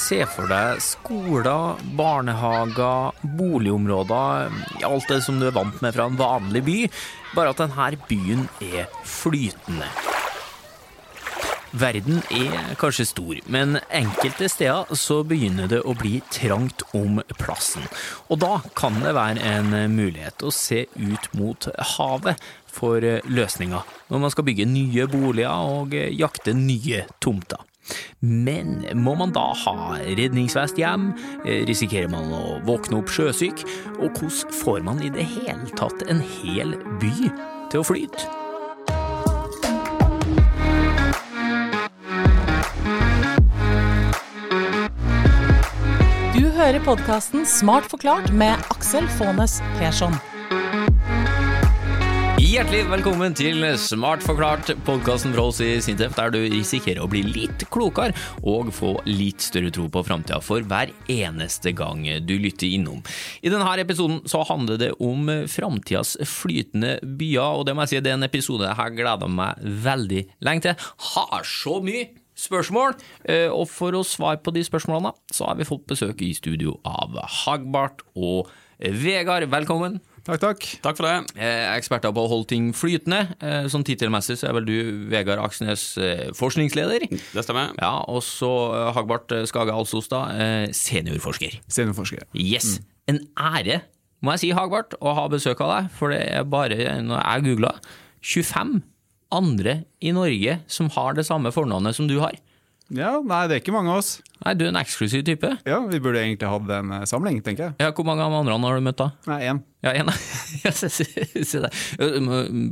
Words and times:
Se 0.00 0.22
for 0.26 0.48
deg 0.48 0.80
skoler, 0.82 1.80
barnehager, 1.98 3.12
boligområder, 3.36 4.48
alt 4.86 5.10
det 5.12 5.20
som 5.26 5.36
du 5.38 5.46
er 5.50 5.54
vant 5.54 5.76
med 5.84 5.94
fra 5.94 6.06
en 6.08 6.16
vanlig 6.18 6.62
by, 6.66 6.78
bare 7.36 7.52
at 7.52 7.60
denne 7.60 7.90
byen 8.08 8.46
er 8.64 8.88
flytende. 9.06 9.90
Verden 11.70 12.18
er 12.34 12.72
kanskje 12.80 13.06
stor, 13.06 13.36
men 13.46 13.78
enkelte 13.94 14.48
steder 14.50 14.90
så 14.98 15.20
begynner 15.22 15.70
det 15.70 15.84
å 15.86 15.94
bli 15.94 16.16
trangt 16.32 16.82
om 16.96 17.20
plassen. 17.38 17.84
Og 18.26 18.40
da 18.42 18.56
kan 18.74 18.98
det 19.04 19.14
være 19.14 19.44
en 19.52 19.76
mulighet 19.94 20.42
å 20.42 20.50
se 20.50 20.88
ut 20.96 21.30
mot 21.38 21.70
havet 21.94 22.42
for 22.66 23.04
løsninger, 23.30 23.96
når 24.10 24.24
man 24.24 24.34
skal 24.34 24.48
bygge 24.48 24.66
nye 24.66 25.06
boliger 25.12 25.74
og 25.78 25.94
jakte 25.94 26.56
nye 26.58 27.04
tomter. 27.22 27.69
Men 28.20 28.80
må 28.98 29.14
man 29.18 29.32
da 29.36 29.50
ha 29.64 29.76
redningsvest 30.04 30.78
hjem? 30.80 31.10
Risikerer 31.68 32.10
man 32.12 32.32
å 32.34 32.58
våkne 32.68 33.00
opp 33.00 33.12
sjøsyk? 33.12 33.64
Og 34.00 34.10
hvordan 34.18 34.58
får 34.60 34.84
man 34.86 35.02
i 35.04 35.12
det 35.14 35.26
hele 35.36 35.70
tatt 35.78 36.04
en 36.08 36.22
hel 36.40 36.76
by 37.02 37.14
til 37.72 37.82
å 37.82 37.86
flyte? 37.86 38.28
Du 46.36 46.46
hører 46.56 46.82
podkasten 46.84 47.46
Smart 47.48 47.88
forklart 47.88 48.30
med 48.36 48.52
Aksel 48.74 49.08
Faanes 49.16 49.58
Persson. 49.78 50.14
Hjertelig 52.50 52.88
velkommen 52.90 53.34
til 53.38 53.62
Smart 53.78 54.24
forklart, 54.26 54.72
podkasten 54.82 55.30
fra 55.36 55.44
oss 55.52 55.60
i 55.62 55.76
Sintef, 55.84 56.16
der 56.16 56.32
du 56.34 56.40
risikerer 56.50 56.98
å 57.04 57.06
bli 57.06 57.20
litt 57.22 57.62
klokere 57.70 58.10
og 58.42 58.72
få 58.74 58.96
litt 59.06 59.44
større 59.44 59.70
tro 59.70 59.84
på 59.92 60.02
framtida 60.08 60.40
for 60.42 60.66
hver 60.66 60.90
eneste 61.06 61.70
gang 61.78 62.02
du 62.26 62.34
lytter 62.42 62.66
innom. 62.66 63.04
I 63.46 63.52
denne 63.54 63.76
episoden 63.78 64.24
så 64.26 64.42
handler 64.48 64.82
det 64.82 64.90
om 64.98 65.30
framtidas 65.46 66.16
flytende 66.26 66.96
byer, 67.04 67.60
og 67.60 67.68
det 67.68 67.76
må 67.76 67.86
jeg 67.86 67.92
si 67.92 68.02
det 68.02 68.16
er 68.16 68.18
en 68.18 68.26
episode 68.26 68.66
jeg 68.66 68.78
har 68.82 68.98
gleda 68.98 69.30
meg 69.30 69.62
veldig 69.86 70.26
lenge 70.42 70.66
til. 70.66 70.90
Har 71.12 71.46
så 71.46 71.78
mye 71.86 72.08
spørsmål, 72.34 72.98
eh, 73.30 73.46
og 73.46 73.68
for 73.70 73.94
å 73.94 74.02
svare 74.02 74.42
på 74.42 74.58
de 74.58 74.66
spørsmålene, 74.66 75.14
så 75.30 75.52
har 75.52 75.60
vi 75.60 75.70
fått 75.70 75.86
besøk 75.86 76.26
i 76.26 76.34
studio 76.34 76.80
av 76.82 77.14
Hagbart 77.44 78.02
og 78.16 78.50
Vegard. 78.80 79.46
Velkommen. 79.54 80.00
Takk, 80.30 80.42
takk. 80.44 80.66
Takk 80.84 80.98
for 81.00 81.06
det. 81.08 81.40
Eh, 81.42 81.64
eksperter 81.74 82.12
på 82.14 82.22
å 82.22 82.30
holde 82.30 82.46
ting 82.52 82.68
flytende. 82.76 83.24
Eh, 83.42 83.64
sånn 83.72 83.82
tittelmessig 83.86 84.36
så 84.38 84.46
er 84.50 84.54
vel 84.54 84.68
du 84.68 84.76
Vegard 85.10 85.42
Aksnes, 85.42 85.96
eh, 85.98 86.28
forskningsleder. 86.38 87.08
Det 87.10 87.42
stemmer. 87.42 87.72
Ja, 87.80 88.04
og 88.06 88.22
så 88.22 88.50
eh, 88.76 88.92
Hagbart 88.94 89.34
Skage 89.50 89.74
Alsostad, 89.74 90.36
eh, 90.38 90.66
seniorforsker. 90.76 91.58
Seniorforsker. 91.66 92.28
Yes. 92.38 92.78
En 93.10 93.18
ære, 93.34 93.80
må 94.22 94.36
jeg 94.36 94.44
si, 94.44 94.52
Hagbart, 94.54 94.94
å 95.02 95.16
ha 95.18 95.26
besøk 95.32 95.64
av 95.66 95.72
deg, 95.74 95.90
for 95.98 96.14
det 96.14 96.22
er 96.30 96.46
bare, 96.46 96.78
når 97.02 97.24
jeg 97.24 97.46
googla, 97.48 97.74
25 98.22 98.76
andre 99.34 99.80
i 100.02 100.12
Norge 100.14 100.60
som 100.70 100.90
har 100.94 101.14
det 101.18 101.26
samme 101.26 101.50
fornavnet 101.54 101.96
som 101.96 102.06
du 102.10 102.20
har. 102.22 102.38
Ja, 102.90 103.20
nei, 103.22 103.44
det 103.46 103.54
er 103.54 103.60
ikke 103.62 103.74
mange 103.74 103.92
av 103.92 104.00
oss. 104.00 104.16
Nei, 104.40 104.54
du 104.58 104.64
er 104.64 104.72
en 104.72 104.78
eksklusiv 104.80 105.22
type. 105.26 105.46
Ja, 105.68 105.76
Vi 105.86 106.00
burde 106.02 106.18
egentlig 106.24 106.48
hatt 106.50 106.70
en 106.74 106.90
eh, 106.96 107.04
samling, 107.06 107.38
tenker 107.46 107.68
jeg. 107.68 107.76
Ja, 107.78 107.90
Hvor 107.94 108.06
mange 108.08 108.24
av 108.24 108.34
andre 108.34 108.56
har 108.58 108.80
du 108.80 108.86
møtt, 108.86 108.98
da? 108.98 109.10
Nei, 109.30 109.38
én. 109.46 109.60
Ja, 109.84 109.92
en. 109.94 110.10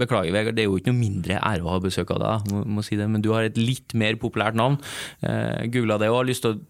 Beklager, 0.00 0.32
Vegard, 0.34 0.56
det 0.58 0.64
er 0.64 0.68
jo 0.68 0.78
ikke 0.80 0.90
noe 0.90 0.98
mindre 0.98 1.38
ære 1.38 1.62
å 1.66 1.74
ha 1.74 1.78
besøk 1.84 2.10
av 2.16 2.22
deg, 2.24 2.50
må, 2.52 2.62
må 2.78 2.84
si 2.86 2.98
det, 2.98 3.06
men 3.10 3.22
du 3.24 3.30
har 3.34 3.46
et 3.46 3.58
litt 3.60 3.94
mer 3.98 4.18
populært 4.20 4.58
navn. 4.58 4.78
Eh, 5.22 5.66
Googla 5.72 6.00
det 6.02 6.10
og 6.10 6.20
har 6.22 6.28
lyst 6.30 6.44
til 6.46 6.56
å 6.56 6.60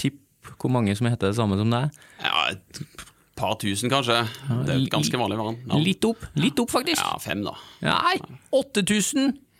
tippe 0.00 0.54
hvor 0.62 0.72
mange 0.74 0.94
som 0.98 1.08
heter 1.10 1.32
det 1.32 1.38
samme 1.38 1.58
som 1.58 1.72
deg. 1.72 1.98
Ja, 2.22 2.44
et 2.54 2.82
par 3.38 3.56
tusen, 3.62 3.90
kanskje. 3.90 4.20
Det 4.62 4.76
er 4.76 4.78
et 4.78 4.92
ganske 4.92 5.18
vanlig 5.18 5.40
navn. 5.40 5.58
Litt 5.82 6.06
opp, 6.06 6.22
litt 6.38 6.62
opp 6.62 6.70
faktisk. 6.70 7.02
Ja, 7.02 7.16
fem, 7.22 7.42
da. 7.46 7.56
Nei, 7.82 8.18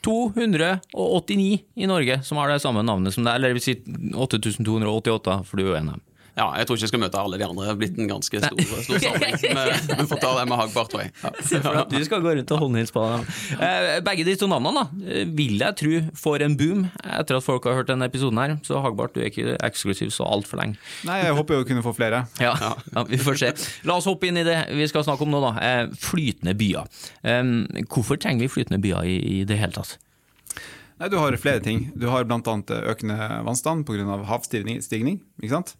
8289 0.03 1.61
i 1.75 1.89
Norge 1.91 2.21
som 2.27 2.41
har 2.41 2.51
det 2.51 2.63
samme 2.63 2.83
navnet 2.87 3.15
som 3.15 3.27
deg, 3.27 3.37
eller 3.37 3.53
det 3.53 3.59
vil 3.61 3.67
si 3.67 3.77
8288, 4.15 5.37
for 5.49 5.59
du 5.59 5.65
er 5.65 5.71
jo 5.71 5.79
en 5.79 5.93
av 5.93 6.01
dem. 6.01 6.07
Ja, 6.33 6.47
Jeg 6.57 6.65
tror 6.67 6.79
ikke 6.79 6.87
jeg 6.87 6.91
skal 6.93 7.01
møte 7.03 7.21
alle 7.21 7.37
de 7.37 7.45
andre. 7.45 7.65
Det 7.67 7.69
har 7.69 7.79
blitt 7.81 7.99
en 8.01 8.09
ganske 8.09 8.39
stor, 8.41 8.61
stor 8.87 9.03
samling. 9.05 9.35
Vi 9.43 10.07
får 10.13 10.21
ta 10.23 10.31
det 10.39 10.45
med 10.49 10.57
Hagbart, 10.63 10.89
tror 10.93 11.03
jeg. 11.05 11.13
Se 11.45 11.59
for 11.61 11.77
deg 11.77 11.81
at 11.83 11.91
du 11.93 12.05
skal 12.07 12.23
gå 12.25 12.33
rundt 12.39 12.53
og 12.57 12.63
håndhilse 12.63 12.95
på 12.95 13.03
dem. 13.05 13.27
Eh, 13.59 13.89
begge 14.07 14.25
de 14.25 14.37
to 14.41 14.49
navnene 14.49 14.81
da, 14.81 15.03
eh, 15.13 15.27
vil 15.37 15.59
jeg 15.61 15.77
tro 15.83 15.99
får 16.23 16.45
en 16.47 16.55
boom 16.57 16.87
etter 17.03 17.37
at 17.37 17.45
folk 17.45 17.67
har 17.69 17.77
hørt 17.83 17.91
denne 17.93 18.09
episoden 18.09 18.41
her. 18.41 18.55
Så 18.65 18.81
Hagbart, 18.81 19.13
du 19.13 19.21
er 19.21 19.29
ikke 19.29 19.59
eksklusiv 19.69 20.09
så 20.15 20.25
altfor 20.25 20.63
lenge. 20.63 20.79
Nei, 21.09 21.19
jeg 21.27 21.37
håper 21.37 21.59
jo 21.59 21.67
å 21.67 21.69
kunne 21.69 21.85
få 21.85 21.93
flere. 21.99 22.23
Ja, 22.41 22.55
ja, 22.63 23.05
vi 23.11 23.21
får 23.21 23.41
se. 23.43 23.51
La 23.89 23.99
oss 24.01 24.09
hoppe 24.09 24.31
inn 24.31 24.41
i 24.41 24.47
det 24.47 24.57
vi 24.73 24.87
skal 24.89 25.05
snakke 25.05 25.27
om 25.27 25.35
nå, 25.35 25.43
da. 25.45 25.53
Eh, 25.61 25.93
flytende 26.01 26.57
byer. 26.57 26.89
Eh, 27.29 27.43
hvorfor 27.93 28.17
trenger 28.23 28.47
vi 28.47 28.55
flytende 28.57 28.81
byer 28.81 29.05
i, 29.05 29.19
i 29.37 29.43
det 29.49 29.61
hele 29.61 29.77
tatt? 29.77 29.99
Nei, 31.03 31.11
Du 31.13 31.19
har 31.19 31.35
flere 31.37 31.61
ting. 31.61 31.91
Du 31.99 32.09
har 32.09 32.25
bl.a. 32.25 32.41
økende 32.41 33.19
vannstand 33.45 33.85
pga. 33.89 34.17
havstigning. 34.31 34.81
ikke 35.43 35.53
sant? 35.59 35.77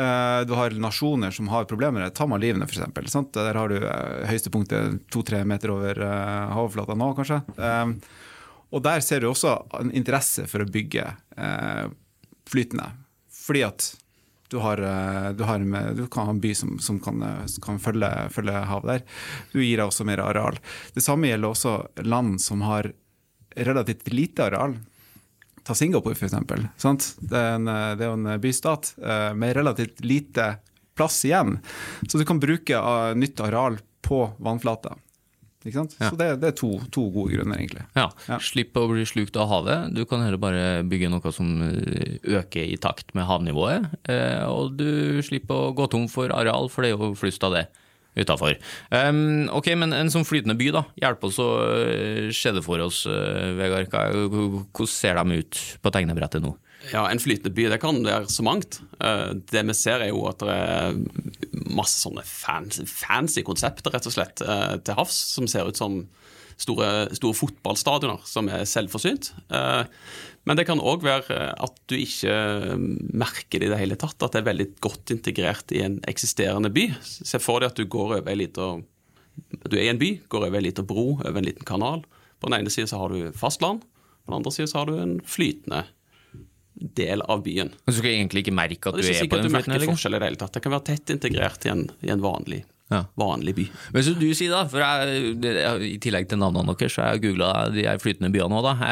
Eh, 0.00 0.44
Du 0.46 0.54
har 0.54 0.70
nasjoner 0.70 1.30
som 1.30 1.48
har 1.48 1.64
problemer. 1.64 2.08
Ta 2.10 2.26
Malivene, 2.26 2.64
f.eks. 2.64 3.14
Der 3.34 3.54
har 3.54 3.68
du 3.68 3.76
eh, 3.76 4.26
høyeste 4.30 4.52
punktet 4.52 5.02
to-tre 5.12 5.42
meter 5.44 5.74
over 5.74 6.00
eh, 6.00 6.50
havoverflata 6.54 6.96
nå, 6.96 7.12
kanskje. 7.18 7.40
Og 8.70 8.82
der 8.86 9.02
ser 9.02 9.20
du 9.20 9.30
også 9.30 9.56
en 9.80 9.90
interesse 9.98 10.44
for 10.46 10.62
å 10.62 10.68
bygge 10.70 11.02
flytende. 12.46 12.84
Fordi 13.34 13.64
at 13.66 13.88
du, 14.50 14.60
har, 14.62 14.78
du, 15.34 15.42
har 15.42 15.64
du 15.98 16.04
kan 16.06 16.28
ha 16.28 16.34
en 16.36 16.42
by 16.42 16.52
som, 16.54 16.76
som 16.78 17.00
kan, 17.02 17.18
kan 17.64 17.80
følge, 17.82 18.10
følge 18.30 18.62
havet 18.70 18.92
der. 18.92 19.02
Du 19.50 19.58
gir 19.58 19.80
deg 19.80 19.88
også 19.88 20.06
mer 20.06 20.22
areal. 20.22 20.60
Det 20.94 21.02
samme 21.02 21.32
gjelder 21.32 21.50
også 21.50 21.74
land 22.06 22.38
som 22.46 22.62
har 22.62 22.92
relativt 23.58 24.06
lite 24.14 24.46
areal. 24.46 24.78
Ta 25.70 25.76
Singapore, 25.78 26.16
eksempel. 26.18 26.64
Det, 27.22 27.36
er 27.38 27.54
en, 27.60 27.68
eh, 27.70 27.92
det 28.00 28.08
er 28.08 28.16
en 28.16 28.32
bystat 28.42 28.90
eh, 28.98 29.28
med 29.38 29.54
relativt 29.56 30.02
lite 30.02 30.56
plass 30.98 31.20
igjen. 31.28 31.60
Så 32.10 32.18
du 32.18 32.26
kan 32.28 32.40
bruke 32.42 32.74
eh, 32.74 33.12
nytt 33.16 33.38
areal 33.46 33.78
på 34.02 34.24
vannflata. 34.42 34.96
Ikke 35.60 35.76
sant? 35.76 35.92
Ja. 36.00 36.08
Så 36.08 36.16
det, 36.16 36.26
det 36.40 36.48
er 36.48 36.54
to, 36.56 36.70
to 36.88 37.02
gode 37.12 37.34
grunner, 37.36 37.58
egentlig. 37.60 37.82
Ja, 37.92 38.06
Ja. 38.30 38.38
Slipp 38.40 38.78
å 38.80 38.86
bli 38.88 39.02
slukt 39.04 39.36
av 39.36 39.50
havet. 39.50 39.90
Du 39.92 40.06
kan 40.08 40.22
heller 40.24 40.40
bare 40.40 40.62
bygge 40.88 41.10
noe 41.12 41.32
som 41.36 41.50
eh, 41.66 42.14
øker 42.40 42.64
i 42.64 42.78
takt 42.80 43.12
med 43.14 43.28
havnivået. 43.28 43.90
eh, 44.08 44.40
Og 44.48 44.72
du 44.80 45.20
slipper 45.22 45.68
å 45.68 45.74
gå 45.76 45.86
tom 45.92 46.08
for 46.08 46.32
areal, 46.32 46.70
for 46.72 46.82
det 46.82 46.94
er 46.94 46.96
jo 46.96 47.12
flust 47.20 47.44
av 47.44 47.52
det 47.58 47.66
utafor. 48.18 48.56
Um, 48.90 49.48
ok, 49.54 49.72
men 49.78 49.94
en 49.96 50.10
sånn 50.12 50.26
flytende 50.26 50.56
by, 50.58 50.70
da. 50.74 50.84
Hjelp 51.02 51.28
oss 51.28 51.38
å 51.42 51.50
uh, 51.62 52.30
se 52.34 52.54
det 52.56 52.64
for 52.66 52.82
oss, 52.82 53.04
uh, 53.10 53.52
Vegard. 53.58 53.92
Hvordan 53.92 54.90
ser 54.90 55.20
de 55.20 55.42
ut 55.44 55.62
på 55.82 55.94
tegnebrettet 55.94 56.42
nå? 56.44 56.56
Ja, 56.88 57.04
En 57.10 57.20
flytende 57.20 57.52
by 57.54 57.68
det 57.68 57.80
kan 57.82 58.00
være 58.04 58.30
så 58.32 58.44
mangt. 58.46 58.80
Eh, 59.04 59.34
Det 59.52 59.66
vi 59.68 59.74
ser, 59.76 60.00
er 60.00 60.08
jo 60.08 60.24
at 60.30 60.40
det 60.40 60.48
er 60.48 60.96
masse 61.76 62.00
sånne 62.00 62.24
fancy, 62.24 62.86
fancy 62.88 63.42
konsepter 63.44 63.92
rett 63.92 64.08
og 64.08 64.14
slett 64.14 64.40
eh, 64.40 64.78
til 64.80 64.96
havs, 64.96 65.18
som 65.34 65.46
ser 65.50 65.68
ut 65.68 65.76
som 65.76 66.00
store, 66.60 67.10
store 67.16 67.36
fotballstadioner 67.36 68.24
som 68.28 68.48
er 68.48 68.64
selvforsynt. 68.68 69.30
Eh, 70.40 70.46
Men 70.48 70.56
det 70.56 70.66
kan 70.66 70.80
òg 70.80 71.02
være 71.04 71.36
eh, 71.36 71.52
at 71.66 71.76
du 71.90 71.96
ikke 72.00 72.32
merker 73.12 73.60
det 73.60 73.68
i 73.68 73.72
det 73.74 73.78
hele 73.80 73.96
tatt, 74.00 74.16
at 74.22 74.32
det 74.32 74.40
er 74.42 74.48
veldig 74.50 74.68
godt 74.80 75.12
integrert 75.14 75.72
i 75.76 75.82
en 75.84 76.00
eksisterende 76.08 76.72
by. 76.72 76.88
Se 77.04 77.38
for 77.38 77.60
deg 77.60 77.70
at 77.74 77.76
du 77.76 77.84
går 77.86 78.16
over 78.20 78.30
ei 78.32 78.38
lita 78.46 78.72
Du 79.68 79.76
er 79.76 79.84
i 79.86 79.92
en 79.92 80.00
by, 80.00 80.20
går 80.28 80.48
over 80.48 80.58
ei 80.58 80.66
lita 80.68 80.82
bro, 80.82 81.18
over 81.20 81.38
en 81.38 81.44
liten 81.46 81.64
kanal. 81.64 82.04
På 82.40 82.48
den 82.48 82.60
ene 82.60 82.70
så 82.72 82.96
har 82.98 83.08
du 83.12 83.32
fastland, 83.36 83.82
på 84.24 84.32
den 84.32 84.38
andre 84.40 84.52
så 84.52 84.78
har 84.78 84.86
du 84.88 84.98
en 85.00 85.20
flytende 85.24 85.84
del 86.80 87.20
av 87.28 87.42
byen. 87.44 87.72
Du 87.86 87.92
skal 87.92 88.14
egentlig 88.14 88.46
ikke 88.46 88.56
merke 88.56 88.88
at 88.88 88.96
du 88.96 89.04
er 89.04 89.12
er 89.12 89.28
på 89.28 89.36
den 89.36 89.44
du 89.44 89.50
flytende? 89.50 89.56
merker 89.58 89.74
Eller? 89.76 89.90
forskjell 89.92 90.16
i 90.16 90.18
det 90.20 90.28
hele 90.30 90.40
tatt. 90.40 90.54
Det 90.56 90.62
kan 90.64 90.72
være 90.72 90.86
tett 90.88 91.10
integrert 91.12 91.66
i 91.66 91.72
en, 91.74 91.82
i 92.00 92.08
en 92.14 92.22
vanlig, 92.24 92.62
Ja. 92.90 93.04
vanlig 93.14 93.54
by. 93.54 93.64
Men 93.94 94.02
som 94.02 94.16
du 94.18 94.26
sier 94.34 94.50
da, 94.50 94.64
for 94.66 94.82
jeg, 94.82 95.36
I 95.86 95.98
tillegg 96.02 96.26
til 96.30 96.40
navnene 96.42 96.74
deres, 96.74 96.96
så 96.96 97.04
har 97.04 97.14
jeg 97.14 97.22
googla 97.28 97.50
de 97.70 97.84
flytende 98.02 98.32
byene 98.34 98.58
òg. 98.58 98.82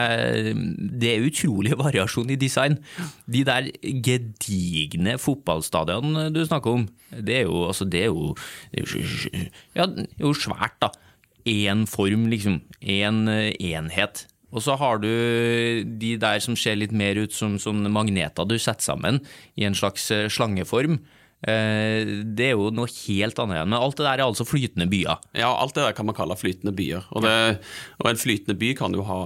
Det 1.03 1.11
er 1.11 1.27
utrolig 1.27 1.75
variasjon 1.83 2.31
i 2.31 2.39
design. 2.39 2.79
De 3.27 3.43
der 3.49 3.73
gedigne 4.07 5.19
fotballstadionene 5.19 6.29
du 6.31 6.45
snakker 6.47 6.79
om, 6.79 6.87
det 7.11 7.41
er 7.41 7.47
jo, 7.49 7.67
altså, 7.73 7.89
det 7.91 8.07
er 8.07 8.11
jo, 8.13 8.33
det 8.71 8.85
er 8.85 8.87
jo, 8.87 9.05
ja, 9.75 9.91
det 9.91 10.09
er 10.15 10.27
jo 10.29 10.35
svært, 10.47 10.79
da. 10.85 10.93
Én 11.49 11.87
form, 11.89 12.27
liksom. 12.31 12.61
Én 12.83 13.25
enhet. 13.27 14.27
Og 14.53 14.63
så 14.65 14.77
har 14.81 15.01
du 15.03 15.09
de 16.01 16.15
der 16.21 16.41
som 16.41 16.57
ser 16.57 16.79
litt 16.79 16.93
mer 16.93 17.19
ut 17.21 17.35
som 17.37 17.59
som 17.61 17.83
magneter 17.93 18.49
du 18.49 18.57
setter 18.59 18.85
sammen 18.95 19.21
i 19.59 19.67
en 19.69 19.77
slags 19.77 20.11
eh, 20.15 20.29
slangeform. 20.33 20.99
Eh, 21.47 22.25
Det 22.35 22.49
er 22.51 22.57
jo 22.57 22.71
noe 22.75 22.91
helt 22.91 23.39
annet. 23.39 23.67
Men 23.69 23.79
alt 23.79 23.97
det 23.99 24.07
der 24.07 24.19
er 24.19 24.27
altså 24.27 24.47
flytende 24.49 24.89
byer. 24.91 25.21
Ja, 25.39 25.53
alt 25.55 25.75
det 25.77 25.85
der 25.85 25.93
kan 25.95 26.07
man 26.09 26.17
kalle 26.19 26.37
flytende 26.39 26.75
byer. 26.75 27.05
Og, 27.13 27.23
det, 27.23 27.61
og 28.03 28.11
en 28.11 28.17
flytende 28.21 28.59
by 28.59 28.73
kan 28.79 28.95
jo 28.97 29.05
ha 29.07 29.21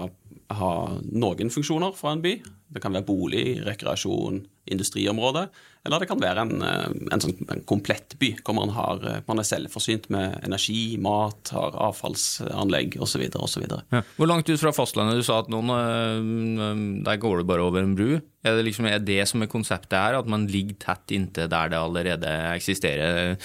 ha 0.59 0.73
noen 1.11 1.53
funksjoner 1.53 1.95
fra 1.97 2.15
en 2.17 2.25
by. 2.25 2.37
Det 2.73 2.81
kan 2.81 2.95
være 2.95 3.05
bolig, 3.05 3.45
rekreasjon, 3.67 4.41
industriområde. 4.73 5.47
Eller 5.83 5.99
det 5.99 6.07
kan 6.07 6.21
være 6.23 6.45
en, 6.45 6.63
eh, 6.63 6.91
en, 7.11 7.21
sånn, 7.21 7.35
en 7.51 7.65
komplett 7.67 8.15
by, 8.21 8.31
hvor 8.47 8.55
man, 8.55 8.71
har, 8.77 9.03
eh, 9.03 9.23
man 9.27 9.43
er 9.43 9.49
selvforsynt 9.49 10.09
med 10.15 10.39
energi, 10.47 10.97
mat, 11.03 11.51
har 11.51 11.75
avfallsanlegg 11.89 12.97
osv. 13.03 13.25
Ja. 13.27 14.03
Hvor 14.17 14.31
langt 14.31 14.49
ut 14.49 14.63
fra 14.63 14.73
fastlandet 14.73 15.19
du 15.19 15.27
sa 15.27 15.41
at 15.43 15.51
noen, 15.53 15.73
øh, 15.75 17.03
der 17.05 17.19
går 17.19 17.43
det 17.43 17.49
bare 17.51 17.67
over 17.67 17.83
en 17.83 17.97
bru? 17.99 18.21
Er 18.47 18.57
det, 18.57 18.65
liksom, 18.71 18.87
er 18.87 19.03
det 19.03 19.27
som 19.29 19.43
er 19.43 19.51
konseptet 19.51 19.99
her, 19.99 20.19
at 20.19 20.31
man 20.31 20.47
ligger 20.47 20.79
tett 20.87 21.15
inntil 21.19 21.51
der 21.51 21.75
det 21.75 21.79
allerede 21.79 22.31
eksisterer 22.55 23.37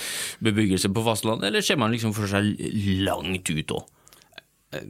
bebyggelse 0.41 0.93
på 0.93 1.05
fastlandet, 1.05 1.49
eller 1.49 1.65
ser 1.65 1.77
man 1.77 1.91
liksom 1.91 2.13
for 2.13 2.29
seg 2.29 2.53
langt 3.01 3.49
ut 3.49 3.77
òg? 3.81 3.85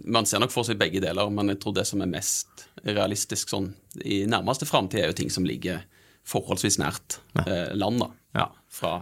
Man 0.06 0.26
ser 0.26 0.40
nok 0.42 0.50
for 0.52 0.66
seg 0.66 0.80
begge 0.80 1.00
deler, 1.04 1.30
men 1.30 1.52
jeg 1.54 1.60
tror 1.62 1.76
det 1.78 1.84
som 1.86 2.02
er 2.02 2.10
mest 2.10 2.64
realistisk 2.88 3.52
sånn 3.54 3.68
i 4.04 4.24
nærmeste 4.30 4.66
framtid, 4.66 5.04
er 5.04 5.12
jo 5.12 5.18
ting 5.20 5.30
som 5.30 5.46
ligger 5.46 5.84
forholdsvis 6.28 6.80
nært 6.82 7.20
eh, 7.46 7.76
land. 7.78 8.02
da. 8.02 8.08
Ja. 8.36 8.48
Fra 8.74 8.96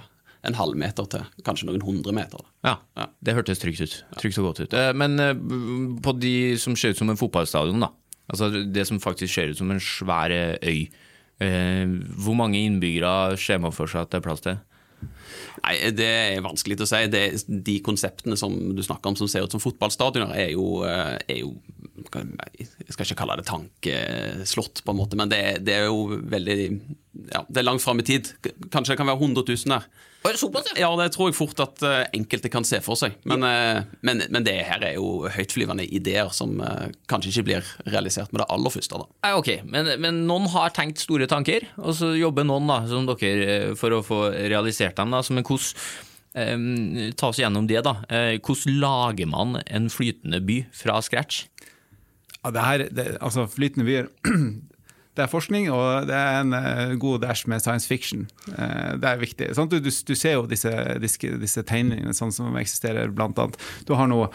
en 0.46 0.54
halvmeter 0.60 1.08
til 1.10 1.24
kanskje 1.48 1.70
noen 1.72 1.82
hundre 1.82 2.12
meter. 2.14 2.44
Ja, 2.68 2.76
Ja. 3.00 3.08
det 3.24 3.34
hørtes 3.38 3.60
trygt 3.64 3.82
ut. 3.82 3.96
Trygt 4.20 4.38
og 4.38 4.50
godt 4.52 4.60
ut. 4.68 4.74
Eh, 4.78 4.92
Men 4.94 5.20
eh, 5.20 5.34
på 6.06 6.14
de 6.20 6.58
som 6.62 6.76
ser 6.76 6.90
ut 6.94 6.98
som 7.00 7.10
en 7.10 7.18
fotballstadion, 7.18 7.80
da. 7.82 7.90
Altså 8.30 8.52
det 8.74 8.86
som 8.88 9.00
faktisk 9.00 9.34
ser 9.34 9.50
ut 9.54 9.58
som 9.58 9.72
en 9.72 9.80
svær 9.80 10.32
eh, 10.32 10.58
øy. 10.62 10.90
eh, 11.40 11.86
Hvor 12.20 12.36
mange 12.36 12.60
innbyggere 12.66 13.38
ser 13.38 13.60
man 13.60 13.72
for 13.72 13.88
seg 13.88 14.02
at 14.06 14.12
det 14.12 14.18
er 14.22 14.28
plass 14.28 14.42
til? 14.46 14.60
Nei, 15.64 15.76
Det 15.96 16.08
er 16.08 16.44
vanskelig 16.46 16.80
å 16.84 16.90
si. 16.90 17.02
Det, 17.12 17.24
de 17.48 17.80
konseptene 17.86 18.38
som 18.40 18.56
du 18.76 18.84
snakker 18.86 19.12
om 19.12 19.18
som 19.20 19.30
ser 19.32 19.46
ut 19.46 19.56
som 19.56 19.64
fotballstadioner, 19.64 20.36
er 20.36 20.52
jo, 20.54 20.84
eh, 20.88 21.18
er 21.28 21.42
jo 21.42 21.56
Jeg 22.14 22.94
skal 22.94 23.06
ikke 23.08 23.20
kalle 23.24 23.40
det 23.40 23.48
tankeslott, 23.50 24.84
på 24.86 24.94
en 24.94 25.00
måte, 25.00 25.20
men 25.20 25.32
det, 25.32 25.42
det 25.66 25.80
er 25.80 25.88
jo 25.90 26.20
veldig 26.22 26.60
ja, 27.32 27.46
Det 27.48 27.62
er 27.62 27.68
langt 27.68 27.84
fram 27.84 28.02
i 28.02 28.06
tid. 28.08 28.34
Kanskje 28.70 28.94
det 28.94 29.00
kan 29.00 29.10
være 29.10 29.24
100 29.24 29.46
000 29.48 29.74
der. 29.78 29.88
Ja, 30.80 30.90
det 30.98 31.12
tror 31.14 31.30
jeg 31.30 31.38
fort 31.38 31.60
at 31.62 31.84
eh, 31.86 32.08
enkelte 32.18 32.50
kan 32.50 32.66
se 32.66 32.80
for 32.82 32.98
seg. 32.98 33.14
Men, 33.30 33.46
eh, 33.46 33.84
men, 34.06 34.24
men 34.34 34.48
det 34.48 34.56
her 34.66 34.82
er 34.88 34.96
jo 34.98 35.30
høytflyvende 35.30 35.86
ideer 35.86 36.32
som 36.34 36.58
eh, 36.66 36.88
kanskje 37.12 37.30
ikke 37.30 37.46
blir 37.52 37.70
realisert 37.86 38.34
med 38.34 38.42
det 38.42 38.48
aller 38.56 38.74
første. 38.74 39.04
da. 39.04 39.36
Ok, 39.38 39.52
men, 39.70 39.92
men 40.02 40.24
noen 40.26 40.50
har 40.56 40.74
tenkt 40.74 41.04
store 41.04 41.30
tanker, 41.30 41.68
og 41.78 41.94
så 42.00 42.16
jobber 42.18 42.48
noen 42.48 42.66
da, 42.72 42.82
som 42.90 43.06
dere 43.06 43.76
for 43.78 43.94
å 43.94 44.02
få 44.06 44.24
realisert 44.34 44.98
dem. 44.98 45.14
Da. 45.14 45.22
som 45.22 45.38
hvordan 45.38 45.70
eh, 46.34 47.14
Ta 47.22 47.30
oss 47.30 47.44
gjennom 47.44 47.70
det, 47.70 47.84
da. 47.86 48.00
Hvordan 48.42 48.82
lager 48.82 49.30
man 49.30 49.60
en 49.62 49.92
flytende 49.94 50.42
by 50.42 50.64
fra 50.74 50.98
scratch? 51.06 51.46
Ja, 52.46 52.52
det 52.54 52.64
her, 52.66 52.84
det, 52.94 53.06
altså 53.26 53.48
Flytende 53.50 53.86
byer 53.88 54.10
Det 55.16 55.24
er 55.24 55.30
forskning, 55.32 55.70
og 55.72 56.10
det 56.10 56.16
er 56.20 56.42
en 56.42 56.52
eh, 56.58 56.90
god 57.00 57.22
dash 57.24 57.46
med 57.48 57.62
science 57.64 57.88
fiction. 57.88 58.26
Eh, 58.52 58.98
det 59.00 59.08
er 59.08 59.22
viktig. 59.22 59.48
Sant? 59.56 59.72
Du, 59.72 59.80
du, 59.80 59.88
du 59.88 60.12
ser 60.20 60.34
jo 60.36 60.42
disse, 60.52 60.74
disse, 61.00 61.30
disse 61.40 61.64
tegningene 61.64 62.12
sånn 62.18 62.34
som 62.36 62.52
eksisterer, 62.60 63.14
blant 63.16 63.40
annet. 63.40 63.56
Du 63.88 63.94
har 63.96 64.10
noe, 64.12 64.28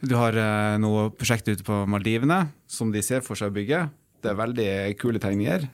du 0.00 0.14
har, 0.16 0.32
eh, 0.32 0.78
noe 0.80 1.10
prosjekt 1.12 1.50
ute 1.52 1.60
på 1.66 1.82
Maldivene 1.92 2.46
som 2.72 2.88
de 2.94 3.02
ser 3.04 3.20
for 3.26 3.36
seg 3.36 3.52
å 3.52 3.56
bygge. 3.60 3.82
Det 4.24 4.32
er 4.32 4.40
veldig 4.40 4.70
kule 4.98 5.20
tegninger. 5.22 5.68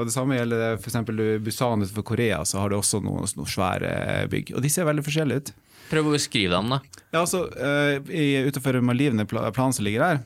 Og 0.00 0.08
Det 0.08 0.16
samme 0.16 0.40
gjelder 0.40 0.80
f.eks. 0.80 0.96
Busan 1.44 1.84
utenfor 1.84 2.02
Korea, 2.14 2.40
så 2.48 2.64
har 2.64 2.72
du 2.72 2.80
også 2.80 2.98
noen, 3.04 3.28
noen 3.36 3.46
svære 3.52 4.24
bygg. 4.32 4.54
Og 4.56 4.64
de 4.64 4.72
ser 4.72 4.88
veldig 4.88 5.04
forskjellige 5.06 5.44
ut. 5.44 5.52
Prøv 5.92 6.08
å 6.08 6.16
beskrive 6.16 6.56
dem, 6.56 6.72
da. 6.72 6.80
Ja, 7.12 7.20
altså, 7.20 7.44
uh, 7.46 8.00
Utenfor 8.48 8.80
Maldivene, 8.82 9.28
pla- 9.30 9.52
planen 9.54 9.76
som 9.76 9.86
ligger 9.86 10.02
der, 10.02 10.24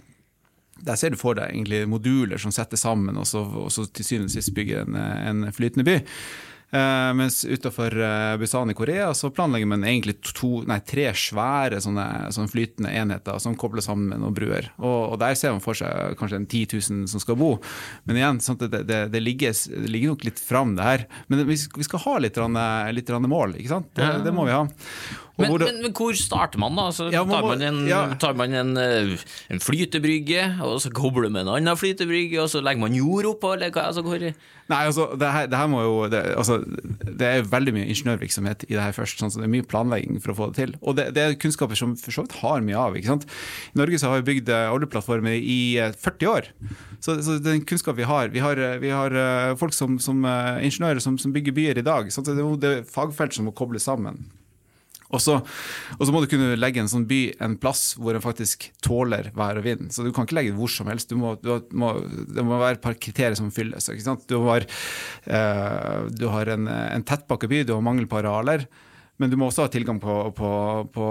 der 0.82 0.98
ser 0.98 1.14
du 1.14 1.20
for 1.20 1.38
deg 1.38 1.52
egentlig 1.52 1.84
moduler 1.90 2.40
som 2.40 2.54
setter 2.54 2.80
sammen, 2.80 3.16
og 3.20 3.28
så, 3.28 3.44
og 3.44 3.70
så 3.72 3.86
til 3.86 4.06
syvende 4.06 4.32
og 4.32 4.34
sist 4.34 4.54
bygger 4.56 4.82
en, 4.84 4.98
en 4.98 5.46
flytende 5.54 5.86
by. 5.86 6.00
Uh, 6.74 7.12
mens 7.14 7.44
utenfor 7.44 7.94
uh, 8.02 8.36
Busan 8.40 8.72
i 8.72 8.74
Korea 8.74 9.12
så 9.14 9.28
planlegger 9.30 9.68
man 9.70 9.84
egentlig 9.86 10.16
to, 10.26 10.64
nei, 10.66 10.80
tre 10.82 11.04
svære 11.14 11.78
sånne, 11.84 12.06
sånne 12.34 12.50
flytende 12.50 12.90
enheter 12.90 13.38
som 13.38 13.54
kobler 13.54 13.84
sammen 13.84 14.08
med 14.10 14.24
noen 14.24 14.34
bruer. 14.34 14.72
Og, 14.80 15.12
og 15.12 15.20
der 15.22 15.36
ser 15.38 15.54
man 15.54 15.62
for 15.62 15.78
seg 15.78 16.16
kanskje 16.18 16.40
en 16.40 16.48
10 16.48 16.64
000 16.72 17.12
som 17.12 17.22
skal 17.22 17.38
bo. 17.38 17.52
Men 18.08 18.18
igjen, 18.18 18.42
sånn 18.42 18.58
det, 18.64 18.82
det, 18.88 19.00
det, 19.12 19.22
ligger, 19.22 19.54
det 19.54 19.92
ligger 19.92 20.16
nok 20.16 20.26
litt 20.26 20.42
fram, 20.42 20.74
det 20.74 20.88
her. 20.88 21.06
Men 21.28 21.44
vi 21.46 21.60
vi 21.62 21.86
skal 21.86 22.02
ha 22.08 22.16
litt, 22.24 22.42
rann, 22.42 22.58
litt 22.96 23.12
rann 23.12 23.30
mål, 23.30 23.54
ikke 23.60 23.76
sant? 23.76 23.92
Det, 23.94 24.10
det 24.26 24.34
må 24.34 24.48
vi 24.48 24.56
ha. 24.56 24.64
Men, 25.36 25.50
hvor 25.50 25.64
men, 25.66 25.80
men 25.82 25.94
hvor 25.96 26.14
starter 26.14 26.60
man, 26.62 26.76
da? 26.78 26.88
Så 26.94 27.08
Ja, 27.10 27.24
man 27.26 27.34
tar, 27.34 27.46
man 27.48 27.62
en, 27.66 27.78
ja. 27.90 28.02
tar 28.22 28.36
man 28.38 28.54
en, 28.54 28.76
eh, 28.78 29.16
en 29.50 29.62
flytebrygge, 29.62 30.44
og 30.62 30.76
så 30.84 30.92
kobler 30.94 31.26
man 31.32 31.42
en 31.42 31.56
annen 31.56 31.78
flytebrygge, 31.78 32.38
og 32.42 32.52
så 32.52 32.62
legger 32.62 32.84
man 32.84 32.94
jord 32.94 33.26
oppå? 33.32 33.56
Eller 33.56 33.74
hva? 33.74 33.88
Altså, 33.90 34.04
hvor, 34.06 34.22
Nei, 34.64 34.78
altså, 34.88 35.10
det 35.20 35.28
her, 35.28 35.48
det 35.50 35.58
her 35.60 35.66
må 35.68 35.82
jo 35.84 35.96
det, 36.08 36.22
altså, 36.38 36.60
det 37.04 37.26
er 37.28 37.48
veldig 37.50 37.74
mye 37.76 37.88
ingeniørvirksomhet 37.92 38.64
i 38.64 38.72
det 38.72 38.80
her 38.80 38.94
først. 38.96 39.18
Sånn, 39.20 39.32
så 39.32 39.42
det 39.42 39.48
er 39.48 39.52
mye 39.52 39.66
planlegging 39.68 40.22
for 40.24 40.32
å 40.32 40.36
få 40.38 40.48
det 40.52 40.62
til. 40.62 40.76
Og 40.80 40.96
det, 40.96 41.10
det 41.16 41.24
er 41.24 41.36
kunnskaper 41.40 41.76
som 41.76 41.92
for 42.00 42.14
så 42.14 42.24
vidt 42.24 42.38
har 42.40 42.64
mye 42.64 42.78
av. 42.80 42.96
ikke 42.96 43.10
sant? 43.10 43.26
I 43.74 43.82
Norge 43.82 44.00
så 44.00 44.08
har 44.12 44.22
vi 44.22 44.28
bygd 44.30 44.48
eh, 44.54 44.70
oljeplattformer 44.72 45.36
i 45.36 45.58
eh, 45.82 45.92
40 46.06 46.30
år. 46.30 46.48
Så, 47.04 47.18
så 47.26 47.36
den 47.44 47.60
kunnskap 47.68 47.98
vi 47.98 48.06
har 48.08 48.30
Vi 48.32 48.40
har, 48.40 48.56
eh, 48.56 48.78
vi 48.80 48.94
har 48.94 49.12
eh, 49.12 49.52
folk 49.60 49.76
som, 49.76 49.98
som 50.00 50.24
eh, 50.24 50.64
ingeniører 50.64 51.02
som, 51.04 51.18
som 51.20 51.34
bygger 51.34 51.58
byer 51.58 51.82
i 51.82 51.84
dag. 51.84 52.08
Så 52.14 52.24
det 52.24 52.38
er 52.38 52.40
jo 52.40 52.56
det 52.56 52.74
fagfelt 52.88 53.36
som 53.36 53.50
må 53.50 53.52
kobles 53.52 53.84
sammen. 53.90 54.22
Og 55.12 55.20
så, 55.22 55.36
og 55.98 56.02
så 56.06 56.14
må 56.14 56.22
du 56.22 56.28
kunne 56.30 56.54
legge 56.58 56.80
en 56.82 56.90
sånn 56.90 57.06
by 57.10 57.20
en 57.44 57.58
plass 57.60 57.92
hvor 57.98 58.16
den 58.16 58.24
faktisk 58.24 58.70
tåler 58.84 59.30
vær 59.36 59.60
og 59.60 59.66
vind. 59.66 59.92
Så 59.94 60.06
du 60.06 60.10
kan 60.14 60.26
ikke 60.26 60.38
legge 60.38 60.54
det 60.54 60.58
hvor 60.58 60.72
som 60.72 60.88
helst. 60.90 61.12
Du 61.12 61.20
må, 61.20 61.34
du 61.42 61.52
må, 61.76 61.92
det 62.08 62.46
må 62.46 62.58
være 62.58 62.78
et 62.78 62.84
par 62.84 62.96
kriterier 62.98 63.36
som 63.38 63.52
fylles. 63.54 63.90
Du 64.30 64.38
har, 64.48 64.66
eh, 65.28 66.00
du 66.10 66.26
har 66.32 66.50
en, 66.56 66.66
en 66.70 67.06
tettpakket 67.06 67.52
by, 67.52 67.62
du 67.68 67.76
har 67.76 67.84
mangel 67.84 68.08
på 68.10 68.22
arealer. 68.22 68.66
Men 69.22 69.30
du 69.30 69.36
må 69.38 69.46
også 69.46 69.68
ha 69.68 69.70
tilgang 69.70 70.00
på, 70.02 70.14
på, 70.34 70.50
på 70.90 71.08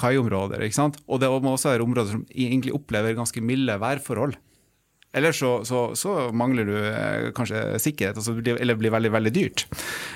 kaiområder. 0.00 0.64
ikke 0.66 0.80
sant? 0.80 0.98
Og 1.06 1.20
det 1.22 1.30
må 1.30 1.52
også 1.52 1.70
være 1.70 1.86
områder 1.86 2.16
som 2.16 2.24
egentlig 2.34 2.74
opplever 2.74 3.14
ganske 3.14 3.42
milde 3.44 3.76
værforhold. 3.78 4.34
Ellers 5.16 5.38
så, 5.40 5.64
så, 5.64 5.78
så 5.96 6.14
mangler 6.36 6.68
du 6.68 6.74
eh, 6.76 7.30
kanskje 7.36 7.62
sikkerhet, 7.80 8.18
altså 8.20 8.34
eller 8.36 8.76
blir 8.76 8.92
veldig 8.92 9.12
veldig 9.14 9.32
dyrt. 9.32 9.64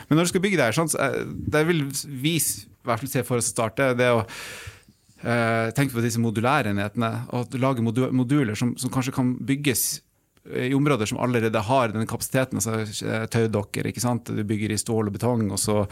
Men 0.08 0.18
når 0.18 0.28
du 0.28 0.32
skal 0.34 0.44
bygge 0.44 0.60
der, 0.60 0.76
sånn, 0.76 0.92
så, 0.92 1.00
eh, 1.00 1.22
det 1.24 1.64
vil 1.68 1.86
vi 1.88 2.36
i 2.36 2.66
hvert 2.84 3.00
fall 3.00 3.12
se 3.14 3.24
for 3.24 3.40
oss 3.40 3.48
å 3.48 3.54
starte, 3.54 3.92
det 3.96 4.10
å 4.12 4.20
eh, 4.26 5.72
tenke 5.72 5.96
på 5.96 6.04
disse 6.04 6.20
modulære 6.20 6.74
enhetene. 6.74 7.12
Og 7.32 7.56
lager 7.62 7.86
modu 7.86 8.04
moduler 8.12 8.58
som, 8.58 8.74
som 8.76 8.92
kanskje 8.92 9.16
kan 9.16 9.32
bygges 9.40 10.02
i 10.42 10.72
områder 10.74 11.06
som 11.06 11.20
allerede 11.22 11.60
har 11.62 11.92
den 11.94 12.06
kapasiteten. 12.10 12.58
altså 12.58 13.26
Taudokker. 13.30 13.86
Du 14.26 14.44
bygger 14.44 14.74
i 14.74 14.80
stål 14.80 15.08
og 15.08 15.16
betong, 15.16 15.46
og 15.54 15.60
så 15.62 15.84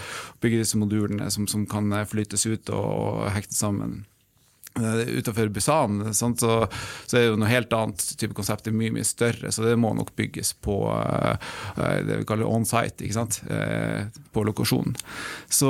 bygger 0.43 0.65
disse 0.65 0.79
modulene 0.81 1.31
som, 1.31 1.47
som 1.49 1.65
kan 1.71 1.89
flyttes 2.11 2.49
ut 2.51 2.73
og, 2.75 2.89
og 2.91 3.29
hektes 3.33 3.63
sammen. 3.63 4.01
Uh, 4.79 5.19
Utenfor 5.19 5.49
Busan 5.51 6.15
så, 6.15 6.31
så 6.39 7.17
er 7.17 7.25
det 7.25 7.27
jo 7.27 7.39
noe 7.41 7.51
helt 7.51 7.73
annet 7.75 8.05
type 8.21 8.37
konsept. 8.39 8.65
Det 8.65 8.71
er 8.71 8.79
mye 8.79 8.95
mye 8.95 9.07
større, 9.07 9.51
så 9.51 9.65
det 9.67 9.75
må 9.81 9.91
nok 9.99 10.13
bygges 10.19 10.53
på 10.63 10.77
uh, 10.87 11.35
uh, 11.75 11.97
det 12.07 12.21
vi 12.21 12.27
kaller 12.29 12.47
on-site, 12.47 13.03
ikke 13.05 13.17
sant? 13.17 13.41
På 14.31 14.45
lokasjonen. 14.47 14.95
Så, 15.51 15.69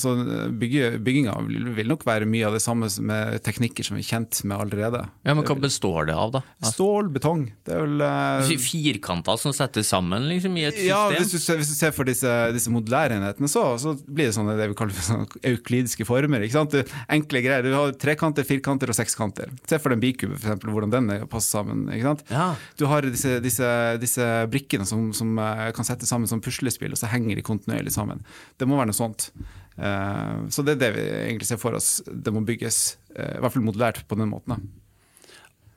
så 0.00 0.14
bygginga 0.56 1.34
vil, 1.46 1.88
nok 1.90 2.06
være 2.08 2.28
mye 2.28 2.48
av 2.48 2.56
det 2.56 2.62
samme 2.64 2.88
med 3.04 3.40
teknikker 3.44 3.86
som 3.86 3.98
vi 3.98 4.04
er 4.04 4.08
kjent 4.08 4.40
med 4.48 4.56
allerede. 4.56 5.02
ja, 5.26 5.34
men 5.34 5.44
hva 5.44 5.56
består 5.60 6.08
det 6.08 6.16
av, 6.16 6.32
da? 6.38 6.42
Stål, 6.70 7.10
betong. 7.12 7.44
Det 7.66 7.76
er 7.76 7.84
vel 7.84 8.04
uh, 8.04 8.54
Firkanter 8.60 9.40
som 9.40 9.54
settes 9.56 9.90
sammen 9.92 10.28
liksom, 10.30 10.56
i 10.56 10.66
et 10.68 10.78
system? 10.78 10.90
ja, 10.90 11.02
hvis 11.12 11.34
du, 11.34 11.38
hvis 11.60 11.72
du 11.72 11.76
ser 11.76 11.94
for 11.96 12.08
disse, 12.08 12.34
disse 12.56 12.72
modulære 12.72 13.18
enhetene, 13.18 13.50
så, 13.50 13.66
så 13.82 13.94
blir 14.06 14.30
det 14.30 14.36
sånne 14.36 14.56
det 14.58 14.70
vi 14.72 14.78
kaller 14.78 15.06
sånne 15.10 15.44
euklidiske 15.52 16.08
former. 16.08 16.46
ikke 16.46 16.56
sant? 16.56 16.76
Enkle 17.10 17.44
greier. 17.44 17.66
Du 17.66 17.76
har 17.76 17.94
trekanter, 18.00 18.29
firkanter 18.46 18.90
og 18.90 18.96
sekskanter. 18.96 19.52
Se 19.68 19.78
for 19.80 19.92
deg 19.92 19.98
en 19.98 20.02
bikube, 20.04 20.36
for 20.36 20.48
eksempel, 20.50 20.72
hvordan 20.74 20.92
den 20.94 21.14
er 21.14 21.24
passer 21.30 21.60
sammen. 21.60 21.86
Ja. 21.92 22.50
Du 22.80 22.86
har 22.90 23.06
disse, 23.06 23.38
disse, 23.44 23.70
disse 24.02 24.26
brikkene 24.52 24.86
som, 24.88 25.10
som 25.16 25.38
eh, 25.38 25.68
kan 25.76 25.86
settes 25.86 26.10
sammen 26.12 26.30
som 26.30 26.42
puslespill, 26.44 26.94
og 26.94 27.00
så 27.00 27.10
henger 27.12 27.38
de 27.38 27.46
kontinuerlig 27.46 27.94
sammen. 27.94 28.22
Det 28.60 28.68
må 28.68 28.78
være 28.80 28.92
noe 28.92 29.00
sånt. 29.00 29.30
Eh, 29.76 30.36
så 30.52 30.66
det 30.66 30.76
er 30.76 30.84
det 30.84 30.92
vi 30.98 31.06
egentlig 31.24 31.50
ser 31.50 31.60
for 31.62 31.78
oss. 31.78 31.98
Det 32.06 32.34
må 32.34 32.44
bygges, 32.46 32.82
eh, 33.16 33.36
i 33.38 33.42
hvert 33.42 33.56
fall 33.56 33.66
modulært 33.66 34.04
på 34.08 34.18
den 34.20 34.32
måten. 34.32 34.56
da. 34.56 34.80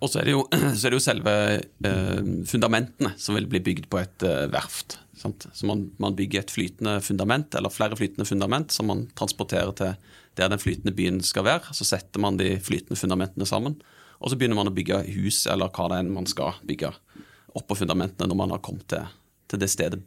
Og 0.04 0.12
så 0.12 0.20
er 0.20 0.28
det 0.28 0.36
jo, 0.36 0.44
så 0.78 0.88
er 0.88 0.92
det 0.92 1.00
jo 1.00 1.06
selve 1.06 1.36
eh, 1.88 2.34
fundamentene 2.50 3.14
som 3.20 3.38
vil 3.40 3.48
bli 3.52 3.64
bygd 3.64 3.88
på 3.92 4.02
et 4.02 4.28
eh, 4.28 4.46
verft. 4.52 4.98
Sant? 5.20 5.48
Så 5.56 5.70
man, 5.70 5.88
man 6.04 6.18
bygger 6.18 6.44
et 6.44 6.52
flytende 6.52 6.98
fundament, 7.06 7.56
eller 7.56 7.72
flere 7.72 7.98
flytende 8.00 8.28
fundament, 8.28 8.74
som 8.76 8.90
man 8.92 9.06
transporterer 9.18 9.72
til 9.80 9.96
der 10.40 10.50
den 10.50 10.62
flytende 10.62 10.96
byen 10.96 11.22
skal 11.26 11.46
være. 11.48 11.74
Så 11.76 11.86
setter 11.88 12.22
man 12.24 12.38
de 12.40 12.56
flytende 12.64 13.00
fundamentene 13.00 13.46
sammen. 13.50 13.78
Og 14.24 14.32
så 14.32 14.40
begynner 14.40 14.58
man 14.58 14.72
å 14.72 14.76
bygge 14.76 15.02
hus, 15.18 15.44
eller 15.52 15.72
hva 15.74 15.90
det 15.92 16.00
er 16.00 16.12
man 16.12 16.28
skal 16.30 16.56
bygge, 16.66 16.94
oppå 17.60 17.76
fundamentene 17.78 18.30
når 18.30 18.40
man 18.40 18.54
har 18.56 18.62
kommet 18.66 18.88
til, 18.90 19.08
til 19.52 19.62
det 19.62 19.70
stedet 19.70 20.02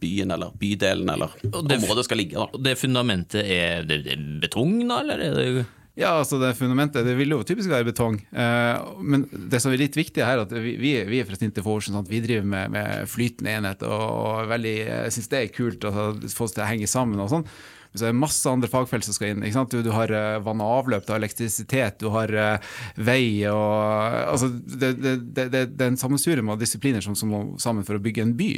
byen 0.00 0.30
eller 0.32 0.54
bydelen 0.58 1.10
eller 1.12 1.34
det- 1.42 1.76
området 1.76 2.04
skal 2.04 2.16
ligge. 2.18 2.34
da. 2.34 2.48
Og 2.52 2.62
det 2.64 2.78
fundamentet, 2.78 3.44
er 3.44 3.84
det, 3.84 4.04
det 4.04 4.16
betong, 4.40 4.88
da, 4.88 5.00
eller 5.00 5.18
er 5.20 5.34
det 5.36 5.66
Ja, 5.98 6.14
altså 6.20 6.38
det 6.40 6.54
fundamentet 6.56 7.04
det 7.04 7.16
vil 7.18 7.28
jo 7.34 7.42
typisk 7.44 7.68
være 7.68 7.84
betong. 7.84 8.14
Eh, 8.32 8.78
men 9.02 9.26
det 9.50 9.60
som 9.60 9.72
er 9.72 9.76
litt 9.82 9.96
viktig 9.98 10.24
her, 10.24 10.38
er 10.38 10.46
at 10.46 10.52
vi, 10.52 10.76
vi, 10.78 11.18
er 11.20 11.26
fra 11.28 11.36
Sinte 11.36 11.62
Forsen, 11.62 11.92
sånn 11.92 12.08
vi 12.08 12.22
driver 12.24 12.46
med, 12.46 12.70
med 12.70 13.08
flytende 13.10 13.50
enhet 13.58 13.82
og, 13.82 14.00
og 14.00 14.48
veldig, 14.48 14.76
jeg 14.86 15.12
syns 15.12 15.28
det 15.28 15.42
er 15.42 15.52
kult 15.52 15.84
å 15.84 15.92
få 16.30 16.46
oss 16.46 16.54
til 16.56 16.64
å 16.64 16.70
henge 16.70 16.88
sammen. 16.88 17.20
og 17.20 17.28
sånn. 17.28 17.44
Men 17.90 17.98
så 17.98 18.06
er 18.06 18.12
det 18.12 18.20
masse 18.20 18.50
andre 18.50 18.70
fagfelt 18.70 19.06
som 19.06 19.16
skal 19.16 19.32
inn. 19.34 19.44
Du, 19.70 19.80
du 19.82 19.90
har 19.94 20.12
eh, 20.14 20.38
vann 20.46 20.62
og 20.62 20.84
avløp, 20.84 21.06
du 21.06 21.12
har 21.14 21.18
elektrisitet, 21.18 21.98
du 21.98 22.10
har 22.14 22.30
eh, 22.30 22.72
vei 23.02 23.42
og 23.50 24.30
altså, 24.30 24.52
det, 24.52 24.92
det, 25.02 25.16
det, 25.34 25.48
det 25.74 25.84
er 25.86 25.90
en 25.90 26.00
sammensurium 26.00 26.52
av 26.54 26.60
disipliner 26.62 27.02
som, 27.02 27.18
som 27.18 27.32
må 27.32 27.42
sammen 27.62 27.86
for 27.86 27.98
å 27.98 28.02
bygge 28.02 28.28
en 28.28 28.36
by. 28.38 28.52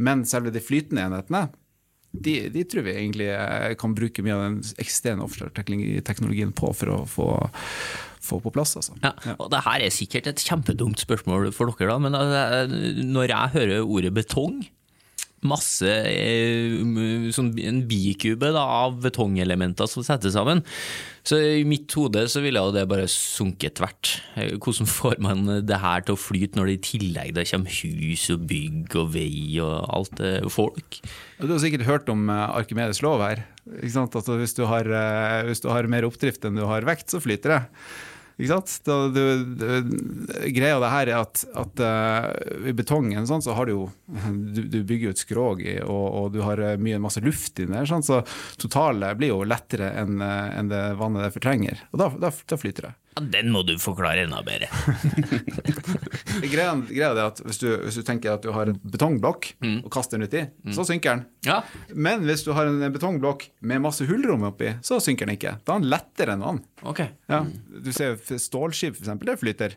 Men 0.00 0.24
selve 0.28 0.54
de 0.54 0.64
flytende 0.64 1.04
enhetene 1.08 1.48
de, 2.18 2.38
de, 2.48 2.62
tror 2.64 2.86
vi 2.86 2.94
egentlig 2.96 3.28
eh, 3.34 3.74
kan 3.78 3.92
bruke 3.94 4.24
mye 4.24 4.36
av 4.36 4.44
den 4.46 4.58
eksisterende 4.80 5.26
offshore-teknologien 5.26 6.54
på 6.56 6.72
for 6.72 6.94
å 6.94 7.02
få, 7.10 7.28
få 8.24 8.40
på 8.40 8.52
plass. 8.54 8.72
Altså. 8.80 8.96
Ja, 9.04 9.12
og 9.36 9.52
det 9.52 9.60
her 9.66 9.84
er 9.84 9.92
sikkert 9.94 10.30
et 10.30 10.40
kjempedumt 10.40 11.04
spørsmål 11.04 11.50
for 11.52 11.68
dere, 11.76 11.92
da, 11.92 12.00
men 12.00 13.12
når 13.12 13.34
jeg 13.34 13.56
hører 13.58 13.84
ordet 13.84 14.14
betong 14.16 14.62
masse 15.46 15.88
eh, 15.88 16.78
sånn 17.34 17.52
en 17.62 17.82
bikube 17.88 18.50
da, 18.54 18.64
av 18.84 18.98
betongelementer 19.04 19.90
som 19.90 20.04
settes 20.06 20.34
sammen. 20.36 20.64
Så 21.28 21.38
i 21.60 21.64
mitt 21.68 21.92
hode 21.98 22.24
så 22.32 22.40
ville 22.40 22.62
det 22.72 22.86
bare 22.88 23.08
sunket 23.12 23.76
tvert. 23.78 24.14
Hvordan 24.56 24.88
får 24.88 25.18
man 25.22 25.44
det 25.68 25.80
her 25.82 26.06
til 26.06 26.16
å 26.16 26.20
flyte 26.20 26.58
når 26.58 26.70
det 26.70 26.76
i 26.78 26.84
tillegg 26.88 27.34
det 27.36 27.46
kommer 27.50 27.80
hus 27.82 28.28
og 28.32 28.46
bygg 28.48 28.98
og 28.98 29.12
vei 29.16 29.60
og 29.62 29.74
alt 29.98 30.14
det 30.20 30.34
folk? 30.54 31.00
Du 31.38 31.52
har 31.52 31.62
sikkert 31.62 31.88
hørt 31.88 32.12
om 32.12 32.30
Arkimedes 32.32 33.02
lov 33.04 33.22
her. 33.26 33.44
Altså, 33.68 34.38
hvis, 34.40 34.56
du 34.56 34.64
har, 34.70 34.88
hvis 35.46 35.60
du 35.60 35.68
har 35.68 35.90
mer 35.90 36.08
oppdrift 36.08 36.48
enn 36.48 36.56
du 36.56 36.64
har 36.64 36.88
vekt, 36.88 37.12
så 37.12 37.20
flyter 37.20 37.58
det. 37.58 37.64
Ikke 38.38 38.52
sant? 38.52 38.74
Da, 38.86 38.96
du, 39.10 39.22
du, 39.58 39.64
greia 40.54 40.78
det 40.78 40.90
her 40.92 41.10
er 41.10 41.22
at, 41.24 41.40
at 41.58 41.80
uh, 41.82 42.68
i 42.70 42.74
betongen 42.76 43.26
sånn, 43.26 43.42
så 43.42 43.56
har 43.58 43.66
du 43.66 43.74
jo 43.74 43.86
Du, 44.54 44.62
du 44.70 44.78
bygger 44.86 45.10
jo 45.10 45.14
et 45.16 45.22
skrog 45.22 45.62
i, 45.64 45.74
og, 45.82 46.06
og, 46.06 46.30
du 46.34 46.40
har 46.46 46.60
eh, 46.62 46.78
mye 46.80 47.00
masse 47.02 47.20
luft 47.24 47.58
inni 47.60 47.74
der, 47.74 47.88
sånn, 47.88 48.04
så 48.06 48.20
totalet 48.60 49.18
blir 49.18 49.32
jo 49.32 49.42
lettere 49.46 49.90
enn 50.00 50.22
uh, 50.22 50.48
en 50.54 50.70
det 50.70 50.82
vannet 51.00 51.26
det 51.26 51.34
fortrenger. 51.34 51.82
Og 51.92 52.00
da, 52.00 52.08
da, 52.26 52.30
da 52.30 52.58
flyter 52.60 52.88
det. 52.88 52.94
Ja, 53.18 53.24
den 53.26 53.50
må 53.50 53.64
du 53.66 53.74
forklare 53.82 54.22
enda 54.26 54.40
bedre. 54.46 54.68
greia, 56.52 56.74
greia 56.86 57.10
er 57.10 57.22
at 57.24 57.40
hvis 57.42 57.58
du, 57.58 57.66
hvis 57.82 57.98
du, 57.98 58.04
tenker 58.06 58.36
at 58.36 58.44
du 58.44 58.52
har 58.54 58.70
en 58.70 58.78
betongblokk 58.78 59.50
mm. 59.64 59.80
og 59.82 59.90
kaster 59.94 60.18
den 60.18 60.28
uti, 60.28 60.44
mm. 60.46 60.74
så 60.76 60.86
synker 60.86 61.16
den. 61.16 61.24
Ja. 61.48 61.60
Men 61.94 62.22
hvis 62.28 62.44
du 62.46 62.52
har 62.54 62.70
en 62.70 62.84
betongblokk 62.94 63.48
med 63.66 63.82
masse 63.82 64.06
hullrom 64.06 64.46
oppi, 64.50 64.76
så 64.86 65.00
synker 65.02 65.26
den 65.26 65.38
ikke. 65.38 65.56
Da 65.64 65.74
er 65.74 65.82
den 65.82 65.90
lettere 65.90 66.36
enn 66.36 66.44
vann. 66.46 66.60
Okay. 66.86 67.10
Ja. 67.30 67.42
Du 67.68 67.90
ser 67.96 68.18
stålskip, 68.18 68.98
f.eks. 68.98 69.16
Det 69.26 69.38
flyter. 69.40 69.74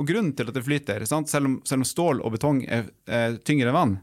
Og 0.00 0.08
grunnen 0.08 0.34
til 0.36 0.50
at 0.50 0.56
det 0.56 0.64
flyter, 0.66 1.06
selv 1.08 1.22
om, 1.48 1.60
selv, 1.64 1.80
om, 1.80 1.86
stål 1.88 2.20
og 2.20 2.36
betong 2.36 2.64
er, 2.68 2.90
er 3.08 3.38
tyngre 3.46 3.72
enn 3.72 3.78
vann, 3.78 3.96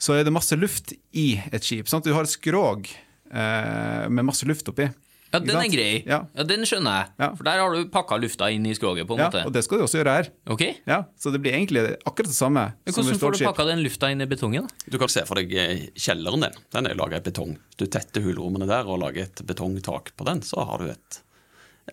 så 0.00 0.16
er 0.16 0.26
det 0.26 0.34
masse 0.34 0.56
luft 0.58 0.94
i 1.14 1.34
et 1.50 1.62
skip. 1.62 1.90
Sant? 1.90 2.06
Du 2.08 2.16
har 2.16 2.26
et 2.26 2.32
skrog 2.32 2.88
eh, 2.88 4.04
med 4.08 4.26
masse 4.26 4.48
luft 4.48 4.70
oppi. 4.72 4.88
Ja, 5.30 5.38
den 5.38 5.56
er 5.60 5.68
grei. 5.70 5.90
Ja. 6.08 6.18
ja. 6.34 6.44
Den 6.46 6.66
skjønner 6.66 6.96
jeg. 6.96 7.10
Ja. 7.22 7.28
For 7.38 7.46
der 7.46 7.60
har 7.62 7.74
du 7.74 7.90
pakka 7.92 8.18
lufta 8.18 8.48
inn 8.50 8.66
i 8.66 8.74
skroget. 8.74 9.06
på 9.06 9.14
en 9.14 9.22
ja, 9.22 9.28
måte. 9.30 9.44
Og 9.46 9.54
det 9.54 9.62
skal 9.66 9.78
du 9.78 9.84
også 9.86 10.00
gjøre 10.00 10.14
her. 10.18 10.30
Ok. 10.50 10.64
Ja, 10.90 11.04
Så 11.20 11.30
det 11.34 11.42
blir 11.44 11.54
egentlig 11.54 11.84
akkurat 12.02 12.32
det 12.32 12.36
samme. 12.36 12.64
Men 12.84 12.96
hvordan 12.96 13.20
får 13.22 13.36
du 13.36 13.44
pakka 13.46 13.66
den 13.70 13.84
lufta 13.84 14.10
inn 14.10 14.24
i 14.24 14.28
betongen? 14.30 14.66
Du 14.90 14.98
kan 14.98 15.12
se 15.12 15.22
for 15.28 15.38
deg 15.38 15.54
eh, 15.54 15.86
kjelleren 15.94 16.46
din. 16.46 16.58
Den 16.74 16.90
er 16.90 16.98
laga 16.98 17.22
i 17.22 17.26
betong. 17.30 17.54
Du 17.78 17.86
tetter 17.86 18.26
hulrommene 18.26 18.66
der 18.70 18.90
og 18.90 19.02
lager 19.04 19.28
et 19.28 19.44
betongtak 19.46 20.14
på 20.18 20.26
den, 20.26 20.42
så 20.46 20.66
har 20.66 20.82
du 20.82 20.90
et, 20.90 21.22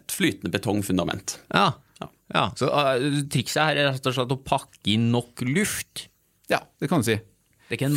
et 0.01 0.17
flytende 0.17 0.51
betongfundament. 0.53 1.37
Ja. 1.53 1.69
ja. 2.01 2.49
Så 2.57 2.73
uh, 2.73 3.21
trikset 3.29 3.61
her 3.61 3.83
er 3.83 3.91
rett 3.93 4.09
og 4.09 4.17
slett 4.17 4.33
å 4.33 4.41
pakke 4.41 4.81
inn 4.89 5.11
nok 5.13 5.45
luft? 5.45 6.07
Ja, 6.49 6.63
det 6.81 6.89
kan 6.89 7.05
du 7.05 7.11
si. 7.11 7.21
Det 7.67 7.75
er 7.75 7.79
ikke 7.81 7.87
en 7.89 7.95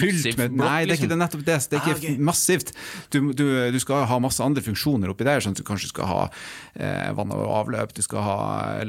blokk? 0.50 0.54
Nei, 0.58 0.78
det 0.82 0.94
er 0.94 0.98
ikke 0.98 1.08
det 1.12 1.18
nettopp 1.20 1.42
det. 1.46 1.56
Det 1.70 1.76
er 1.78 1.84
ikke 1.84 1.92
ah, 1.94 2.00
okay. 2.00 2.22
massivt. 2.26 2.72
Du, 3.14 3.18
du, 3.38 3.44
du, 3.70 3.78
skal 3.82 4.02
ha 4.10 4.16
masse 4.22 4.42
andre 4.42 4.64
funksjoner 4.66 5.12
oppi 5.12 5.26
der. 5.28 5.42
sånn 5.44 5.54
at 5.54 5.60
Du 5.62 5.66
kanskje 5.66 5.92
skal 5.92 6.08
ha 6.10 6.22
eh, 6.74 7.10
vann 7.14 7.30
og 7.36 7.44
avløp, 7.60 7.94
du 7.94 8.02
skal 8.02 8.26
ha 8.26 8.38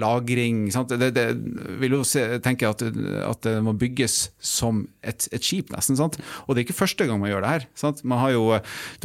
lagring. 0.02 0.64
Det, 0.90 1.12
det, 1.14 1.28
vil 1.84 2.00
jo 2.00 2.02
se, 2.08 2.24
tenke 2.42 2.72
at, 2.72 2.82
at, 2.82 3.44
det 3.46 3.60
må 3.62 3.76
bygges 3.78 4.32
som 4.42 4.88
et, 5.06 5.28
et 5.30 5.46
skip, 5.46 5.70
nesten. 5.76 6.00
Sant? 6.00 6.18
Og 6.48 6.56
det 6.56 6.64
er 6.64 6.70
ikke 6.70 6.80
første 6.82 7.06
gang 7.06 7.22
man 7.22 7.30
gjør 7.30 7.46
det 7.46 7.54
her. 7.54 7.68
Sant? 7.78 8.02
Man 8.02 8.24
har 8.24 8.34
jo, 8.34 8.48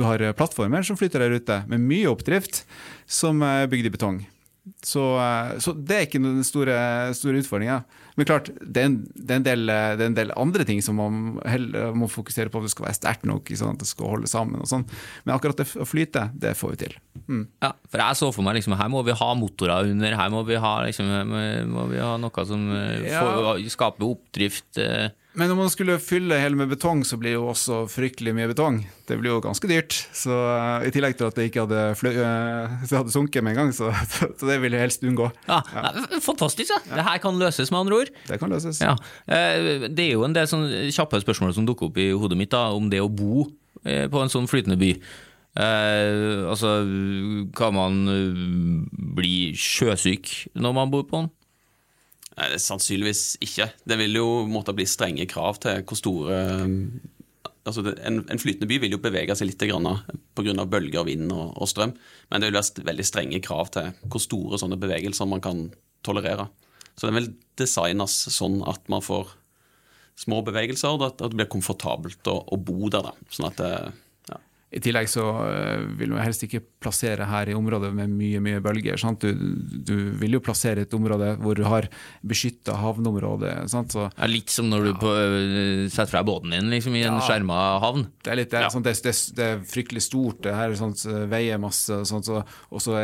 du 0.01 0.07
har 0.09 0.25
plattformer 0.39 0.87
som 0.87 0.97
flyter 0.97 1.27
der 1.27 1.37
ute, 1.37 1.61
med 1.69 1.85
mye 1.85 2.09
oppdrift, 2.09 2.65
som 3.05 3.45
er 3.45 3.69
bygd 3.69 3.93
i 3.93 3.95
betong. 3.99 4.25
Så, 4.83 5.03
eh, 5.21 5.59
så, 5.63 5.73
det 5.77 5.95
er 5.95 6.07
ikke 6.07 6.21
den 6.23 6.43
store, 6.47 6.77
store 7.15 7.43
utfordringa. 7.43 7.81
Men 8.17 8.27
klart, 8.27 8.49
det 8.59 8.83
er, 8.83 8.89
en, 8.89 8.97
det, 9.15 9.35
er 9.37 9.45
del, 9.45 9.63
det 9.69 9.77
er, 9.77 10.09
en, 10.09 10.17
del, 10.17 10.33
andre 10.41 10.65
ting 10.67 10.81
som 10.83 10.99
man 10.99 11.37
heller 11.47 11.95
må 11.95 12.09
fokusere 12.11 12.51
på. 12.51 12.63
At 12.63 12.67
det 12.67 12.73
skal 12.75 12.89
være 12.89 12.99
sterkt 12.99 13.29
nok, 13.29 13.53
sånn 13.55 13.77
at 13.77 13.85
det 13.85 13.91
skal 13.91 14.15
holde 14.17 14.31
sammen. 14.31 14.65
og 14.65 14.71
sånn. 14.71 14.87
Men 15.25 15.37
akkurat 15.37 15.61
det 15.61 15.69
å 15.79 15.87
flyte, 15.87 16.27
det 16.35 16.57
får 16.59 16.75
vi 16.75 16.81
til. 16.87 16.97
Mm. 17.27 17.45
Ja, 17.63 17.75
for 17.93 18.03
jeg 18.03 18.21
så 18.23 18.33
for 18.35 18.47
meg 18.47 18.59
liksom, 18.59 18.75
her 18.81 18.91
må 18.93 19.05
vi 19.07 19.17
ha 19.21 19.31
motorer 19.39 19.93
under, 19.93 20.19
her 20.19 20.33
må 20.35 20.43
vi 20.49 20.59
ha, 20.63 20.75
liksom, 20.89 21.13
må 21.71 21.87
vi 21.93 22.03
ha 22.03 22.17
noe 22.21 22.49
som 22.49 22.67
eh, 22.75 23.07
ja. 23.11 23.23
får, 23.23 23.63
skaper 23.77 24.11
oppdrift. 24.11 24.83
Eh. 24.83 25.13
Men 25.37 25.51
om 25.53 25.59
man 25.61 25.69
skulle 25.69 25.99
fylle 26.01 26.39
hele 26.41 26.57
med 26.57 26.71
betong, 26.73 27.03
så 27.05 27.19
blir 27.21 27.35
det 27.35 27.37
jo 27.37 27.51
også 27.51 27.83
fryktelig 27.93 28.33
mye 28.37 28.49
betong. 28.49 28.79
Det 29.05 29.19
blir 29.21 29.35
jo 29.35 29.43
ganske 29.45 29.69
dyrt. 29.69 29.93
Så 30.17 30.33
uh, 30.33 30.81
I 30.81 30.93
tillegg 30.95 31.19
til 31.19 31.29
at 31.29 31.37
det 31.37 31.51
ikke 31.51 31.67
hadde, 31.67 31.83
flø 32.01 32.13
uh, 32.23 32.87
hadde 32.89 33.13
sunket 33.13 33.45
med 33.45 33.53
en 33.53 33.61
gang, 33.61 33.75
så, 33.77 33.91
så, 34.17 34.31
det 34.49 34.57
vil 34.65 34.73
jeg 34.73 34.87
helst 34.87 35.05
unngå. 35.05 35.29
Ja, 35.45 35.61
ja. 35.75 35.93
Fantastisk. 36.25 36.73
Ja. 36.73 36.81
Det 36.89 37.05
her 37.11 37.21
kan 37.21 37.37
løses, 37.43 37.69
med 37.69 37.83
andre 37.85 38.01
ord. 38.01 38.15
Det 38.31 38.41
kan 38.41 38.53
løses. 38.53 38.81
Ja. 38.81 38.97
Uh, 39.29 39.85
det 39.91 40.09
er 40.09 40.13
jo 40.15 40.25
en 40.25 40.37
del 40.37 40.49
sånn 40.49 40.67
kjappe 40.89 41.21
spørsmål 41.21 41.53
som 41.59 41.69
dukker 41.69 41.91
opp 41.91 42.01
i 42.01 42.09
hodet 42.17 42.41
mitt 42.41 42.55
da, 42.57 42.71
om 42.73 42.89
det 42.93 43.05
å 43.05 43.13
bo 43.13 43.45
på 43.87 44.19
en 44.19 44.31
sånn 44.33 44.49
flytende 44.51 44.75
by. 44.81 44.89
altså, 45.55 46.71
kan 47.55 47.77
man 47.77 48.01
bli 49.15 49.53
sjøsyk 49.55 50.33
når 50.59 50.75
man 50.75 50.91
bor 50.91 51.05
på 51.07 51.21
den? 51.21 51.29
Nei, 52.37 52.49
Sannsynligvis 52.61 53.39
ikke. 53.45 53.71
Det 53.89 53.97
vil 54.01 54.19
jo 54.19 54.27
måtte 54.51 54.75
bli 54.77 54.85
strenge 54.89 55.25
krav 55.31 55.61
til 55.63 55.85
hvor 55.87 56.01
store 56.01 56.41
altså 57.67 57.83
en, 57.83 58.21
en, 58.31 58.39
flytende 58.41 58.69
by 58.71 58.79
vil 58.85 58.95
jo 58.95 59.01
bevege 59.03 59.35
seg 59.37 59.51
litt 59.51 59.59
pga. 59.59 60.67
bølger, 60.71 61.03
vind 61.09 61.33
og, 61.33 61.67
strøm. 61.69 61.97
Men 62.31 62.43
det 62.43 62.51
vil 62.51 62.59
være 62.61 62.87
veldig 62.87 63.07
strenge 63.07 63.43
krav 63.43 63.73
til 63.75 63.91
hvor 64.07 64.23
store 64.23 64.61
sånne 64.61 64.79
bevegelser 64.81 65.27
man 65.27 65.43
kan 65.43 65.67
tolerere. 66.07 66.49
Så 66.97 67.09
den 67.09 67.19
vil 67.19 67.33
designes 67.59 68.15
sånn 68.33 68.63
at 68.69 68.87
man 68.93 69.05
får 69.05 69.35
små 70.17 70.41
bevegelser, 70.47 70.95
og 70.95 71.05
at 71.11 71.21
det 71.21 71.37
blir 71.37 71.51
komfortabelt 71.53 72.29
å, 72.31 72.39
å 72.41 72.57
bo 72.57 72.89
der. 72.93 73.11
Da. 73.11 73.33
Sånn 73.33 73.51
at 73.51 73.59
det, 73.61 73.73
i 74.77 74.83
tillegg 74.85 75.09
så 75.09 75.25
eh, 75.47 75.85
vil 75.97 76.13
man 76.13 76.25
helst 76.25 76.45
ikke 76.45 76.61
plassere 76.83 77.27
her 77.31 77.49
i 77.49 77.57
området 77.57 77.93
med 77.97 78.13
mye 78.13 78.43
mye 78.45 78.61
bølger. 78.65 79.01
Du, 79.23 79.31
du, 79.89 79.95
vil 80.21 80.37
jo 80.37 80.43
plassere 80.45 80.85
et 80.85 80.97
område 80.97 81.33
hvor 81.41 81.57
du 81.57 81.65
har 81.67 81.89
beskytta 82.27 82.77
havneområde. 82.83 83.55
Så, 83.73 84.09
ja, 84.11 84.29
litt 84.29 84.53
som 84.53 84.69
når 84.73 84.89
du 84.89 84.91
ja. 84.91 84.97
på, 85.01 85.15
eh, 85.23 85.87
setter 85.89 86.13
fra 86.13 86.25
båten 86.27 86.53
din 86.53 86.73
liksom, 86.75 86.97
i 86.99 87.07
en 87.07 87.17
ja, 87.17 87.25
skjerma 87.25 87.61
havn. 87.85 88.09
Det 88.21 88.35
er, 88.35 88.41
litt, 88.43 88.53
det, 88.53 88.61
er, 88.61 88.75
sånn, 88.75 88.85
det, 88.87 88.97
det 89.39 89.47
er, 89.47 89.65
fryktelig 89.67 90.05
stort, 90.05 90.43
det 90.45 90.57
her 90.57 90.77
sånt, 90.79 91.07
veier 91.31 91.61
masse, 91.63 92.03
sånt, 92.09 92.29
så, 92.29 92.43
og 92.45 92.85
så 92.85 92.99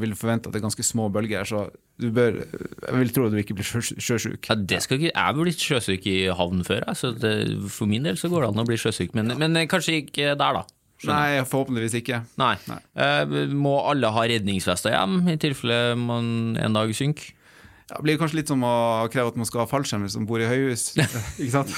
vil 0.00 0.14
du 0.14 0.18
forvente 0.18 0.48
at 0.48 0.56
det 0.56 0.62
er 0.62 0.68
ganske 0.70 0.86
små 0.86 1.10
bølger. 1.12 1.44
så 1.48 1.68
du 1.98 2.12
bør, 2.14 2.36
jeg 2.38 2.94
vil 2.94 3.08
tro 3.10 3.26
at 3.26 3.34
du 3.34 3.40
ikke 3.40 3.56
blir 3.58 3.66
sjøsjuk. 3.66 4.46
Ja, 4.46 4.54
det 4.54 4.84
skal 4.84 5.00
ikke, 5.00 5.10
jeg 5.10 5.18
er 5.18 5.34
blitt 5.34 5.62
sjøsyk 5.62 6.04
i 6.06 6.18
havn 6.30 6.62
før, 6.66 6.86
så 6.94 7.10
det, 7.10 7.32
for 7.74 7.90
min 7.90 8.06
del 8.06 8.18
så 8.20 8.30
går 8.30 8.46
det 8.46 8.50
an 8.52 8.62
å 8.62 8.66
bli 8.68 8.78
sjøsyk. 8.78 9.16
Men, 9.18 9.34
men 9.40 9.58
kanskje 9.70 9.98
ikke 10.04 10.36
der, 10.38 10.60
da. 10.60 10.77
Skjønner. 10.98 11.14
Nei, 11.14 11.46
forhåpentligvis 11.46 11.96
ikke. 12.00 12.22
Nei. 12.40 12.54
Nei. 12.66 12.78
Eh, 12.98 13.34
må 13.54 13.76
alle 13.86 14.10
ha 14.14 14.24
redningsvester 14.26 14.96
hjem, 14.96 15.20
i 15.30 15.36
tilfelle 15.38 15.94
man 15.98 16.56
en 16.58 16.74
dag 16.74 16.90
synker? 16.96 17.34
Ja, 17.88 17.96
det 17.96 18.04
blir 18.04 18.18
kanskje 18.20 18.42
litt 18.42 18.50
som 18.50 18.64
å 18.66 19.06
kreve 19.08 19.30
at 19.30 19.38
man 19.38 19.48
skal 19.48 19.62
ha 19.62 19.70
fallskjermer 19.70 20.10
som 20.12 20.26
bor 20.28 20.42
i 20.42 20.48
høyhus. 20.50 20.90
ikke 21.40 21.52
sant? 21.54 21.72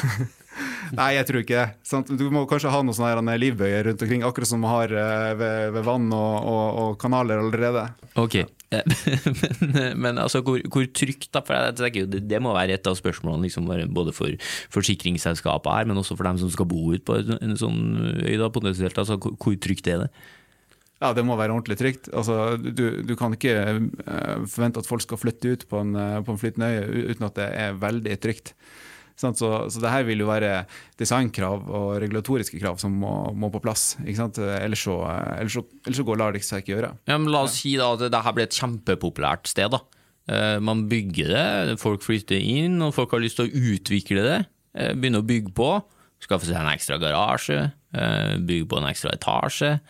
Nei, 0.96 1.12
jeg 1.14 1.26
tror 1.28 1.44
ikke 1.44 1.66
det. 1.66 2.16
Du 2.18 2.24
må 2.34 2.42
kanskje 2.50 2.72
ha 2.72 2.80
noen 2.82 2.96
sånne 2.96 3.36
livbøyer 3.38 3.86
rundt 3.86 4.02
omkring, 4.06 4.24
akkurat 4.26 4.50
som 4.50 4.64
man 4.64 4.74
har 4.74 4.94
eh, 5.04 5.28
ved, 5.38 5.58
ved 5.76 5.86
vann 5.86 6.08
og, 6.16 6.32
og, 6.40 6.64
og, 6.82 6.96
kanaler 7.02 7.44
allerede. 7.44 7.84
Ok, 8.18 8.40
men, 9.74 9.96
men, 9.98 10.18
altså, 10.22 10.42
hvor, 10.46 10.60
hvor 10.70 10.84
trygt 10.94 11.30
da? 11.34 11.42
For 11.46 11.56
jeg 11.56 11.76
tenker, 11.80 12.10
det, 12.10 12.22
det 12.30 12.38
må 12.42 12.54
være 12.54 12.76
et 12.78 12.86
av 12.86 12.98
spørsmålene 12.98 13.48
liksom, 13.48 13.66
både 13.94 14.14
for 14.14 14.50
forsikringsselskapet 14.74 15.74
her, 15.74 15.88
men 15.90 15.98
også 15.98 16.16
for 16.18 16.28
dem 16.28 16.38
som 16.38 16.52
skal 16.54 16.68
bo 16.70 16.92
ute 16.92 17.02
på 17.06 17.18
en 17.18 17.56
sånn 17.58 17.80
øy. 18.22 18.36
da, 18.38 18.50
potensielt, 18.54 18.98
altså, 19.00 19.18
hvor, 19.18 19.34
hvor 19.42 19.58
trygt 19.58 19.90
er 19.90 20.04
det? 20.04 20.10
Ja, 21.00 21.14
det 21.16 21.24
må 21.24 21.34
være 21.40 21.56
ordentlig 21.56 21.78
trygt. 21.80 22.10
Altså, 22.12 22.54
du, 22.60 23.00
du, 23.08 23.14
kan 23.16 23.34
ikke 23.34 23.56
uh, 23.72 24.44
forvente 24.44 24.82
at 24.82 24.88
folk 24.88 25.02
skal 25.02 25.18
flytte 25.18 25.54
ut 25.54 25.66
på 25.70 25.80
en, 25.80 25.96
på 26.26 26.34
en 26.34 26.40
flytende 26.40 26.70
øy 26.84 27.10
uten 27.14 27.26
at 27.26 27.38
det 27.40 27.48
er 27.56 27.78
veldig 27.80 28.18
trygt. 28.20 28.54
Så, 29.20 29.50
så 29.68 29.82
det 29.82 29.90
her 29.92 30.06
vil 30.08 30.22
jo 30.24 30.28
være 30.30 30.62
designkrav 31.00 31.66
og 31.68 31.88
regulatoriske 32.00 32.56
krav 32.60 32.78
som 32.80 32.94
må, 32.96 33.12
må 33.36 33.50
på 33.52 33.60
plass. 33.62 33.94
Ellers, 34.00 34.80
så, 34.86 34.96
ellers, 35.04 35.52
så, 35.58 35.64
ellers 35.84 36.00
så 36.00 36.06
går 36.08 36.20
lar 36.22 36.32
det 36.36 36.40
seg 36.46 36.62
ikke 36.64 36.74
gjøre. 36.78 36.92
Ja, 37.10 37.18
la 37.20 37.42
oss 37.44 37.58
si 37.60 37.74
da 37.80 37.90
at 37.94 38.06
dette 38.06 38.34
blir 38.36 38.48
et 38.48 38.56
kjempepopulært 38.56 39.50
sted. 39.52 39.70
da. 39.76 39.82
Eh, 40.30 40.56
Man 40.64 40.86
bygger 40.90 41.32
det, 41.34 41.78
folk 41.82 42.04
flytter 42.06 42.40
inn, 42.40 42.80
og 42.86 42.94
folk 42.96 43.12
har 43.16 43.20
lyst 43.24 43.40
til 43.40 43.48
å 43.50 43.64
utvikle 43.74 44.24
det. 44.26 44.38
eh, 44.74 44.92
Begynne 44.96 45.20
å 45.22 45.26
bygge 45.26 45.52
på. 45.56 45.70
Skaffe 46.20 46.44
seg 46.48 46.56
en 46.60 46.68
ekstra 46.72 46.98
garasje, 47.00 47.72
eh, 47.96 48.36
bygge 48.40 48.68
på 48.68 48.80
en 48.80 48.88
ekstra 48.90 49.12
etasje. 49.16 49.80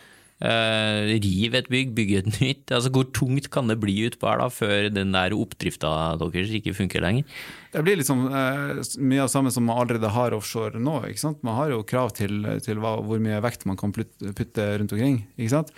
Eh, 0.41 1.15
Rive 1.23 1.61
et 1.61 1.71
bygg, 1.71 1.95
bygge 1.97 2.21
et 2.21 2.29
nytt. 2.41 2.67
Altså 2.73 2.91
Hvor 2.93 3.07
tungt 3.15 3.49
kan 3.53 3.71
det 3.71 3.79
bli 3.81 3.97
utpå 4.09 4.29
her 4.29 4.43
da, 4.43 4.51
før 4.53 4.91
den 4.93 5.15
der 5.15 5.37
oppdrifta 5.37 5.95
deres 6.21 6.53
ikke 6.57 6.75
funker 6.77 7.03
lenger? 7.03 7.27
Det 7.71 7.83
blir 7.85 7.95
liksom 8.01 8.25
uh, 8.27 8.79
mye 8.99 9.21
av 9.23 9.29
det 9.29 9.31
samme 9.31 9.51
som 9.55 9.63
man 9.63 9.77
allerede 9.79 10.11
har 10.11 10.35
offshore 10.35 10.79
nå. 10.81 10.97
ikke 11.07 11.23
sant? 11.23 11.43
Man 11.47 11.55
har 11.55 11.71
jo 11.71 11.85
krav 11.87 12.11
til, 12.17 12.43
til 12.65 12.81
hva, 12.83 12.97
hvor 12.99 13.21
mye 13.23 13.39
vekt 13.43 13.63
man 13.69 13.79
kan 13.79 13.93
putte, 13.95 14.65
rundt 14.81 14.91
omkring. 14.91 15.21
ikke 15.37 15.53
sant? 15.53 15.71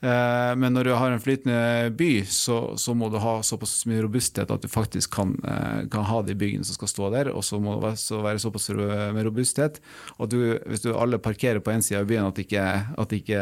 Uh, 0.00 0.52
men 0.56 0.72
når 0.76 0.88
du 0.88 0.92
har 0.96 1.12
en 1.12 1.20
flytende 1.20 1.92
by, 1.96 2.10
så, 2.28 2.58
så 2.80 2.92
må 2.96 3.08
du 3.12 3.16
ha 3.20 3.38
såpass 3.44 3.78
mye 3.88 4.04
robusthet 4.04 4.52
at 4.52 4.64
du 4.64 4.68
faktisk 4.68 5.16
kan, 5.16 5.32
kan 5.92 6.04
ha 6.08 6.20
de 6.24 6.36
byggene 6.36 6.66
som 6.68 6.76
skal 6.76 6.92
stå 6.92 7.10
der. 7.16 7.32
Og 7.32 7.44
så 7.46 7.60
må 7.60 7.78
det 7.78 7.88
være, 7.88 8.20
være 8.28 8.44
såpass 8.44 8.68
med 8.76 9.24
robusthet 9.24 9.80
at 9.80 10.32
du, 10.32 10.38
hvis 10.68 10.84
du 10.84 10.92
alle 10.92 11.20
parkerer 11.22 11.64
på 11.64 11.72
én 11.72 11.84
side 11.84 12.02
av 12.02 12.08
byen, 12.10 12.28
at 12.28 12.40
ikke, 12.44 12.66
at 13.00 13.16
ikke 13.16 13.40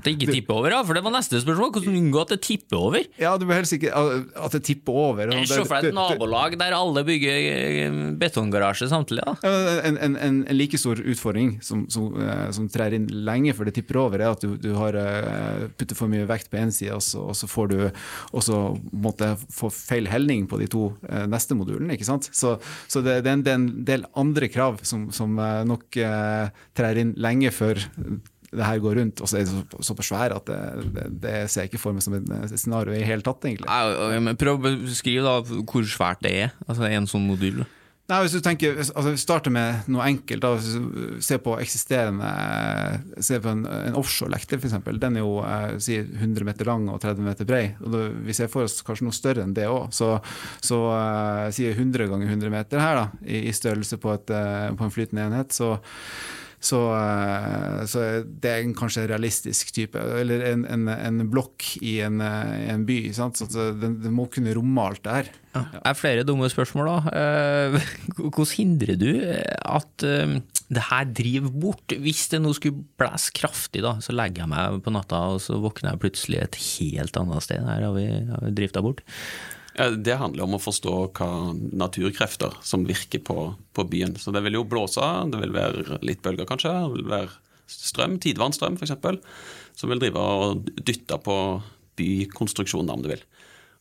At 0.00 0.06
det 0.06 0.16
ikke 0.16 0.32
tipper 0.38 0.56
over, 0.56 0.72
da? 0.72 0.80
For 0.86 0.96
det 0.96 1.02
var 1.04 1.12
neste 1.12 1.40
spørsmål. 1.42 1.72
Hvordan 1.74 1.98
unngå 2.00 2.22
at 2.24 2.32
det 2.32 2.40
tipper 2.46 2.78
over? 2.78 3.04
Ja, 3.20 3.34
du 3.36 3.44
vil 3.44 3.58
helst 3.58 3.76
ikke 3.76 3.92
at 3.92 4.56
det 4.56 4.62
tipper 4.64 4.96
over. 4.96 5.32
Se 5.44 5.60
for 5.60 5.76
deg 5.76 5.90
et 5.90 5.96
nabolag 5.96 6.56
der 6.60 6.76
alle 6.76 7.04
bygger 7.04 7.36
eh, 7.50 7.98
betonggarasje 8.20 8.88
samtidig. 8.88 9.26
Ja, 9.44 9.58
En, 9.90 9.98
en, 10.00 10.16
en, 10.16 10.40
like 10.56 10.78
stor 10.80 10.98
utfordring 10.98 11.58
som, 11.64 11.84
som, 11.92 12.14
eh, 12.20 12.48
som 12.56 12.68
trær 12.72 12.94
inn 12.96 13.08
lenge 13.26 13.52
før 13.56 13.68
det 13.68 13.76
tipper 13.76 14.00
over, 14.00 14.22
er 14.22 14.32
at 14.32 14.44
du, 14.44 14.56
du 14.60 14.72
har 14.78 14.96
eh, 14.96 15.68
putter 15.76 15.98
for 15.98 16.12
mye 16.12 16.28
vekt 16.28 16.50
på 16.52 16.60
én 16.60 16.72
side, 16.74 16.96
og 16.96 17.04
så, 17.04 17.22
og 17.32 17.36
så 17.36 17.48
får 17.50 17.70
du 17.72 17.78
også 18.36 18.60
måtte 19.04 19.34
få 19.52 19.70
feil 19.74 20.08
helning 20.10 20.48
på 20.50 20.60
de 20.60 20.68
to 20.70 20.90
eh, 21.10 21.26
neste 21.30 21.56
modulene. 21.58 21.94
ikke 21.96 22.08
sant? 22.08 22.30
Så, 22.32 22.56
så 22.88 23.04
det, 23.04 23.20
det, 23.26 23.36
er 23.36 23.54
en, 23.56 23.70
del 23.86 24.08
andre 24.18 24.50
krav 24.52 24.80
som, 24.86 25.10
som 25.14 25.38
eh, 25.38 25.62
nok 25.68 26.00
eh, 26.00 26.52
trær 26.76 27.00
inn 27.00 27.16
lenge 27.20 27.52
før 27.54 27.80
det 28.52 28.64
her 28.66 28.78
går 28.82 28.96
rundt, 28.98 29.20
og 29.22 29.28
så 29.30 29.38
er 29.38 29.44
det 29.44 29.52
så- 29.52 29.82
såpass 29.90 30.08
svært 30.10 30.34
at 30.34 30.46
det, 30.46 30.92
det, 30.94 31.04
det 31.22 31.34
ser 31.50 31.62
jeg 31.66 31.70
ikke 31.72 31.80
for 31.82 31.92
meg 31.94 32.02
som 32.02 32.14
et 32.18 32.54
scenario 32.58 32.92
i 32.94 32.98
det 32.98 33.06
hele 33.06 33.22
tatt, 33.22 33.44
egentlig. 33.46 33.66
Nei, 33.70 34.18
men 34.18 34.36
Prøv 34.40 34.58
å 34.58 34.76
beskrive 34.86 35.22
da 35.22 35.36
hvor 35.42 35.84
svært 35.86 36.20
det 36.26 36.32
er, 36.46 36.52
altså 36.66 36.88
en 36.90 37.06
sånn 37.06 37.26
modul. 37.30 37.62
Nei, 38.10 38.24
hvis 38.24 38.32
du 38.34 38.40
tenker, 38.42 38.74
altså 38.80 39.12
Vi 39.12 39.20
starter 39.22 39.52
med 39.54 39.86
noe 39.86 40.02
enkelt. 40.02 40.40
da, 40.42 40.56
Se 41.22 41.36
på 41.38 41.52
eksisterende 41.62 43.22
Se 43.22 43.38
på 43.38 43.52
en, 43.52 43.60
en 43.70 43.94
offshore-lekter, 43.94 44.58
f.eks. 44.58 44.74
Den 44.98 45.16
er 45.20 45.22
jo 45.22 45.36
eh, 45.44 45.76
si 45.78 45.94
100 46.00 46.42
meter 46.48 46.66
lang 46.66 46.88
og 46.90 46.98
30 47.04 47.22
meter 47.22 47.46
brei. 47.46 47.76
og 47.78 47.92
da, 47.94 48.00
Vi 48.26 48.34
ser 48.34 48.50
for 48.50 48.66
oss 48.66 48.80
kanskje 48.82 49.06
noe 49.06 49.14
større 49.14 49.44
enn 49.46 49.54
det 49.54 49.68
òg. 49.70 49.92
Så, 49.94 50.10
så 50.60 50.80
eh, 50.90 51.46
sier 51.54 51.78
100 51.78 52.10
ganger 52.10 52.26
100 52.34 52.50
meter 52.50 52.82
her 52.82 52.98
da, 52.98 53.06
i, 53.22 53.44
i 53.46 53.54
størrelse 53.54 54.00
på, 54.02 54.12
et, 54.18 54.34
eh, 54.34 54.70
på 54.74 54.88
en 54.88 54.94
flytende 54.98 55.28
enhet. 55.30 55.54
så 55.54 55.76
så, 56.60 56.78
eh, 56.92 57.82
så 57.88 58.02
det 58.22 58.50
er 58.50 58.60
en 58.60 58.74
kanskje 58.76 59.06
realistisk 59.08 59.72
type. 59.72 60.00
Eller 60.20 60.44
en, 60.50 60.66
en, 60.68 60.88
en 60.92 61.20
blokk 61.32 61.64
i 61.80 61.96
en, 62.04 62.20
eh, 62.20 62.66
en 62.74 62.84
by. 62.88 62.98
Sant? 63.16 63.40
Så 63.40 63.70
den, 63.80 63.96
den 64.04 64.12
må 64.16 64.26
kunne 64.32 64.52
romme 64.56 64.84
alt 64.84 65.00
det 65.06 65.14
her. 65.16 65.30
Det 65.56 65.80
er 65.88 65.96
flere 65.98 66.24
dumme 66.28 66.50
spørsmål, 66.52 66.90
da. 66.90 67.14
Eh, 67.16 67.78
Hvordan 68.20 68.52
hindrer 68.52 69.00
du 69.00 69.08
at 69.24 70.04
det 70.04 70.84
her 70.90 71.08
driver 71.16 71.54
bort? 71.64 71.96
Hvis 72.04 72.26
det 72.34 72.42
nå 72.44 72.52
skulle 72.58 72.84
blæse 73.00 73.32
kraftig, 73.36 73.80
da, 73.86 73.96
så 74.04 74.14
legger 74.14 74.44
jeg 74.44 74.52
meg 74.52 74.82
på 74.84 74.92
natta, 74.94 75.22
og 75.32 75.40
så 75.42 75.56
våkner 75.64 75.94
jeg 75.94 76.04
plutselig 76.04 76.42
et 76.44 76.60
helt 76.66 77.16
annet 77.22 77.48
sted. 77.48 77.64
Her 77.64 77.88
har 77.88 77.96
vi, 77.96 78.04
har 78.28 78.44
vi 78.44 78.52
drifta 78.60 78.84
bort. 78.84 79.00
Det 79.80 80.16
handler 80.20 80.44
om 80.44 80.56
å 80.56 80.60
forstå 80.60 80.94
hva 81.16 81.28
naturkrefter 81.56 82.56
som 82.66 82.82
virker 82.88 83.22
på, 83.24 83.36
på 83.72 83.84
byen. 83.88 84.16
Så 84.20 84.32
det 84.34 84.42
vil 84.44 84.58
jo 84.58 84.66
blåse, 84.68 85.04
det 85.32 85.40
vil 85.40 85.54
være 85.54 86.00
litt 86.04 86.20
bølger 86.24 86.48
kanskje, 86.48 86.72
det 86.74 86.98
vil 86.98 87.12
være 87.12 87.30
strøm, 87.70 88.18
tidvannstrøm 88.20 88.76
f.eks., 88.76 89.20
som 89.78 89.92
vil 89.92 90.02
drive 90.02 90.20
og 90.20 90.70
dytte 90.82 91.16
på 91.24 91.36
bykonstruksjonen, 92.00 92.92
om 92.92 93.04
du 93.04 93.12
vil. 93.12 93.22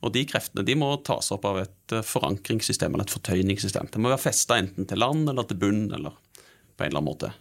Og 0.05 0.13
de 0.15 0.23
kreftene 0.29 0.63
de 0.63 0.77
må 0.79 0.93
tas 1.03 1.33
opp 1.35 1.47
av 1.49 1.59
et 1.65 1.95
forankringssystem 2.07 2.93
eller 2.93 3.07
et 3.07 3.15
fortøyningssystem. 3.17 3.89
Det 3.91 3.99
må 3.99 4.11
være 4.13 4.29
festa 4.29 4.59
enten 4.61 4.87
til 4.87 5.01
land 5.01 5.27
eller 5.27 5.47
til 5.49 5.59
bunn 5.59 5.89
eller 5.97 6.15
på 6.79 6.85
en 6.85 6.93
eller 6.93 7.01
annen 7.01 7.09
måte. 7.09 7.33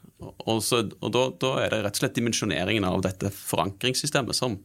Og, 0.50 0.58
så, 0.66 0.82
og 0.98 1.12
da, 1.14 1.28
da 1.38 1.52
er 1.62 1.70
det 1.70 1.82
rett 1.84 2.00
og 2.00 2.02
slett 2.02 2.16
dimensjoneringen 2.18 2.86
av 2.88 3.04
dette 3.06 3.30
forankringssystemet 3.30 4.34
som 4.34 4.58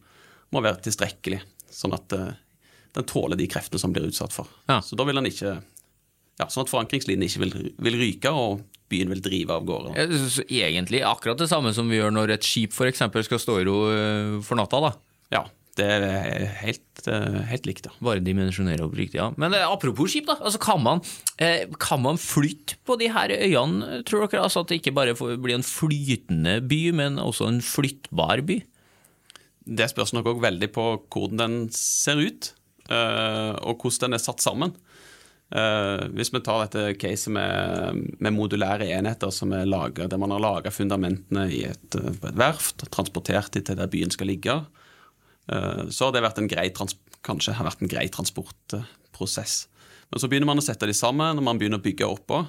må 0.54 0.62
være 0.64 0.82
tilstrekkelig, 0.88 1.38
sånn 1.70 1.94
at 1.94 2.16
eh, 2.16 2.32
den 2.94 3.06
tåler 3.10 3.38
de 3.38 3.48
kreftene 3.50 3.82
som 3.82 3.94
blir 3.94 4.06
utsatt 4.08 4.34
for. 4.34 4.50
Ja. 4.70 4.80
Så 4.84 4.98
da 4.98 5.06
vil 5.08 5.18
den 5.18 5.30
ikke 5.30 5.58
ja, 6.40 6.48
Sånn 6.50 6.64
at 6.64 6.70
forankringslinjen 6.72 7.28
ikke 7.28 7.44
vil, 7.44 7.52
vil 7.86 7.98
ryke, 8.00 8.30
og 8.34 8.64
byen 8.90 9.12
vil 9.12 9.20
drive 9.22 9.54
av 9.54 9.66
gårde. 9.68 9.92
Jeg 9.94 10.10
synes 10.18 10.38
Egentlig 10.48 11.02
akkurat 11.06 11.38
det 11.40 11.50
samme 11.50 11.70
som 11.76 11.90
vi 11.90 12.00
gjør 12.00 12.14
når 12.14 12.36
et 12.36 12.46
skip 12.46 12.74
eksempel 12.88 13.22
skal 13.26 13.42
stå 13.42 13.60
i 13.60 13.66
ro 13.68 13.76
eh, 13.92 14.32
for 14.42 14.58
natta. 14.58 14.80
da. 14.82 14.90
Ja, 15.34 15.44
det 15.78 15.86
er 15.86 16.44
helt, 16.58 17.04
eh, 17.06 17.38
helt 17.50 17.68
likt, 17.70 17.86
ja. 17.86 17.94
Bare 18.02 18.22
dimensjonere 18.24 18.82
opp 18.86 18.98
riktig, 18.98 19.20
ja. 19.22 19.30
Men 19.38 19.54
eh, 19.54 19.62
apropos 19.62 20.10
skip, 20.10 20.26
da. 20.26 20.36
Altså, 20.42 20.58
kan, 20.62 20.82
man, 20.82 21.04
kan 21.78 22.02
man 22.02 22.18
flytte 22.18 22.80
på 22.82 22.98
de 22.98 23.12
her 23.14 23.30
øyene, 23.38 24.02
tror 24.02 24.26
dere? 24.26 24.42
Altså 24.42 24.64
At 24.64 24.74
det 24.74 24.82
ikke 24.82 24.96
bare 24.98 25.14
blir 25.14 25.54
en 25.54 25.66
flytende 25.66 26.58
by, 26.66 26.82
men 26.98 27.22
også 27.22 27.46
en 27.50 27.62
flyttbar 27.62 28.42
by? 28.46 28.58
Det 29.64 29.86
spørs 29.88 30.12
nok 30.12 30.34
òg 30.34 30.42
veldig 30.44 30.68
på 30.74 30.90
hvordan 31.14 31.40
den 31.40 31.58
ser 31.72 32.18
ut, 32.20 32.52
og 32.90 33.80
hvordan 33.80 34.10
den 34.10 34.16
er 34.18 34.22
satt 34.22 34.42
sammen. 34.44 34.74
Eh, 35.54 36.04
hvis 36.16 36.32
vi 36.32 36.40
tar 36.42 36.64
dette 36.64 36.96
caset 36.98 37.30
med, 37.34 38.00
med 38.18 38.34
modulære 38.34 38.88
enheter 38.96 39.30
som 39.34 39.52
er 39.54 39.68
laget, 39.68 40.08
der 40.10 40.18
man 40.18 40.32
har 40.34 40.42
laga 40.42 40.72
fundamentene 40.74 41.44
et, 41.52 41.98
eh, 41.98 42.16
på 42.16 42.30
et 42.30 42.40
verft, 42.40 42.86
transportert 42.94 43.52
de 43.54 43.62
til 43.62 43.78
der 43.78 43.90
byen 43.92 44.10
skal 44.10 44.32
ligge, 44.32 44.56
eh, 45.52 45.84
så 45.94 46.08
har 46.08 46.16
det 46.16 46.24
vært 46.24 46.40
en 46.42 46.50
grei 46.50 46.70
kanskje 47.24 47.54
har 47.56 47.68
vært 47.68 47.84
en 47.84 47.92
grei 47.92 48.08
transportprosess. 48.12 49.66
Men 50.10 50.20
så 50.20 50.28
begynner 50.28 50.50
man 50.50 50.60
å 50.60 50.64
sette 50.64 50.88
de 50.88 50.96
sammen, 50.96 51.38
og 51.38 51.46
man 51.46 51.60
begynner 51.60 51.80
å 51.80 51.84
bygge 51.84 52.08
oppå. 52.08 52.42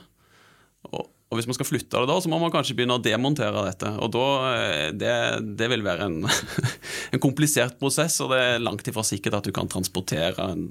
Og, 0.90 1.06
og 1.26 1.40
hvis 1.40 1.48
man 1.50 1.58
skal 1.58 1.68
flytte 1.68 2.02
det 2.02 2.10
da, 2.10 2.18
så 2.22 2.30
må 2.30 2.38
man 2.42 2.54
kanskje 2.54 2.76
begynne 2.78 3.00
å 3.00 3.04
demontere 3.04 3.64
dette. 3.66 3.90
Og 4.04 4.12
da, 4.14 4.26
eh, 4.54 4.90
det, 4.94 5.16
det 5.58 5.70
vil 5.72 5.86
være 5.86 6.10
en, 6.10 6.20
en 7.14 7.24
komplisert 7.24 7.80
prosess, 7.82 8.20
og 8.24 8.32
det 8.34 8.42
er 8.44 8.64
langt 8.64 8.86
ifra 8.88 9.04
sikkert 9.06 9.40
at 9.40 9.50
du 9.50 9.56
kan 9.56 9.72
transportere 9.72 10.52
en, 10.54 10.68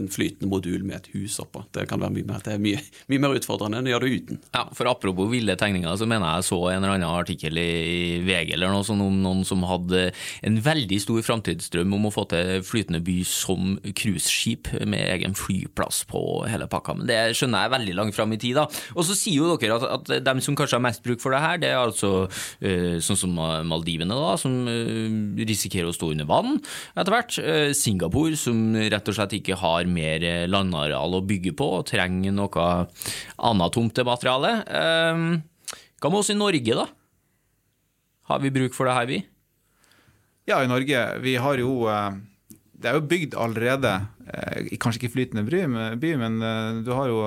en 0.00 0.10
flytende 0.12 0.50
modul 0.50 0.86
med 0.88 1.00
et 1.00 1.10
hus 1.16 1.38
oppå. 1.42 1.64
Det 1.74 1.86
kan 1.90 2.00
være 2.02 2.16
mye 2.16 2.28
mer, 2.28 2.44
det 2.44 2.56
er 2.56 2.62
mye, 2.62 2.80
mye 3.12 3.22
mer 3.22 3.36
utfordrende 3.38 3.82
enn 3.82 3.90
å 3.90 3.94
gjøre 3.96 4.08
det 4.08 4.22
uten. 4.22 4.42
Ja, 4.54 4.66
for 4.76 4.90
Apropos 4.92 5.30
ville 5.32 5.56
tegninger, 5.58 5.96
så 5.98 6.06
mener 6.08 6.36
jeg 6.36 6.48
så 6.50 6.58
en 6.70 6.82
eller 6.82 6.96
annen 6.98 7.08
artikkel 7.10 7.58
i 7.58 7.92
i 7.92 8.20
VG 8.24 8.54
eller 8.54 8.72
noe 8.72 8.84
sånt 8.86 9.04
om 9.04 9.18
noen 9.22 9.42
som 9.46 9.64
hadde 9.68 10.08
en 10.46 10.58
veldig 10.64 10.98
stor 11.02 11.22
framtidsdrøm 11.26 11.94
om 11.96 12.08
å 12.08 12.12
få 12.14 12.24
til 12.32 12.64
flytende 12.66 13.02
by 13.04 13.18
som 13.28 13.76
cruiseskip 13.82 14.72
med 14.80 15.02
egen 15.16 15.36
flyplass 15.38 16.02
på 16.10 16.22
hele 16.50 16.68
pakka. 16.70 16.96
Men 16.98 17.10
det 17.10 17.20
skjønner 17.38 17.66
jeg 17.66 17.74
veldig 17.76 17.96
langt 17.98 18.16
fram 18.16 18.34
i 18.34 18.40
tid. 18.40 18.58
da. 18.60 18.66
Og 18.96 19.06
så 19.08 19.16
sier 19.18 19.42
jo 19.42 19.56
dere 19.56 19.78
at, 19.78 19.88
at 19.98 20.24
dem 20.26 20.42
som 20.44 20.56
kanskje 20.58 20.78
har 20.78 20.84
mest 20.84 21.04
bruk 21.04 21.22
for 21.22 21.34
det 21.34 21.42
her, 21.44 21.60
det 21.62 21.72
er 21.72 21.80
altså 21.80 22.12
eh, 22.60 22.98
sånn 23.02 23.18
som 23.18 23.36
Maldivene, 23.68 24.16
da, 24.16 24.34
som 24.40 24.68
eh, 24.70 25.42
risikerer 25.48 25.90
å 25.90 25.96
stå 25.96 26.12
under 26.14 26.28
vann 26.28 26.58
etter 26.94 27.12
hvert. 27.14 27.38
Eh, 27.42 27.70
Singapore, 27.76 28.36
som 28.38 28.74
rett 28.76 29.08
og 29.08 29.18
slett 29.18 29.36
ikke 29.38 29.58
har 29.60 29.88
mer 29.92 30.24
eh, 30.26 30.48
landareal 30.50 31.18
å 31.18 31.22
bygge 31.26 31.54
på, 31.58 31.68
og 31.78 31.86
trenger 31.90 32.34
noe 32.34 32.66
annet 33.48 33.76
tomtemateriale. 33.76 34.52
Eh, 34.66 35.22
hva 36.02 36.10
med 36.10 36.20
oss 36.22 36.32
i 36.34 36.38
Norge, 36.38 36.78
da? 36.78 36.88
Har 38.30 38.42
vi 38.42 38.52
bruk 38.54 38.76
for 38.76 38.88
det 38.88 38.96
her, 38.96 39.08
vi? 39.10 39.22
Ja, 40.50 40.62
i 40.62 40.70
Norge. 40.70 41.02
Vi 41.22 41.36
har 41.38 41.60
jo 41.62 41.84
eh, 41.90 42.20
Det 42.82 42.90
er 42.90 42.98
jo 42.98 43.06
bygd 43.06 43.36
allerede, 43.38 43.92
eh, 44.26 44.72
kanskje 44.82 45.04
ikke 45.04 45.14
flytende 45.16 45.44
by, 46.02 46.16
men, 46.18 46.40
du 46.82 46.90
har 46.96 47.12
jo 47.12 47.20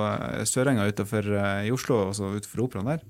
Sørenga 0.44 0.84
utenfor 0.90 1.30
i 1.64 1.72
Oslo, 1.72 2.08
altså 2.10 2.34
utenfor 2.36 2.66
Operaen 2.66 2.92
der. 2.92 3.06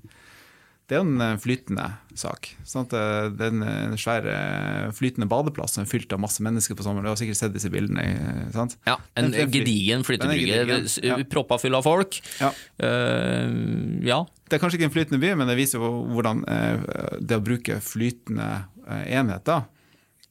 Det 0.87 0.95
er 0.95 1.01
en 1.03 1.19
eh, 1.19 1.33
flytende 1.43 1.83
sak. 2.15 2.47
Sant? 2.63 2.93
Eh, 2.95 3.25
Det 3.35 3.49
er 3.49 3.51
en, 3.51 3.97
svær 3.99 4.23
eh, 4.31 4.85
flytende 4.95 5.27
badeplass 5.27 5.75
som 5.75 5.83
er 5.83 5.89
fylt 5.91 6.13
av 6.15 6.21
masse 6.23 6.39
mennesker 6.43 6.77
på 6.79 6.85
sommeren. 6.85 7.03
Du 7.03 7.11
har 7.11 7.19
sikkert 7.19 7.39
sett 7.41 7.55
disse 7.55 7.71
bildene. 7.73 8.05
eh, 8.07 8.45
sant? 8.55 8.77
Ja, 8.87 8.95
En 9.19 9.31
gedigen 9.35 10.05
flyttebrygge. 10.07 10.87
ja. 11.03 11.17
Proppa 11.27 11.57
full 11.59 11.75
av 11.75 11.83
folk. 11.83 12.21
Ja. 12.39 12.53
Uh, 12.79 13.99
ja. 14.07 14.21
Det 14.47 14.55
er 14.55 14.63
kanskje 14.63 14.79
ikke 14.79 14.87
en 14.87 14.95
flytende 14.95 15.19
by, 15.19 15.33
men 15.35 15.49
det 15.51 15.57
viser 15.59 15.83
jo 15.83 15.89
hvordan 16.15 16.45
eh, 16.47 17.17
det 17.19 17.35
å 17.35 17.43
bruke 17.43 17.81
flytende 17.83 18.47
eh, 18.87 19.03
enheter 19.19 19.65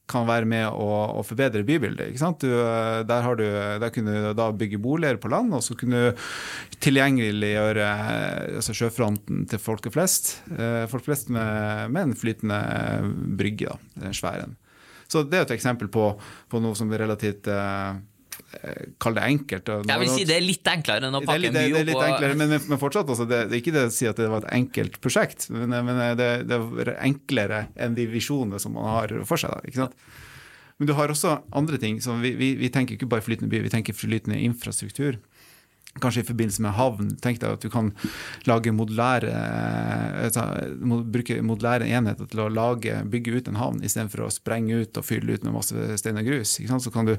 kan 0.07 0.27
være 0.27 0.47
med 0.47 0.65
å, 0.71 0.87
å 1.19 1.23
forbedre 1.27 1.65
bybildet. 1.67 2.15
Du, 2.39 2.47
eh, 2.47 3.01
der, 3.07 3.27
du, 3.39 3.45
der 3.83 3.93
kunne 3.93 4.15
du 4.23 4.29
da 4.37 4.49
bygge 4.55 4.79
boliger 4.81 5.19
på 5.21 5.31
land, 5.31 5.53
og 5.55 5.63
så 5.65 5.75
kunne 5.79 6.07
du 6.07 6.27
tilgjengeliggjøre 6.83 7.87
eh, 7.87 8.59
altså 8.61 8.75
sjøfronten 8.77 9.45
til 9.51 9.61
folk 9.61 9.89
flest. 9.93 10.37
Eh, 10.55 10.85
folk 10.91 11.07
flest 11.07 11.31
med, 11.33 11.91
med 11.91 12.09
en 12.09 12.17
flytende 12.17 12.61
brygge, 13.39 13.73
da, 13.73 14.05
den 14.07 14.15
svære. 14.17 14.47
Så 15.07 15.23
det 15.23 15.39
er 15.39 15.47
et 15.47 15.55
eksempel 15.55 15.91
på, 15.91 16.09
på 16.51 16.59
noe 16.63 16.75
som 16.75 16.91
er 16.91 17.05
relativt 17.05 17.47
Kall 19.03 19.17
det 19.17 19.23
enkelt. 19.27 19.69
Jeg 19.89 20.01
vil 20.01 20.11
si 20.13 20.27
det 20.27 20.37
er 20.37 20.45
litt 20.45 20.69
enklere 20.71 21.09
enn 21.09 21.17
å 21.19 21.21
pakke 21.21 21.49
mye 21.49 21.49
opp. 21.49 21.57
det 21.57 21.81
er 21.81 21.87
litt 21.89 22.03
enklere, 22.05 22.37
men, 22.39 22.53
men 22.55 22.79
fortsatt, 22.79 23.09
altså, 23.11 23.27
det, 23.27 23.41
det 23.49 23.57
er 23.57 23.63
ikke 23.63 23.73
det 23.75 23.83
å 23.89 23.93
si 23.93 24.07
at 24.07 24.21
det 24.21 24.29
var 24.31 24.45
et 24.45 24.53
enkelt 24.55 24.99
prosjekt. 25.03 25.49
Men, 25.53 25.75
men 25.87 25.99
det, 26.19 26.29
det 26.47 26.61
er 26.85 26.93
enklere 26.95 27.65
enn 27.75 27.97
de 27.97 28.07
visjonene 28.11 28.61
som 28.63 28.77
man 28.77 28.87
har 28.93 29.13
for 29.27 29.41
seg. 29.41 29.51
Da, 29.51 29.67
ikke 29.67 29.83
sant? 29.83 29.99
Men 30.77 30.89
du 30.89 30.93
har 30.95 31.11
også 31.11 31.39
andre 31.57 31.79
ting. 31.81 31.99
vi, 32.21 32.33
vi, 32.39 32.53
vi 32.59 32.71
tenker 32.73 32.95
ikke 32.95 33.09
bare 33.09 33.25
flytende 33.25 33.51
by, 33.51 33.63
vi 33.65 33.73
tenker 33.73 33.97
flytende 33.97 34.39
infrastruktur 34.45 35.17
kanskje 36.03 36.23
i 36.23 36.27
forbindelse 36.27 36.63
med 36.65 36.75
havn. 36.77 37.11
Tenk 37.23 37.41
deg 37.41 37.57
at 37.57 37.65
du 37.65 37.71
kan 37.73 37.91
lage 38.49 38.73
modulære, 38.75 39.31
altså, 40.27 40.45
bruke 41.13 41.39
modulære 41.45 41.87
enheter 41.97 42.29
til 42.29 42.43
å 42.43 42.49
lage, 42.51 42.99
bygge 43.11 43.37
ut 43.37 43.51
en 43.51 43.59
havn, 43.61 43.83
istedenfor 43.85 44.25
å 44.25 44.31
sprenge 44.33 44.81
ut 44.83 44.99
og 44.99 45.07
fylle 45.07 45.37
ut 45.37 45.45
med 45.45 45.55
masse 45.55 45.99
stein 46.01 46.19
og 46.19 46.27
grus. 46.27 46.57
Så 46.57 46.93
kan 46.93 47.09
du 47.09 47.15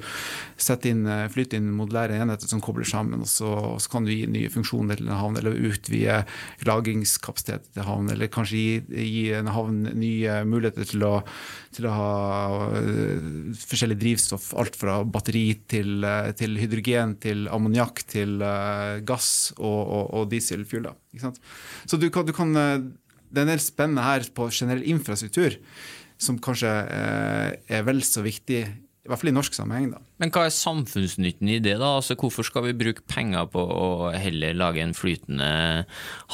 sette 0.60 0.92
inn, 0.92 1.04
flytte 1.32 1.58
inn 1.58 1.70
modulære 1.76 2.18
enheter 2.18 2.50
som 2.50 2.62
kobler 2.64 2.88
sammen, 2.88 3.24
og 3.24 3.30
så, 3.30 3.50
og 3.74 3.82
så, 3.82 3.92
kan 3.92 4.06
du 4.06 4.12
gi 4.12 4.26
nye 4.30 4.52
funksjoner 4.52 5.00
til 5.00 5.08
en 5.08 5.20
havn, 5.20 5.38
eller 5.40 5.58
utvide 5.68 6.22
lagringskapasitet 6.68 7.70
til 7.74 7.86
havn, 7.86 8.12
eller 8.14 8.30
kanskje 8.32 8.58
gi, 8.58 9.04
gi 9.08 9.24
en 9.38 9.50
havn 9.52 9.80
nye 9.98 10.42
muligheter 10.48 10.88
til 10.92 11.06
å, 11.06 11.14
til 11.74 11.88
å 11.88 11.94
ha 11.94 12.12
uh, 12.74 13.54
forskjellig 13.68 13.98
drivstoff. 14.00 14.50
Alt 14.58 14.78
fra 14.78 15.00
batteri 15.08 15.46
til, 15.70 16.06
til 16.38 16.58
hydrogen 16.60 17.16
til 17.22 17.46
ammoniakk 17.52 18.04
til 18.08 18.38
gass 19.08 19.52
og, 19.58 19.78
og, 19.82 20.02
og 20.18 20.26
dieselfuel. 20.32 20.90
Så 21.86 22.00
du 22.00 22.08
kan, 22.14 22.26
du 22.28 22.34
kan, 22.36 22.52
eh, 22.56 22.82
det 23.28 23.42
er 23.42 23.46
en 23.46 23.54
del 23.54 23.62
spennende 23.62 24.04
her 24.06 24.26
på 24.34 24.50
generell 24.50 24.84
infrastruktur, 24.88 25.58
som 26.18 26.40
kanskje 26.42 26.74
eh, 26.90 27.56
er 27.78 27.86
vel 27.86 28.02
så 28.06 28.24
viktig, 28.24 28.62
i 28.68 29.08
hvert 29.08 29.22
fall 29.22 29.30
i 29.30 29.36
norsk 29.36 29.54
sammenheng. 29.56 29.92
da. 29.94 30.02
Men 30.20 30.32
hva 30.34 30.44
er 30.44 30.52
samfunnsnytten 30.52 31.48
i 31.48 31.60
det, 31.64 31.76
da? 31.80 31.94
Altså, 32.00 32.16
hvorfor 32.18 32.44
skal 32.44 32.66
vi 32.66 32.76
bruke 32.76 33.06
penger 33.08 33.46
på 33.52 33.62
å 33.62 34.10
heller 34.12 34.56
lage 34.58 34.82
en 34.84 34.96
flytende 34.96 35.48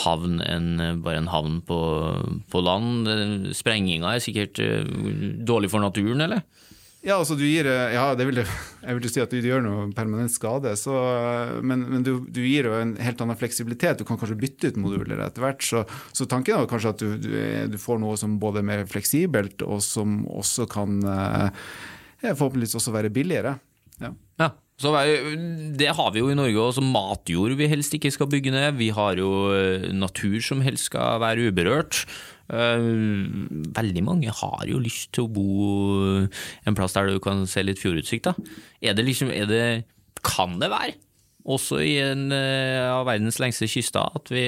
havn 0.03 0.41
enn 0.43 1.03
bare 1.05 1.21
en 1.23 1.31
havn 1.31 1.61
på, 1.69 1.81
på 2.51 2.65
land? 2.65 3.11
Sprenginga 3.55 4.17
er 4.17 4.25
sikkert 4.25 4.63
eh, 4.65 4.89
dårlig 5.47 5.71
for 5.75 5.85
naturen, 5.85 6.25
eller? 6.27 6.43
Ja, 7.05 7.19
altså 7.21 7.37
du 7.37 7.43
gir, 7.45 7.67
ja, 7.69 8.05
det 8.17 8.25
vil, 8.31 8.41
jeg 8.41 8.97
vil 8.99 9.11
si 9.13 9.21
at 9.21 9.33
du 9.33 9.45
gjør 9.45 9.61
noe 9.65 9.85
permanent 9.97 10.33
skade, 10.33 10.73
så, 10.81 10.95
men, 11.61 11.85
men 11.91 12.07
du, 12.07 12.15
du, 12.25 12.41
gir 12.49 12.71
jo 12.71 12.79
en 12.79 12.95
helt 12.97 13.21
annen 13.21 13.37
fleksibilitet. 13.37 14.01
Du 14.01 14.09
kan 14.09 14.19
kanskje 14.21 14.39
bytte 14.41 14.73
ut 14.73 14.81
moduler 14.81 15.21
etter 15.27 15.45
hvert. 15.45 15.61
Så, 15.65 15.85
så 16.17 16.29
tanken 16.31 16.57
er 16.57 16.71
kanskje 16.71 16.95
at 16.95 17.05
du, 17.05 17.15
du, 17.21 17.31
du, 17.75 17.79
får 17.81 18.01
noe 18.01 18.17
som 18.21 18.39
både 18.41 18.63
er 18.63 18.69
mer 18.73 18.87
fleksibelt, 18.89 19.67
og 19.69 19.85
som 19.85 20.23
også 20.33 20.65
kan 20.73 20.97
ja, 21.05 22.33
forhåpentligvis 22.33 22.79
også 22.81 22.97
være 22.97 23.13
billigere. 23.13 23.59
Ja. 24.01 24.15
ja. 24.41 24.55
Så 24.81 24.91
Det 25.79 25.93
har 25.95 26.09
vi 26.11 26.19
jo 26.19 26.33
i 26.33 26.39
Norge 26.39 26.59
også. 26.59 26.83
Matjord 26.83 27.53
vi 27.61 27.69
helst 27.71 27.95
ikke 27.95 28.11
skal 28.11 28.31
bygge 28.33 28.51
ned. 28.51 28.81
Vi 28.81 28.89
har 28.97 29.21
jo 29.21 29.53
natur 29.95 30.41
som 30.43 30.65
helst 30.65 30.89
skal 30.89 31.21
være 31.23 31.53
uberørt. 31.53 32.07
Veldig 32.49 34.03
mange 34.05 34.33
har 34.35 34.65
jo 34.69 34.83
lyst 34.83 35.13
til 35.17 35.25
å 35.25 35.33
bo 35.33 35.47
en 36.67 36.77
plass 36.77 36.97
der 36.97 37.09
du 37.09 37.21
kan 37.25 37.47
se 37.49 37.65
litt 37.65 37.81
fjordutsikt. 37.81 38.33
Er 38.85 38.97
det 38.97 39.07
liksom, 39.07 39.33
er 39.33 39.49
det, 39.49 39.65
kan 40.25 40.59
det 40.61 40.73
være, 40.73 40.99
også 41.45 41.81
i 41.85 41.99
en 42.01 42.31
av 42.33 43.05
verdens 43.09 43.41
lengste 43.41 43.69
kyster, 43.69 44.13
at 44.17 44.33
vi, 44.33 44.45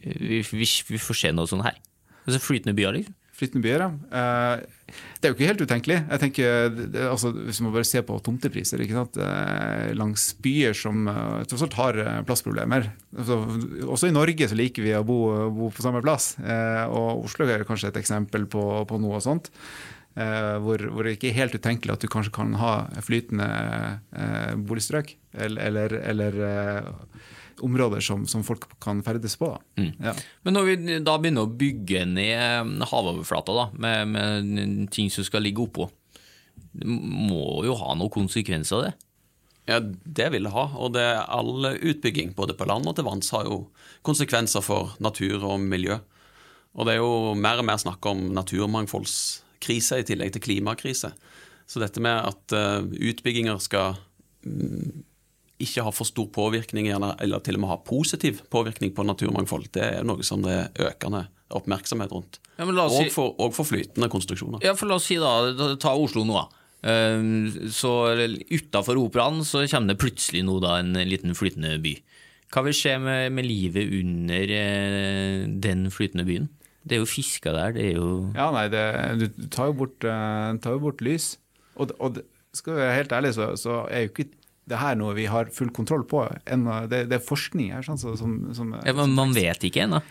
vi, 0.00 0.40
vi, 0.40 0.68
vi 0.88 1.00
får 1.00 1.22
se 1.22 1.32
noe 1.36 1.48
sånt 1.50 1.66
her? 1.66 1.80
Altså 2.26 2.40
Flytende 2.44 2.76
byer, 2.76 2.96
liksom? 2.98 3.16
Flytende 3.40 3.64
byer. 3.64 3.84
Ja. 3.84 3.90
det 5.20 5.26
er 5.26 5.32
jo 5.32 5.36
ikke 5.36 5.48
helt 5.48 5.62
utenkelig. 5.64 5.98
Jeg 6.10 6.22
tenker, 6.22 6.80
altså, 7.08 7.32
Hvis 7.32 7.60
man 7.64 7.72
bare 7.74 7.88
ser 7.88 8.04
på 8.06 8.18
tomtepriser 8.24 8.82
eh, 8.84 9.92
langs 9.96 10.30
byer 10.42 10.76
som 10.76 11.08
eh, 11.08 11.44
tross 11.48 11.64
alt 11.66 11.78
har 11.78 12.00
plassproblemer. 12.28 12.90
Altså, 13.16 13.38
også 13.86 14.10
i 14.10 14.16
Norge 14.16 14.50
så 14.50 14.58
liker 14.58 14.84
vi 14.84 14.96
å 14.96 15.06
bo, 15.06 15.20
bo 15.54 15.70
på 15.72 15.84
samme 15.84 16.02
plass. 16.04 16.34
og 16.40 17.24
Oslo 17.24 17.48
er 17.48 17.64
kanskje 17.68 17.90
et 17.90 18.02
eksempel 18.02 18.46
på, 18.50 18.84
på 18.86 19.00
noe 19.00 19.20
sånt. 19.24 19.50
Hvor, 20.10 20.82
hvor, 20.90 21.06
det 21.06 21.14
ikke 21.14 21.28
er 21.30 21.36
helt 21.36 21.54
utenkelig 21.54 21.94
at 21.94 22.02
du 22.02 22.08
kanskje 22.10 22.32
kan 22.34 22.56
ha 22.58 22.72
flytende 23.06 23.46
boligstrøk. 24.66 25.14
Eller, 25.38 25.62
eller, 25.70 25.94
eller 26.10 26.40
områder 27.64 28.02
som, 28.04 28.26
som, 28.28 28.44
folk 28.46 28.66
kan 28.82 29.02
ferdes 29.06 29.36
på. 29.40 29.50
Mm. 29.80 29.92
Ja. 30.00 30.14
Men 30.46 30.56
når 30.56 30.68
vi 30.68 30.98
da 31.04 31.16
begynner 31.20 31.46
å 31.46 31.58
bygge 31.60 32.04
ned 32.08 32.84
havoverflata 32.90 33.56
da, 33.56 33.68
med, 33.74 34.14
med, 34.14 34.90
ting 34.94 35.10
som 35.12 35.26
skal 35.26 35.44
ligge 35.46 35.64
oppå, 35.64 35.88
det 36.72 36.86
må 36.86 37.62
jo 37.66 37.76
ha 37.80 37.94
noen 37.98 38.12
konsekvenser 38.14 38.78
av 38.78 38.84
det? 38.88 38.92
Ja, 39.70 39.78
det 39.80 40.30
vil 40.34 40.46
det 40.46 40.54
ha. 40.54 40.66
Og 40.82 40.94
det, 40.96 41.06
all 41.30 41.74
utbygging 41.76 42.34
både 42.38 42.56
på 42.58 42.66
land 42.68 42.88
og 42.90 42.96
til 42.98 43.06
vanns 43.06 43.30
har 43.34 43.46
jo 43.46 43.62
konsekvenser 44.06 44.64
for 44.64 44.96
natur 45.02 45.44
og 45.44 45.60
miljø. 45.62 46.00
Og 46.78 46.86
det 46.86 46.96
er 46.96 47.02
jo 47.02 47.36
mer 47.38 47.60
og 47.60 47.66
mer 47.66 47.80
snakk 47.82 48.06
om 48.06 48.28
naturmangfoldskrise 48.34 50.00
i 50.00 50.06
tillegg 50.06 50.34
til 50.34 50.44
klimakrise. 50.44 51.12
Så 51.70 51.82
dette 51.82 52.02
med 52.02 52.18
at 52.26 52.54
uh, 52.56 52.82
utbygginger 52.82 53.60
skal 53.62 53.98
um, 54.46 55.04
ikke 55.62 55.84
har 55.86 55.94
for 55.94 56.08
stor 56.08 56.28
påvirkning, 56.34 56.88
eller 56.92 57.42
til 57.44 57.58
og 57.58 57.62
med 57.64 57.72
har 57.72 57.82
positiv 57.86 58.40
påvirkning 58.52 58.94
på 58.96 59.04
naturmangfold, 59.06 59.70
det 59.76 59.84
er 59.86 60.06
noe 60.06 60.24
som 60.26 60.44
det 60.44 60.56
er 60.56 60.90
økende 60.90 61.26
oppmerksomhet 61.56 62.12
rundt. 62.14 62.38
Ja, 62.58 62.66
si, 62.66 63.06
og, 63.08 63.12
for, 63.14 63.34
og, 63.40 63.54
for, 63.56 63.68
flytende 63.68 64.10
konstruksjoner. 64.12 64.62
Ja, 64.64 64.76
for 64.78 64.90
La 64.90 64.98
oss 65.00 65.08
si 65.10 65.18
da, 65.20 65.32
ta 65.80 65.94
Oslo 65.96 66.24
nå. 66.28 66.36
da. 66.36 66.46
så 67.72 67.92
Utafor 68.52 69.00
operaen 69.00 69.42
så 69.46 69.64
kommer 69.66 69.94
det 69.94 70.00
plutselig 70.02 70.44
nå 70.46 70.58
da 70.62 70.78
en 70.80 70.94
liten 71.08 71.36
flytende 71.36 71.78
by. 71.82 71.96
Hva 72.50 72.64
vil 72.66 72.74
skje 72.74 72.96
med, 72.98 73.28
med 73.36 73.46
livet 73.46 73.92
under 74.00 74.52
eh, 74.56 75.44
den 75.62 75.86
flytende 75.94 76.26
byen? 76.26 76.48
Det 76.82 76.96
er 76.96 77.02
jo 77.02 77.06
fisker 77.06 77.54
der, 77.54 77.74
det 77.76 77.84
er 77.90 77.98
jo 78.00 78.10
Ja, 78.34 78.48
nei, 78.54 78.66
det, 78.72 78.82
du 79.20 79.48
tar 79.52 79.68
jo 79.70 79.76
bort, 79.82 80.02
uh, 80.02 80.56
tar 80.64 80.74
jo 80.74 80.82
bort 80.82 81.02
lys. 81.04 81.34
Og, 81.76 81.92
og 82.02 82.18
skal 82.56 82.74
vi 82.74 82.82
være 82.82 82.96
helt 82.96 83.12
ærlig, 83.14 83.34
så, 83.36 83.52
så 83.60 83.84
er 83.86 84.06
jo 84.06 84.10
ikke 84.10 84.30
det 84.70 84.78
her 84.80 84.96
noe 84.98 85.16
vi 85.18 85.26
har 85.30 85.50
full 85.54 85.72
kontroll 85.74 86.06
på. 86.08 86.22
Det, 86.46 87.04
det 87.10 87.18
er 87.18 87.26
forskning 87.26 87.74
her. 87.74 87.84
Sånn, 87.86 87.98
som, 87.98 88.38
som, 88.56 88.72
ja, 88.78 88.94
men 88.96 89.14
man 89.16 89.34
vet 89.36 89.66
ikke 89.66 89.84
ennå? 89.86 90.02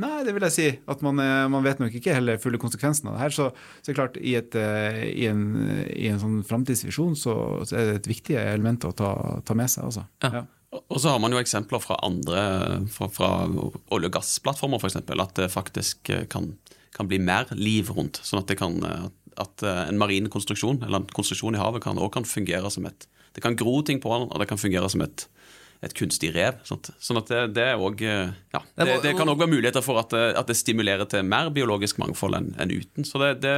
Nei, 0.00 0.20
det 0.24 0.32
vil 0.36 0.44
jeg 0.46 0.54
si. 0.54 0.68
At 0.90 1.02
man, 1.04 1.18
eh, 1.22 1.46
man, 1.50 1.64
vet 1.66 1.80
nok 1.82 1.94
ikke 1.96 2.14
heller 2.14 2.40
fulle 2.40 2.60
konsekvensen 2.62 3.10
av 3.10 3.16
det 3.16 3.24
her. 3.24 3.34
Så, 3.34 3.48
så 3.84 3.94
klart, 3.96 4.16
i, 4.20 4.36
et, 4.38 4.54
eh, 4.58 5.02
i, 5.10 5.26
en, 5.30 5.44
i 5.90 6.08
en 6.12 6.20
sånn 6.22 6.40
framtidsvisjon 6.46 7.18
så, 7.18 7.34
så, 7.66 7.76
er 7.76 7.90
det 7.90 8.00
et 8.00 8.10
viktig 8.12 8.38
element 8.40 8.86
å 8.88 8.94
ta, 8.96 9.12
ta 9.46 9.56
med 9.58 9.72
seg. 9.72 9.90
Også. 9.90 10.06
Ja. 10.24 10.40
Ja. 10.40 10.46
Og 10.80 11.00
så 11.02 11.10
har 11.10 11.18
man 11.18 11.34
jo 11.34 11.40
eksempler 11.40 11.82
fra 11.82 11.96
andre, 12.06 12.42
fra, 12.94 13.08
fra 13.10 13.30
olje- 13.50 14.06
og 14.06 14.12
gassplattformer 14.14 14.78
f.eks., 14.78 15.00
at 15.02 15.34
det 15.40 15.50
faktisk 15.50 16.12
eh, 16.14 16.28
kan, 16.30 16.52
kan, 16.94 17.10
bli 17.10 17.18
mer 17.18 17.50
liv 17.58 17.90
rundt. 17.90 18.22
Sånn 18.22 18.44
at, 18.44 18.48
det 18.52 18.60
kan, 18.62 18.78
at 18.86 19.16
en 19.38 19.98
marin 20.00 20.28
konstruksjon, 20.32 20.82
eller 20.86 21.02
en 21.02 21.10
konstruksjon 21.14 21.56
i 21.56 21.60
havet, 21.60 21.82
kan, 21.84 21.98
også 21.98 22.16
kan 22.18 22.28
fungere 22.28 22.70
som 22.72 22.88
et 22.90 23.08
det 23.34 23.44
kan 23.44 23.56
gro 23.56 23.80
ting 23.86 24.00
på 24.02 24.10
den, 24.14 24.30
og 24.30 24.42
det 24.42 24.48
kan 24.50 24.58
fungere 24.58 24.88
som 24.90 25.02
et, 25.04 25.24
et 25.86 25.92
kunstig 25.96 26.32
rev. 26.34 26.58
Sånt. 26.66 26.90
Sånn 27.02 27.20
at 27.20 27.30
det, 27.30 27.42
det, 27.56 27.66
også, 27.78 28.08
eh, 28.10 28.32
ja, 28.56 28.60
det, 28.82 28.96
det 29.04 29.12
kan 29.18 29.30
òg 29.30 29.38
være 29.40 29.52
muligheter 29.52 29.84
for 29.84 30.00
at, 30.02 30.14
eh, 30.18 30.32
at, 30.34 30.50
det 30.50 30.56
stimulerer 30.58 31.06
til 31.10 31.22
mer 31.26 31.52
biologisk 31.54 32.00
mangfold 32.02 32.36
enn 32.40 32.50
en 32.60 32.74
uten. 32.74 33.06
Så 33.06 33.22
det, 33.22 33.54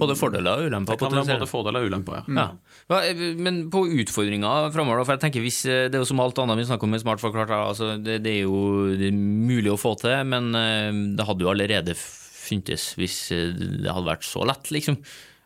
både 0.00 0.16
fordeler 0.18 0.62
og 0.62 0.70
ulemper? 0.70 0.94
Det 0.94 1.02
kan 1.02 1.18
være 1.18 1.40
både 1.40 1.50
fordeler 1.50 1.82
og 1.82 1.90
ulemper, 1.90 2.22
ja. 2.22 2.46
ja. 2.46 3.02
Eh, 3.02 3.26
men 3.40 3.64
på 3.72 3.82
utfordringer 4.04 4.70
framover, 4.76 5.02
for 5.02 5.18
jeg 5.18 5.24
tenker 5.26 5.44
hvis 5.44 5.64
det 5.66 5.90
er 5.90 6.00
jo 6.04 6.08
som 6.12 6.22
alt 6.22 6.38
annet 6.44 6.62
vi 6.62 6.70
snakker 6.70 6.86
om 6.86 6.94
med 6.94 7.02
Smart 7.02 7.22
forklart, 7.22 7.50
altså 7.58 7.96
det, 7.98 8.22
er 8.22 8.44
jo 8.44 8.94
det 8.94 9.10
er 9.10 9.18
mulig 9.18 9.74
å 9.74 9.80
få 9.80 9.96
til, 9.98 10.16
men 10.30 10.54
det 11.18 11.26
hadde 11.26 11.46
jo 11.46 11.50
allerede 11.50 11.98
funtes 12.50 12.90
hvis 12.98 13.18
det 13.30 13.88
hadde 13.90 14.08
vært 14.10 14.26
så 14.26 14.44
lett, 14.48 14.72
liksom. 14.74 15.00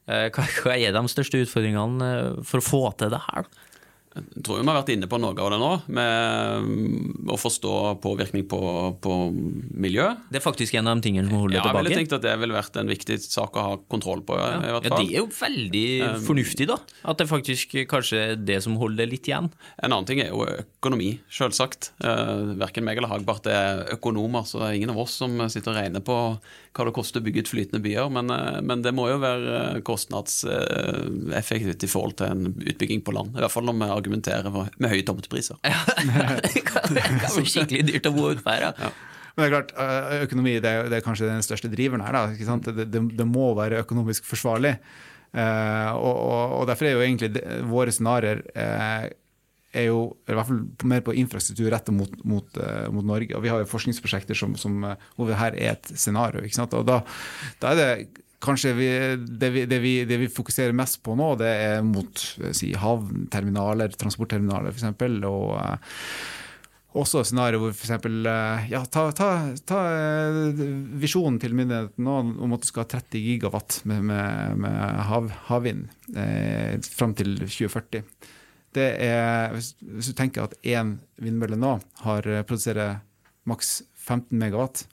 Hva, 0.05 0.45
hva 0.61 0.75
er 0.77 0.93
de 0.93 1.01
største 1.09 1.41
utfordringene 1.45 2.09
for 2.45 2.61
å 2.61 2.65
få 2.67 2.83
til 3.01 3.13
det 3.15 3.23
her? 3.31 3.47
Jeg 4.15 4.43
tror 4.47 4.61
vi 4.61 4.67
har 4.71 4.77
vært 4.79 4.91
inne 4.95 5.09
på 5.11 5.19
noe 5.19 5.35
av 5.43 5.49
det 5.51 5.57
nå, 5.59 5.69
med 5.97 7.31
å 7.35 7.37
forstå 7.41 7.71
påvirkning 8.05 8.45
på, 8.47 8.61
på 9.03 9.15
miljø. 9.75 10.05
Det 10.31 10.39
er 10.39 10.45
faktisk 10.45 10.77
en 10.79 10.87
av 10.87 11.01
de 11.01 11.09
tingene 11.09 11.27
som 11.27 11.41
holder 11.43 11.59
Ja, 11.59 11.65
jeg 11.67 11.75
ville 11.75 11.91
tilbake. 11.91 11.99
tenkt 12.05 12.15
at 12.15 12.23
det 12.23 12.35
ville 12.39 12.55
vært 12.55 12.79
en 12.79 12.93
viktig 12.93 13.17
sak 13.25 13.59
å 13.59 13.65
ha 13.67 13.73
kontroll 13.91 14.23
på. 14.23 14.37
i 14.39 14.45
Ja, 14.45 14.77
hvert 14.79 14.87
det 14.87 15.01
er 15.09 15.19
jo 15.19 15.27
veldig 15.35 15.85
fornuftig, 16.29 16.69
da. 16.71 16.77
At 17.11 17.19
det 17.19 17.27
faktisk 17.27 17.75
kanskje 17.91 18.21
er 18.23 18.37
det 18.39 18.61
som 18.63 18.77
holder 18.79 19.11
litt 19.11 19.27
igjen. 19.27 19.51
En 19.83 19.91
annen 19.91 20.07
ting 20.07 20.23
er 20.23 20.31
jo 20.31 20.47
økonomi, 20.47 21.17
selvsagt. 21.35 21.91
Eh, 22.07 22.55
verken 22.63 22.87
meg 22.87 23.03
eller 23.03 23.11
Hagbart 23.11 23.51
er 23.51 23.83
økonomer, 23.97 24.47
så 24.47 24.63
det 24.63 24.69
er 24.71 24.79
ingen 24.79 24.95
av 24.95 25.03
oss 25.09 25.19
som 25.25 25.35
sitter 25.51 25.75
og 25.75 25.81
regner 25.83 26.05
på 26.07 26.21
hva 26.75 26.87
det 26.89 26.95
koster 26.97 27.19
å 27.23 27.27
bygge 27.27 27.45
ut 27.45 27.51
flytende 27.51 27.83
byer, 27.83 28.09
men, 28.15 28.31
eh, 28.31 28.61
men 28.63 28.83
det 28.87 28.95
må 28.95 29.09
jo 29.11 29.19
være 29.23 29.83
kostnadseffektivt 29.87 31.85
i 31.87 31.91
forhold 31.91 32.17
til 32.19 32.31
en 32.31 32.49
utbygging 32.55 33.03
på 33.07 33.15
land. 33.15 33.35
I 33.37 33.43
hvert 33.45 33.55
fall 33.55 33.67
når 33.69 33.79
vi 33.83 33.91
argumenterer 34.05 34.53
for- 34.55 34.71
med 34.79 34.93
høye 34.93 35.03
tomtepriser. 35.09 35.59
det 36.45 36.63
kan 36.69 36.95
det 36.95 37.03
kan 37.09 37.35
bli 37.35 37.49
skikkelig 37.51 37.83
dyrt 37.91 38.07
å 38.13 38.15
bo 38.15 38.29
ute 38.31 38.45
her. 38.47 38.69
Ja. 38.79 38.93
Men 39.35 39.43
det 39.43 39.49
er 39.49 39.55
klart, 39.57 39.73
økonomi 40.29 40.53
det 40.63 40.71
er, 40.71 40.87
det 40.93 41.01
er 41.01 41.03
kanskje 41.09 41.27
den 41.27 41.43
største 41.43 41.67
driveren 41.73 42.05
her. 42.07 42.15
Da, 42.15 42.37
ikke 42.37 42.47
sant? 42.47 42.69
Det, 42.71 42.87
det, 42.95 43.03
det 43.19 43.27
må 43.27 43.49
være 43.59 43.81
økonomisk 43.83 44.29
forsvarlig. 44.31 44.77
Eh, 45.35 45.91
og, 45.99 46.15
og, 46.15 46.53
og 46.61 46.69
derfor 46.71 46.87
er 46.87 46.95
jo 46.95 47.03
egentlig 47.03 47.33
det, 47.35 47.43
våre 47.67 47.91
scenarioer 47.91 48.45
eh, 48.55 49.09
er 49.75 49.89
jo 49.89 50.05
i 50.31 50.37
hvert 50.37 50.47
fall 50.47 50.61
mer 50.87 51.03
på 51.03 51.17
infrastruktur 51.19 51.67
rettet 51.75 51.97
mot, 51.97 52.13
mot, 52.23 52.61
eh, 52.63 52.85
mot 52.95 53.07
Norge. 53.11 53.35
Og 53.35 53.43
vi 53.43 53.51
har 53.51 53.65
jo 53.65 53.71
forskningsprosjekter 53.73 54.39
som, 54.39 54.55
som, 54.61 54.77
eh, 54.87 55.09
hvor 55.17 55.33
det 55.33 55.41
her 55.41 55.57
er 55.59 55.73
et 55.75 55.91
scenario. 55.99 56.45
Ikke 56.47 56.61
sant? 56.61 56.77
Og 56.79 56.87
da, 56.87 57.01
da 57.59 57.73
er 57.75 57.81
det 57.81 57.91
kanskje 58.45 58.75
vi, 58.77 58.89
det, 59.25 59.51
vi, 59.55 59.65
det, 59.71 59.81
vi, 59.83 59.97
det 60.09 60.21
vi 60.21 60.31
fokuserer 60.33 60.77
mest 60.77 61.01
på 61.05 61.17
nå, 61.19 61.35
det 61.41 61.51
er 61.67 61.83
mot 61.87 62.25
eh, 62.43 62.55
si, 62.57 62.73
havnterminaler, 62.79 63.97
transportterminaler 64.01 64.75
f.eks. 64.75 65.05
Og 65.29 65.55
eh, 65.59 65.99
også 66.95 67.25
scenario 67.27 67.59
hvor 67.63 67.73
f.eks. 67.75 67.91
Ja, 68.71 68.85
ta, 68.87 69.09
ta, 69.17 69.31
ta 69.67 69.81
eh, 69.91 70.63
visjonen 71.03 71.41
til 71.43 71.57
myndighetene 71.59 72.07
nå 72.07 72.45
om 72.47 72.55
at 72.55 72.63
du 72.63 72.71
skal 72.71 72.85
ha 72.85 72.93
30 72.95 73.25
gigawatt 73.25 73.81
med, 73.91 74.07
med, 74.13 74.63
med 74.63 75.03
hav, 75.11 75.33
havvind 75.49 75.89
eh, 76.15 76.79
fram 76.87 77.17
til 77.19 77.37
2040. 77.43 78.05
Det 78.75 78.89
er, 79.07 79.53
hvis, 79.55 79.75
hvis 79.79 80.11
du 80.11 80.19
tenker 80.19 80.47
at 80.47 80.57
én 80.67 80.97
vindmølle 81.23 81.59
nå 81.59 81.77
har 82.07 82.31
eh, 82.31 82.47
produserer 82.47 83.01
maks 83.49 83.81
15 84.07 84.39
megawatt 84.39 84.87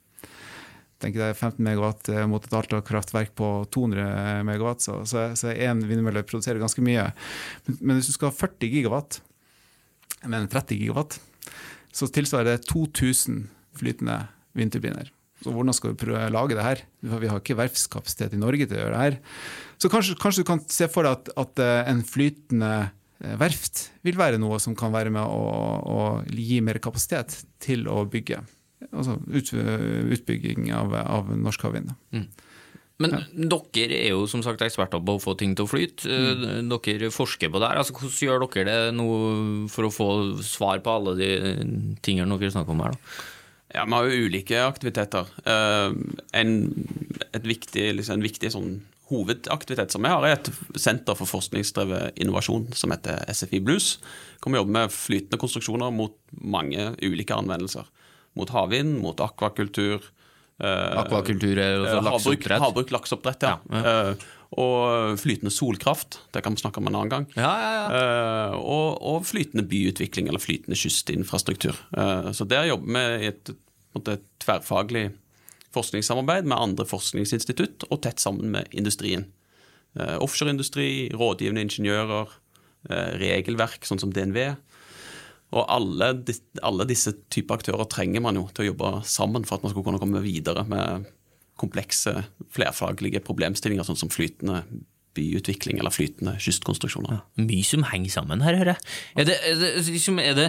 tenker 1.02 1.26
er 1.26 1.38
15 1.38 1.62
megawatt 1.66 2.12
eh, 2.14 2.26
mot 2.30 2.46
et 2.46 2.56
Alta-kraftverk 2.58 3.34
på 3.38 3.50
200 3.74 4.46
megawatt, 4.48 4.84
så, 4.86 5.02
så, 5.10 5.30
så 5.38 5.54
én 5.54 5.84
vindmølle 5.90 6.26
produserer 6.28 6.62
ganske 6.62 6.84
mye. 6.86 7.10
Men, 7.68 7.80
men 7.82 8.00
hvis 8.00 8.12
du 8.12 8.18
skal 8.18 8.32
ha 8.32 8.38
40 8.38 8.72
gigawatt, 8.76 9.22
men 10.30 10.50
30 10.52 10.84
gigawatt, 10.84 11.18
så 11.92 12.08
tilsvarer 12.08 12.54
det 12.54 12.70
2000 12.70 13.44
flytende 13.80 14.22
vindturbiner. 14.58 15.10
Så 15.42 15.54
hvordan 15.54 15.74
skal 15.74 15.94
vi 15.94 16.02
prøve 16.04 16.22
å 16.28 16.34
lage 16.34 16.56
det 16.58 16.66
her? 16.66 16.82
Vi 17.02 17.30
har 17.30 17.40
ikke 17.40 17.58
verftskapasitet 17.58 18.36
i 18.38 18.40
Norge 18.40 18.68
til 18.68 18.78
å 18.78 18.84
gjøre 18.84 18.94
det 18.94 19.06
her. 19.06 19.20
Så 19.82 19.90
kanskje, 19.90 20.18
kanskje 20.22 20.44
du 20.44 20.50
kan 20.52 20.62
se 20.70 20.88
for 20.92 21.08
deg 21.08 21.18
at, 21.18 21.32
at 21.42 21.62
eh, 21.64 21.78
en 21.90 22.04
flytende 22.06 22.72
eh, 23.24 23.36
verft 23.42 23.88
vil 24.06 24.20
være 24.22 24.42
noe 24.42 24.62
som 24.62 24.78
kan 24.78 24.94
være 24.94 25.14
med 25.14 25.26
å, 25.26 25.46
å 25.82 26.02
gi 26.30 26.62
mer 26.62 26.78
kapasitet 26.84 27.40
til 27.64 27.90
å 27.90 28.04
bygge. 28.06 28.44
Altså 28.90 29.18
ut, 29.30 29.52
utbygging 30.18 30.72
av, 30.76 30.96
av 31.02 31.30
norsk 31.38 31.68
havvind. 31.68 31.94
Men 33.02 33.16
dere 33.34 33.98
er 33.98 34.14
jo 34.14 34.26
som 34.30 34.44
sagt 34.46 34.62
eksperter 34.66 35.02
på 35.02 35.18
å 35.18 35.22
få 35.22 35.36
ting 35.40 35.56
til 35.58 35.66
å 35.66 35.72
flyte. 35.72 36.06
Mm. 36.06 36.72
Dere 36.72 37.12
forsker 37.14 37.52
på 37.52 37.62
det 37.62 37.70
her. 37.72 37.82
Altså, 37.82 37.96
hvordan 37.98 38.18
gjør 38.28 38.46
dere 38.46 38.66
det 38.70 38.96
nå 38.98 39.08
for 39.74 39.88
å 39.88 39.94
få 39.94 40.10
svar 40.46 40.82
på 40.86 40.98
alle 40.98 41.16
de 41.20 41.32
tingene 42.06 42.38
dere 42.38 42.54
snakker 42.54 42.76
om 42.76 42.84
her? 42.86 42.98
da? 42.98 43.30
Ja, 43.72 43.86
Vi 43.86 43.96
har 43.96 44.08
jo 44.08 44.26
ulike 44.28 44.64
aktiviteter. 44.66 45.30
Eh, 45.48 45.94
en, 46.42 46.52
et 47.32 47.46
viktig, 47.48 47.86
liksom, 47.96 48.20
en 48.20 48.26
viktig 48.26 48.52
sånn 48.52 48.74
hovedaktivitet 49.12 49.92
som 49.92 50.04
vi 50.04 50.12
har, 50.12 50.24
er 50.24 50.38
et 50.38 50.50
senter 50.80 51.18
for 51.20 51.28
forskningsdrevet 51.28 52.20
innovasjon 52.24 52.70
som 52.76 52.94
heter 52.94 53.24
SFI 53.32 53.60
Blues. 53.64 53.98
Kommer 54.44 54.62
jobbe 54.62 54.76
med 54.76 54.94
flytende 54.96 55.40
konstruksjoner 55.40 55.92
mot 55.96 56.16
mange 56.32 56.94
ulike 57.04 57.36
anvendelser. 57.36 57.88
Mot 58.40 58.50
havvind, 58.50 59.00
mot 59.04 59.20
akvakultur. 59.20 60.06
eh, 60.62 61.00
Akvakultur 61.02 61.58
er 61.58 61.80
eh, 61.80 61.96
altså 61.98 62.62
havbruk, 62.62 62.92
lakseoppdrett? 62.96 63.44
ja. 63.44 63.58
ja, 63.72 63.82
ja. 63.82 64.06
Eh, 64.12 64.30
og 64.60 65.16
flytende 65.16 65.48
solkraft. 65.56 66.18
Det 66.36 66.42
kan 66.44 66.52
vi 66.52 66.60
snakke 66.60 66.82
om 66.82 66.90
en 66.90 66.96
annen 67.00 67.12
gang. 67.14 67.26
Ja, 67.38 67.52
ja, 67.56 67.70
ja. 67.72 67.84
Eh, 67.96 68.56
og, 68.60 68.98
og 69.00 69.22
flytende 69.24 69.64
byutvikling 69.64 70.28
eller 70.28 70.44
flytende 70.44 70.76
kystinfrastruktur. 70.76 71.78
Eh, 71.96 72.32
så 72.36 72.44
der 72.52 72.68
jobber 72.68 72.92
vi 72.92 73.24
i 73.24 73.30
et, 73.30 73.54
et 74.02 74.26
tverrfaglig 74.44 75.06
forskningssamarbeid 75.72 76.50
med 76.52 76.60
andre 76.60 76.84
forskningsinstitutt 76.84 77.86
og 77.88 78.02
tett 78.04 78.20
sammen 78.20 78.52
med 78.58 78.68
industrien. 78.76 79.30
Eh, 79.96 80.18
offshoreindustri, 80.20 80.90
rådgivende 81.16 81.64
ingeniører, 81.70 82.36
eh, 82.90 83.12
regelverk 83.24 83.88
sånn 83.88 84.04
som 84.04 84.12
DNV. 84.12 84.58
Og 85.52 85.66
alle, 85.68 86.14
alle 86.64 86.88
disse 86.88 87.12
typer 87.34 87.60
aktører 87.60 87.90
trenger 87.92 88.24
man 88.24 88.40
jo 88.40 88.46
til 88.56 88.66
å 88.66 88.70
jobbe 88.72 88.92
sammen 89.08 89.44
for 89.48 89.58
at 89.58 89.66
man 89.66 89.74
skal 89.74 89.86
kunne 89.88 90.00
komme 90.02 90.24
videre 90.24 90.64
med 90.70 91.10
komplekse, 91.62 92.24
flerfaglige 92.56 93.22
problemstillinger, 93.26 93.86
sånn 93.86 94.00
som 94.00 94.12
flytende 94.14 94.64
byutvikling 95.18 95.82
eller 95.82 95.94
flytende 95.94 96.38
kystkonstruksjoner. 96.42 97.20
Mye 97.44 97.68
som 97.68 97.84
henger 97.90 98.14
sammen 98.14 98.44
her, 98.46 98.56
hører 98.62 98.78
jeg. 98.78 98.94
Er 99.20 99.28
det, 99.28 99.36
er 99.50 99.60
det, 99.60 99.74
liksom, 99.90 100.22
er 100.24 100.38
det 100.38 100.48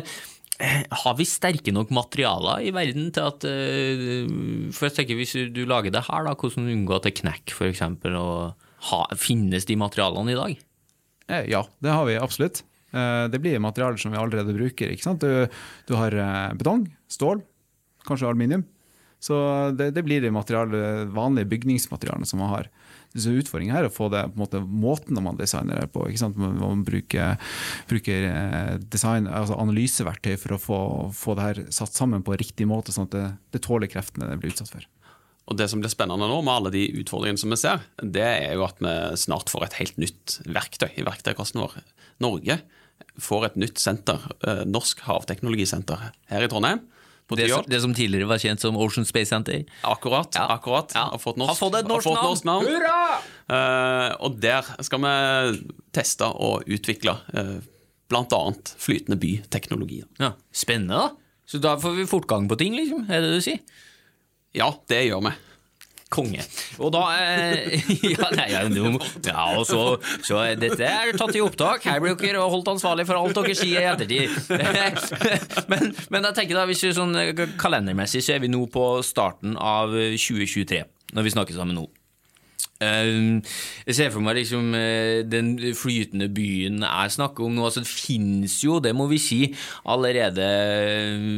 har 1.03 1.15
vi 1.19 1.25
sterke 1.27 1.73
nok 1.75 1.91
materialer 1.95 2.63
i 2.63 2.73
verden 2.77 3.09
til 3.15 3.25
at 3.25 3.45
eh, 3.49 4.29
For 4.77 4.87
jeg 4.87 4.95
tenker 4.99 5.19
Hvis 5.19 5.33
du 5.51 5.63
lager 5.67 5.91
det 5.91 6.05
her, 6.07 6.27
da, 6.29 6.35
hvordan 6.39 6.69
unngå 6.71 6.99
at 6.99 7.09
det 7.09 7.17
knekker, 7.19 7.57
f.eks.? 7.57 7.83
Finnes 9.19 9.67
de 9.67 9.79
materialene 9.81 10.35
i 10.35 10.39
dag? 10.39 10.61
Eh, 11.33 11.49
Ja, 11.51 11.65
det 11.83 11.97
har 11.97 12.07
vi 12.07 12.21
absolutt. 12.21 12.63
Eh, 12.93 13.29
Det 13.33 13.41
blir 13.41 13.59
materialer 13.59 13.97
som 13.97 14.13
vi 14.13 14.21
allerede 14.21 14.55
bruker. 14.55 14.93
Du, 15.19 15.49
du 15.89 15.95
har 15.97 16.13
eh, 16.13 16.53
betong, 16.55 16.87
stål, 17.09 17.43
kanskje 18.07 18.29
aluminium. 18.29 18.65
Så 19.23 19.37
det, 19.79 19.93
det 19.95 20.03
blir 20.03 20.21
de 20.25 20.33
vanlige 20.35 21.47
bygningsmaterialene 21.47 22.27
som 22.27 22.41
man 22.43 22.51
har. 22.51 22.69
Så 23.15 23.31
Utfordringen 23.31 23.75
her 23.77 23.85
er 23.85 23.91
å 23.91 23.95
få 23.95 24.09
det 24.11 24.25
på 24.33 24.35
en 24.35 24.41
måte, 24.43 24.61
måten 24.67 25.21
man 25.23 25.39
designer 25.39 25.85
det 25.85 25.93
på. 25.95 26.09
man 26.35 26.83
bruker, 26.83 27.37
bruker 27.87 28.27
eh, 28.27 28.73
design, 28.91 29.29
altså 29.29 29.61
analyseverktøy 29.63 30.35
for 30.41 30.57
å 30.57 30.59
få, 30.59 30.81
få 31.15 31.37
det 31.39 31.47
her 31.47 31.63
satt 31.71 31.95
sammen 31.95 32.25
på 32.27 32.35
riktig 32.35 32.67
måte, 32.67 32.91
sånn 32.91 33.07
at 33.11 33.15
det, 33.15 33.29
det 33.55 33.63
tåler 33.63 33.87
kreftene 33.93 34.27
det 34.33 34.41
blir 34.43 34.51
utsatt 34.51 34.75
for. 34.75 34.89
Og 35.51 35.59
Det 35.59 35.69
som 35.71 35.83
blir 35.83 35.91
spennende 35.93 36.27
nå, 36.27 36.41
med 36.43 36.55
alle 36.55 36.75
de 36.75 36.83
utfordringene 37.03 37.39
som 37.39 37.55
vi 37.55 37.61
ser, 37.61 37.87
det 38.03 38.27
er 38.27 38.55
jo 38.57 38.67
at 38.67 38.83
vi 38.83 38.95
snart 39.23 39.51
får 39.53 39.69
et 39.69 39.81
helt 39.81 40.03
nytt 40.03 40.39
verktøy 40.47 40.91
i 40.99 41.07
verktøykassen 41.07 41.63
vår. 41.63 41.79
Norge 42.23 42.59
får 43.21 43.47
et 43.51 43.61
nytt 43.65 43.79
senter, 43.83 44.19
eh, 44.47 44.65
Norsk 44.69 45.01
havteknologisenter, 45.07 46.11
her 46.33 46.47
i 46.47 46.51
Trondheim. 46.51 46.81
Det 47.33 47.47
som, 47.49 47.65
det 47.65 47.79
som 47.81 47.95
tidligere 47.97 48.29
var 48.29 48.41
kjent 48.43 48.61
som 48.61 48.77
Ocean 48.77 49.07
Space 49.09 49.31
Center? 49.31 49.63
Akkurat. 49.89 50.35
Ja. 50.37 50.51
akkurat. 50.53 50.93
Ja. 50.93 51.07
Har 51.15 51.21
fått 51.23 51.39
norsk, 51.41 51.49
Har 51.49 51.57
fått 51.57 51.77
et 51.79 51.89
norsk 51.89 52.05
har 52.11 52.17
fått 52.19 52.45
navn. 52.45 52.67
norsk 52.67 52.85
navn. 52.85 53.29
Uh, 53.49 54.11
og 54.27 54.37
der 54.43 54.69
skal 54.85 55.01
vi 55.01 55.15
teste 55.97 56.29
og 56.29 56.67
utvikle 56.69 57.15
uh, 57.33 57.63
bl.a. 58.13 58.43
flytende 58.77 59.17
byteknologi. 59.23 60.03
Ja, 60.21 60.35
Spennende, 60.53 61.07
da. 61.07 61.39
Så 61.49 61.61
da 61.63 61.79
får 61.81 61.97
vi 62.03 62.11
fortgang 62.11 62.51
på 62.51 62.59
ting, 62.61 62.77
liksom? 62.77 63.07
Er 63.09 63.25
det 63.25 63.33
det 63.33 63.41
du 63.41 63.47
sier? 63.49 63.63
Ja, 64.57 64.69
det 64.93 65.01
gjør 65.07 65.25
vi. 65.31 65.33
Konge. 66.13 66.45
Og 66.83 66.93
da 66.95 67.05
eh, 67.17 67.81
ja, 68.15 68.29
nei, 68.37 68.49
ja, 68.53 68.63
no, 68.69 68.99
ja, 69.25 69.47
og 69.57 69.65
så, 69.69 69.97
så 70.25 70.43
er 70.43 70.61
dette 70.61 70.85
er 70.87 71.15
tatt 71.19 71.37
i 71.39 71.45
opptak. 71.45 71.87
Her 71.89 72.03
blir 72.05 72.19
dere 72.21 72.45
holdt 72.53 72.71
ansvarlig 72.75 73.07
for 73.09 73.21
alt 73.21 73.39
dere 73.39 73.57
sier 73.57 73.81
i 73.81 73.89
ettertid. 73.93 74.37
men, 75.73 75.93
men 76.13 76.31
jeg 76.31 76.39
tenker 76.39 76.61
da, 76.61 76.67
hvis 76.69 76.85
vi 76.85 76.93
sånn 76.97 77.17
eh, 77.21 77.47
kalendermessig 77.61 78.25
så 78.25 78.37
er 78.37 78.45
vi 78.45 78.53
nå 78.53 78.67
på 78.73 78.87
starten 79.07 79.57
av 79.57 79.93
2023, 79.97 80.85
når 81.17 81.29
vi 81.29 81.35
snakker 81.35 81.57
sammen 81.59 81.81
nå. 81.81 81.89
Eh, 82.83 83.41
Jeg 83.87 83.97
ser 83.97 84.11
for 84.15 84.25
meg 84.25 84.37
liksom 84.41 84.73
eh, 84.79 85.23
den 85.27 85.55
flytende 85.79 86.29
byen 86.35 86.83
jeg 86.83 87.15
snakker 87.17 87.47
om 87.47 87.57
nå. 87.57 87.67
Altså, 87.69 87.85
det 87.85 87.91
finnes 87.91 88.59
jo, 88.65 88.81
det 88.83 88.95
må 88.97 89.09
vi 89.11 89.21
si, 89.23 89.41
allerede 89.87 90.43
eh, 90.43 91.31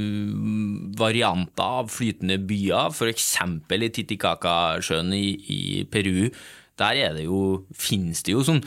varianter 1.01 1.81
av 1.85 1.93
flytende 1.93 2.39
byer. 2.49 2.93
F.eks. 2.95 3.31
i 3.75 3.93
Titicacasjøen 3.99 5.13
i, 5.17 5.27
i 5.53 5.61
Peru. 5.91 6.29
Der 6.81 6.99
er 6.99 7.13
det 7.15 7.29
jo, 7.29 7.65
finnes 7.79 8.25
det 8.27 8.33
jo 8.35 8.41
sånn 8.43 8.59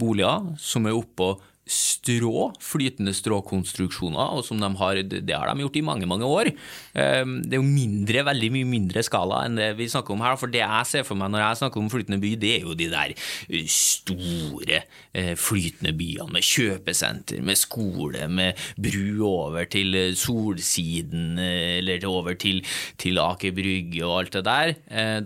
boliger 0.00 0.46
som 0.56 0.88
er 0.88 0.96
oppå 0.96 1.34
strå, 1.66 2.52
flytende 2.62 3.10
stråkonstruksjoner, 3.16 4.36
og 4.38 4.44
som 4.46 4.60
de 4.62 4.68
har, 4.78 5.00
det 5.02 5.34
har 5.34 5.50
de 5.50 5.64
gjort 5.64 5.78
i 5.80 5.84
mange 5.84 6.06
mange 6.06 6.26
år. 6.26 6.52
Ehm, 6.94 7.40
det 7.42 7.56
er 7.56 7.62
jo 7.62 7.66
mindre, 7.66 8.22
veldig 8.28 8.50
mye 8.54 8.68
mindre 8.70 9.02
skala 9.02 9.42
enn 9.46 9.58
det 9.58 9.72
vi 9.78 9.88
snakker 9.90 10.14
om 10.14 10.22
her. 10.22 10.36
For 10.38 10.52
det 10.52 10.62
jeg 10.62 10.86
ser 10.86 11.06
for 11.06 11.18
meg 11.18 11.32
når 11.34 11.42
jeg 11.42 11.60
snakker 11.62 11.82
om 11.82 11.90
flytende 11.90 12.20
by, 12.22 12.32
det 12.38 12.52
er 12.54 12.68
jo 12.68 12.76
de 12.78 12.86
der 12.92 13.14
eh, 13.16 13.66
store 13.72 14.82
eh, 15.10 15.32
flytende 15.34 15.94
byene 15.98 16.36
med 16.36 16.46
kjøpesenter, 16.46 17.42
med 17.46 17.58
skole, 17.58 18.28
med 18.30 18.62
bru 18.78 19.26
over 19.26 19.66
til 19.72 19.98
eh, 19.98 20.14
Solsiden 20.16 21.40
eller 21.40 22.06
over 22.06 22.38
til, 22.38 22.62
til 23.00 23.18
Aker 23.22 23.54
Brygge 23.56 24.04
og 24.06 24.20
alt 24.20 24.38
det 24.38 24.44
der, 24.46 24.72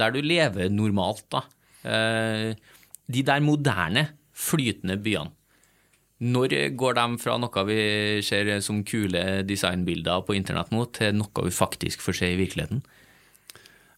der 0.01 0.13
du 0.15 0.21
lever 0.25 0.71
normalt, 0.73 1.27
da. 1.33 1.43
De 3.11 3.23
der 3.27 3.43
moderne, 3.45 4.07
flytende 4.37 4.97
byene. 5.01 5.35
Når 6.21 6.53
går 6.77 6.97
de 6.99 7.07
fra 7.23 7.39
noe 7.41 7.63
vi 7.65 7.81
ser 8.25 8.51
som 8.61 8.83
kule 8.85 9.41
designbilder 9.49 10.27
på 10.27 10.37
internett 10.37 10.73
nå, 10.75 10.85
til 10.93 11.17
noe 11.17 11.47
vi 11.47 11.55
faktisk 11.55 12.05
får 12.05 12.19
se 12.19 12.33
i 12.35 12.41
virkeligheten? 12.41 12.83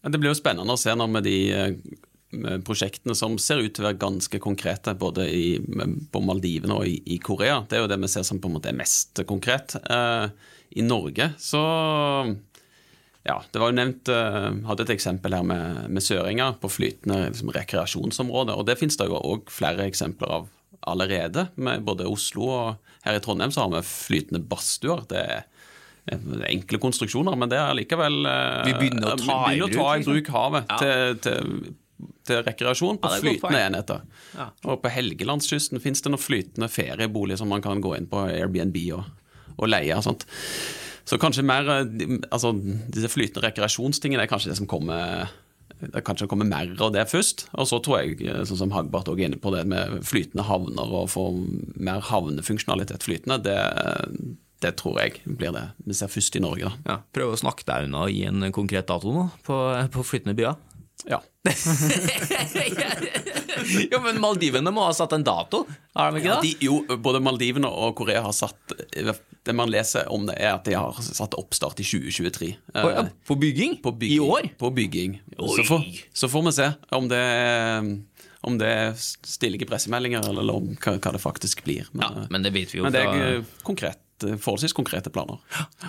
Det 0.03 0.19
blir 0.19 0.31
jo 0.31 0.39
spennende 0.39 0.75
å 0.75 0.79
se 0.79 0.95
nå 0.99 1.07
med 1.11 1.27
de 1.27 1.37
eh, 1.55 1.75
prosjektene 2.67 3.15
som 3.19 3.37
ser 3.43 3.63
ut 3.63 3.75
til 3.75 3.85
å 3.85 3.91
være 3.91 4.01
ganske 4.03 4.41
konkrete, 4.43 4.95
både 4.99 5.27
i, 5.31 5.45
på 5.59 6.23
Maldivene 6.23 6.79
og 6.79 6.89
i, 6.89 6.97
i, 7.15 7.19
Korea. 7.23 7.61
Det 7.67 7.79
er 7.79 7.85
jo 7.85 7.91
det 7.91 8.01
vi 8.03 8.11
ser 8.11 8.27
som 8.27 8.41
på 8.43 8.51
en 8.51 8.57
måte 8.57 8.71
er 8.71 8.79
mest 8.79 9.23
konkret. 9.29 9.77
Eh, 9.83 10.27
I 10.79 10.87
Norge 10.87 11.33
så 11.43 11.63
ja, 13.23 13.37
det 13.55 13.61
var 13.61 13.71
jo 13.71 13.77
nevnt 13.77 14.09
uh, 14.11 14.49
hadde 14.67 14.83
et 14.83 14.97
eksempel 14.97 15.37
her 15.37 15.45
med, 15.47 15.85
med 15.95 16.03
Søringa 16.03 16.49
på 16.59 16.71
flytende 16.73 17.29
liksom, 17.29 17.53
rekreasjonsområder. 17.55 18.59
og 18.59 18.67
Det 18.67 18.75
finnes 18.81 18.99
det 18.99 19.07
jo 19.07 19.21
òg 19.21 19.53
flere 19.53 19.87
eksempler 19.87 20.33
av 20.41 20.49
allerede. 20.89 21.47
Med 21.55 21.85
både 21.87 22.09
Oslo 22.11 22.49
og 22.51 22.93
her 23.07 23.19
i 23.19 23.23
Trondheim 23.23 23.53
så 23.55 23.65
har 23.65 23.73
vi 23.75 23.83
flytende 23.87 24.43
badstuer. 24.49 25.05
Det 25.11 25.23
er 25.23 25.47
enkle 26.51 26.81
konstruksjoner, 26.83 27.37
men 27.39 27.51
det 27.51 27.61
er 27.61 27.77
likevel 27.79 28.27
eh, 28.27 28.65
Vi 28.67 28.75
begynner 28.75 29.13
å 29.13 29.17
ta, 29.21 29.39
begynner 29.47 29.55
i, 29.55 29.61
bruk, 29.63 29.79
å 29.79 29.85
ta 29.87 29.95
i 29.95 30.07
bruk 30.09 30.31
havet 30.35 30.73
ja. 30.73 30.79
til, 30.83 31.19
til, 31.23 32.13
til, 32.27 32.43
rekreasjon 32.49 32.99
på 33.03 33.11
ja, 33.13 33.21
flytende 33.23 33.65
enheter. 33.69 34.07
Ja. 34.35 34.49
Og 34.67 34.81
på 34.83 34.91
Helgelandskysten 34.93 35.83
finnes 35.85 36.03
det 36.03 36.11
noen 36.11 36.23
flytende 36.23 36.71
ferieboliger 36.73 37.43
som 37.43 37.53
man 37.55 37.63
kan 37.65 37.83
gå 37.85 37.95
inn 37.99 38.11
på 38.11 38.25
Airbnb 38.33 38.79
og, 38.99 39.05
og 39.59 39.71
leie. 39.71 39.95
og 39.95 40.07
sånt. 40.09 40.27
Så 41.07 41.19
kanskje 41.23 41.47
mer 41.47 41.71
eh, 41.79 42.19
altså, 42.31 42.53
Disse 42.91 43.11
flytende 43.13 43.47
rekreasjonstingene 43.47 44.27
er 44.27 44.31
kanskje 44.31 44.53
det 44.53 44.59
som 44.59 44.71
kommer 44.71 45.31
det 45.83 46.05
kanskje 46.07 46.29
kommer 46.31 46.47
mer 46.49 46.71
av 46.79 46.93
det 46.95 47.05
først. 47.11 47.47
Og 47.59 47.67
så 47.71 47.81
tror 47.83 48.03
jeg, 48.03 48.21
sånn 48.49 48.61
som 48.65 48.75
Hagbart 48.75 49.11
også 49.11 49.25
er 49.25 49.31
inne 49.33 49.41
på, 49.43 49.53
det 49.55 49.65
med 49.71 49.99
flytende 50.07 50.47
havner 50.47 50.95
og 51.03 51.11
få 51.13 51.27
mer 51.75 52.05
havnefunksjonalitet 52.07 53.03
flytende, 53.07 53.41
det, 53.43 53.59
det 54.63 54.75
tror 54.79 55.01
jeg 55.03 55.23
blir 55.27 55.55
det 55.57 55.67
vi 55.89 55.97
ser 55.99 56.13
først 56.13 56.39
i 56.39 56.45
Norge. 56.45 56.71
da. 56.71 56.95
Ja, 56.95 56.99
Prøv 57.15 57.35
å 57.35 57.41
snakke 57.41 57.67
deg 57.69 57.89
unna 57.89 58.07
og 58.07 58.15
gi 58.15 58.25
en 58.31 58.47
konkret 58.55 58.89
dato 58.91 59.15
nå 59.15 59.29
på, 59.47 59.59
på 59.95 60.07
flytende 60.07 60.39
byer. 60.39 60.59
Ja. 61.09 61.23
jo, 63.91 63.99
men 64.05 64.21
Maldivene 64.23 64.71
må 64.71 64.85
ha 64.87 64.93
satt 64.95 65.13
en 65.17 65.25
dato, 65.27 65.65
har 65.99 66.13
de 66.13 66.19
ikke 66.21 66.31
ja, 66.31 66.37
det? 66.43 66.53
jo, 66.63 66.87
både 67.03 67.21
Maldivene 67.25 67.67
og 67.67 67.97
Korea 67.99 68.23
har 68.23 68.33
satt 68.37 68.73
Det 69.43 69.55
man 69.59 69.71
leser 69.73 70.07
om 70.15 70.27
det, 70.29 70.37
er 70.39 70.53
at 70.55 70.65
de 70.69 70.75
har 70.79 70.95
satt 71.03 71.35
oppstart 71.35 71.81
i 71.83 71.85
2023. 71.89 72.53
På, 72.77 72.91
ja, 72.95 73.03
på, 73.27 73.35
bygging? 73.43 73.83
på 73.83 73.91
bygging? 73.91 74.17
I 74.17 74.21
år? 74.23 74.43
På 74.59 74.71
bygging. 74.71 75.23
Så 75.35 75.65
får, 75.67 75.83
så 76.15 76.29
får, 76.31 76.43
vi 76.47 76.53
se 76.61 76.69
om 76.95 77.09
det 77.11 77.27
om 78.43 78.59
det 78.59 78.67
er 78.67 78.97
stillige 78.99 79.67
pressemeldinger, 79.71 80.27
eller 80.31 80.51
om 80.51 80.73
hva, 80.75 80.97
hva 80.99 81.11
det 81.15 81.21
faktisk 81.23 81.63
blir. 81.67 81.87
Men, 81.95 82.07
ja, 82.07 82.25
men 82.31 82.47
det 82.47 82.51
vet 82.55 82.75
vi 82.75 82.81
jo 82.81 82.87
men 82.87 82.95
det 82.95 83.03
er 83.03 83.43
konkret. 83.67 84.02
Eh, 84.27 84.39
forholdsvis 84.41 84.75
konkrete 84.77 85.13
planer. 85.13 85.41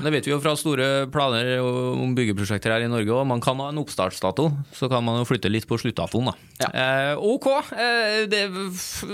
Det 0.04 0.14
vet 0.14 0.28
vi 0.28 0.34
jo 0.34 0.40
fra 0.44 0.56
store 0.60 1.08
planer 1.14 1.56
om 1.64 2.14
byggeprosjekter 2.18 2.74
her 2.74 2.86
i 2.86 2.92
Norge, 2.92 3.12
og 3.14 3.28
man 3.30 3.42
kan 3.44 3.60
ha 3.62 3.70
en 3.72 3.82
oppstartsdato. 3.82 4.50
Så 4.76 4.90
kan 4.92 5.04
man 5.06 5.22
jo 5.22 5.28
flytte 5.30 5.52
litt 5.52 5.68
på 5.70 5.80
sluttdatoen, 5.82 6.32
da. 6.32 6.36
Ja. 6.64 6.70
Eh, 6.84 7.24
ok, 7.34 7.50
eh, 7.74 8.24
det 8.32 8.46
er 8.48 8.56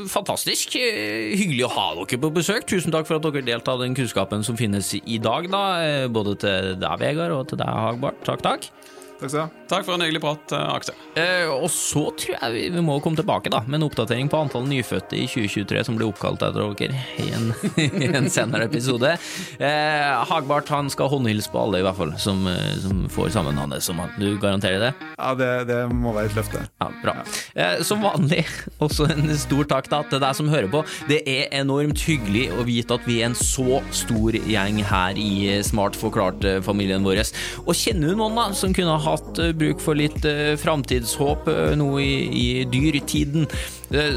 fantastisk. 0.09 0.75
Eh, 0.79 1.35
hyggelig 1.39 1.65
å 1.67 1.73
ha 1.75 1.87
dere 2.01 2.21
på 2.21 2.33
besøk. 2.35 2.67
Tusen 2.69 2.93
takk 2.95 3.07
for 3.09 3.19
at 3.19 3.27
dere 3.27 3.45
delte 3.45 3.73
av 3.73 3.83
den 3.83 3.97
kunnskapen 3.97 4.45
som 4.45 4.57
finnes 4.59 4.93
i 4.99 5.19
dag, 5.21 5.49
da. 5.51 5.63
Eh, 5.83 6.07
både 6.07 6.37
til 6.39 6.75
deg, 6.79 6.99
Vegard, 6.99 7.35
og 7.35 7.47
til 7.51 7.61
deg, 7.61 7.67
Hagbart. 7.69 8.23
Takk, 8.27 8.45
takk. 8.45 8.71
Takk, 9.19 9.31
skal 9.33 9.49
Takk 9.69 9.83
for 9.85 9.97
en 9.97 10.01
hyggelig 10.01 10.21
prat, 10.23 10.51
eh, 10.55 10.69
Aksel. 10.73 10.95
Eh, 11.19 11.49
og 11.51 11.67
så 11.69 12.05
tror 12.15 12.37
jeg 12.39 12.71
vi 12.71 12.81
må 12.81 12.95
komme 13.03 13.19
tilbake 13.19 13.51
da, 13.51 13.59
med 13.67 13.81
en 13.81 13.87
oppdatering 13.89 14.29
på 14.31 14.39
antall 14.39 14.63
nyfødte 14.69 15.17
i 15.17 15.25
2023 15.27 15.83
som 15.85 15.97
blir 15.99 16.07
oppkalt 16.07 16.41
etter 16.45 16.63
dere 16.79 17.01
i 17.19 17.27
en, 17.35 17.51
en 18.15 18.29
senere 18.31 18.69
episode. 18.69 19.11
Eh, 19.59 20.23
Hagbart 20.29 20.71
han 20.71 20.89
skal 20.89 21.11
håndhilse 21.11 21.51
på 21.51 21.59
alle, 21.61 21.81
i 21.81 21.85
hvert 21.85 21.99
fall, 21.99 22.13
som, 22.21 22.47
eh, 22.47 22.77
som 22.79 23.03
får 23.11 23.33
samme 23.35 23.51
navnet 23.53 23.83
som 23.83 23.99
han. 23.99 24.13
Du 24.21 24.39
garanterer 24.39 24.87
det? 24.87 24.93
Ja, 25.17 25.33
det, 25.37 25.51
det 25.67 25.81
må 25.91 26.15
være 26.15 26.31
et 26.31 26.39
løfte. 26.39 26.63
Ja, 26.79 26.89
Bra. 27.03 27.17
Eh, 27.59 27.83
som 27.85 28.01
vanlig, 28.05 28.45
også 28.85 29.09
en 29.11 29.27
stor 29.37 29.67
takk 29.75 29.91
da 29.91 30.01
til 30.07 30.23
deg 30.23 30.39
som 30.39 30.49
hører 30.49 30.71
på. 30.71 30.85
Det 31.11 31.19
er 31.27 31.51
enormt 31.59 32.05
hyggelig 32.07 32.47
å 32.55 32.63
vite 32.67 32.95
at 32.95 33.05
vi 33.09 33.19
er 33.19 33.33
en 33.33 33.37
så 33.37 33.83
stor 33.91 34.39
gjeng 34.39 34.79
her 34.87 35.19
i 35.19 35.59
Smart 35.67 35.99
forklart-familien 35.99 37.03
vår. 37.03 37.21
Og 37.67 37.75
kjenner 37.75 38.13
du 38.13 38.19
noen 38.23 38.39
da 38.39 38.49
som 38.55 38.71
kunne 38.73 38.95
ha 38.95 39.08
hatt 39.13 39.41
eh, 39.41 39.51
bruk 39.55 39.81
for 39.83 39.97
litt 39.97 40.23
eh, 40.27 40.55
framtidshåp 40.59 41.49
eh, 41.51 41.75
nå 41.79 41.89
i, 42.01 42.13
i 42.29 42.47
dyrtiden, 42.69 43.47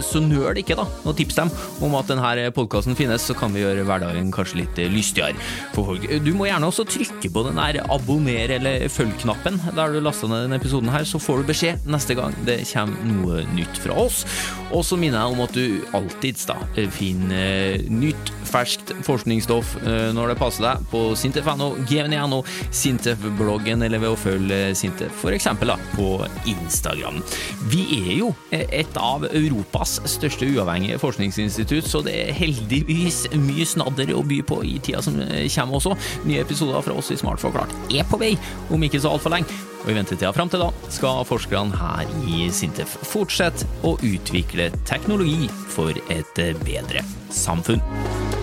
så 0.05 0.21
nøl 0.21 0.59
ikke, 0.61 0.75
da. 0.77 0.85
Og 1.09 1.15
tips 1.17 1.39
dem 1.39 1.49
om 1.81 1.95
at 1.97 2.11
denne 2.11 2.51
podkasten 2.53 2.93
finnes, 2.93 3.25
så 3.25 3.33
kan 3.33 3.55
vi 3.55 3.63
gjøre 3.63 3.87
hverdagen 3.89 4.29
kanskje 4.35 4.59
litt 4.59 4.81
lystigere 4.93 5.33
for 5.73 5.89
folk. 5.89 6.05
Du 6.21 6.29
må 6.37 6.45
gjerne 6.45 6.69
også 6.69 6.85
trykke 6.85 7.31
på 7.33 7.45
den 7.47 7.57
der 7.57 7.79
abonner 7.87 8.53
eller 8.59 8.85
følg-knappen 8.93 9.57
der 9.73 9.95
du 9.95 10.03
lasta 10.05 10.29
ned 10.29 10.45
denne 10.45 10.59
episoden 10.61 10.93
her, 10.93 11.07
så 11.09 11.17
får 11.23 11.41
du 11.41 11.49
beskjed 11.49 11.89
neste 11.89 12.19
gang 12.19 12.37
det 12.45 12.59
kommer 12.69 13.09
noe 13.15 13.47
nytt 13.57 13.81
fra 13.81 13.97
oss. 13.97 14.27
Og 14.77 14.85
så 14.85 14.99
minner 15.01 15.23
jeg 15.23 15.39
om 15.39 15.43
at 15.47 15.57
du 15.57 15.97
alltids 15.97 16.45
da 16.51 16.59
finner 16.93 17.81
nytt, 17.89 18.35
ferskt 18.53 18.93
forskningsstoff 19.09 19.79
når 20.13 20.35
det 20.35 20.39
passer 20.43 20.69
deg 20.69 20.85
på 20.93 21.07
sintef.no, 21.17 21.73
gvn.no, 21.89 22.43
Sintef-bloggen 22.83 23.89
eller 23.89 24.03
ved 24.03 24.13
å 24.13 24.21
følge 24.21 24.61
Sintef, 24.83 25.23
f.eks. 25.23 25.49
på 25.95 26.09
Instagram. 26.51 27.21
Vi 27.71 27.85
er 28.01 28.13
jo 28.19 28.31
et 28.51 28.99
av 28.99 29.27
Europas 29.31 29.99
største 30.11 30.49
uavhengige 30.51 31.01
forskningsinstitutt, 31.03 31.89
så 31.89 32.03
det 32.05 32.17
er 32.25 32.37
heldigvis 32.37 33.25
mye 33.39 33.67
snadder 33.69 34.15
å 34.17 34.25
by 34.27 34.43
på 34.47 34.63
i 34.67 34.79
tida 34.83 35.03
som 35.05 35.19
kommer 35.23 35.79
også. 35.79 35.97
Nye 36.27 36.43
episoder 36.43 36.83
fra 36.85 36.97
oss 36.99 37.13
i 37.15 37.21
Smart 37.21 37.43
forklart 37.43 37.75
er 37.93 38.07
på 38.09 38.21
vei 38.21 38.35
om 38.73 38.83
ikke 38.83 39.03
så 39.03 39.15
altfor 39.15 39.35
lenge. 39.37 39.61
Og 39.83 39.91
i 39.91 39.97
ventetida 39.97 40.31
fram 40.35 40.51
til 40.51 40.63
da 40.63 40.71
skal 40.95 41.25
forskerne 41.27 41.75
her 41.79 42.13
i 42.31 42.47
Sintef 42.55 42.95
fortsette 43.07 43.67
å 43.87 43.97
utvikle 43.99 44.71
teknologi 44.89 45.51
for 45.73 45.99
et 46.13 46.47
bedre 46.63 47.03
samfunn. 47.35 48.42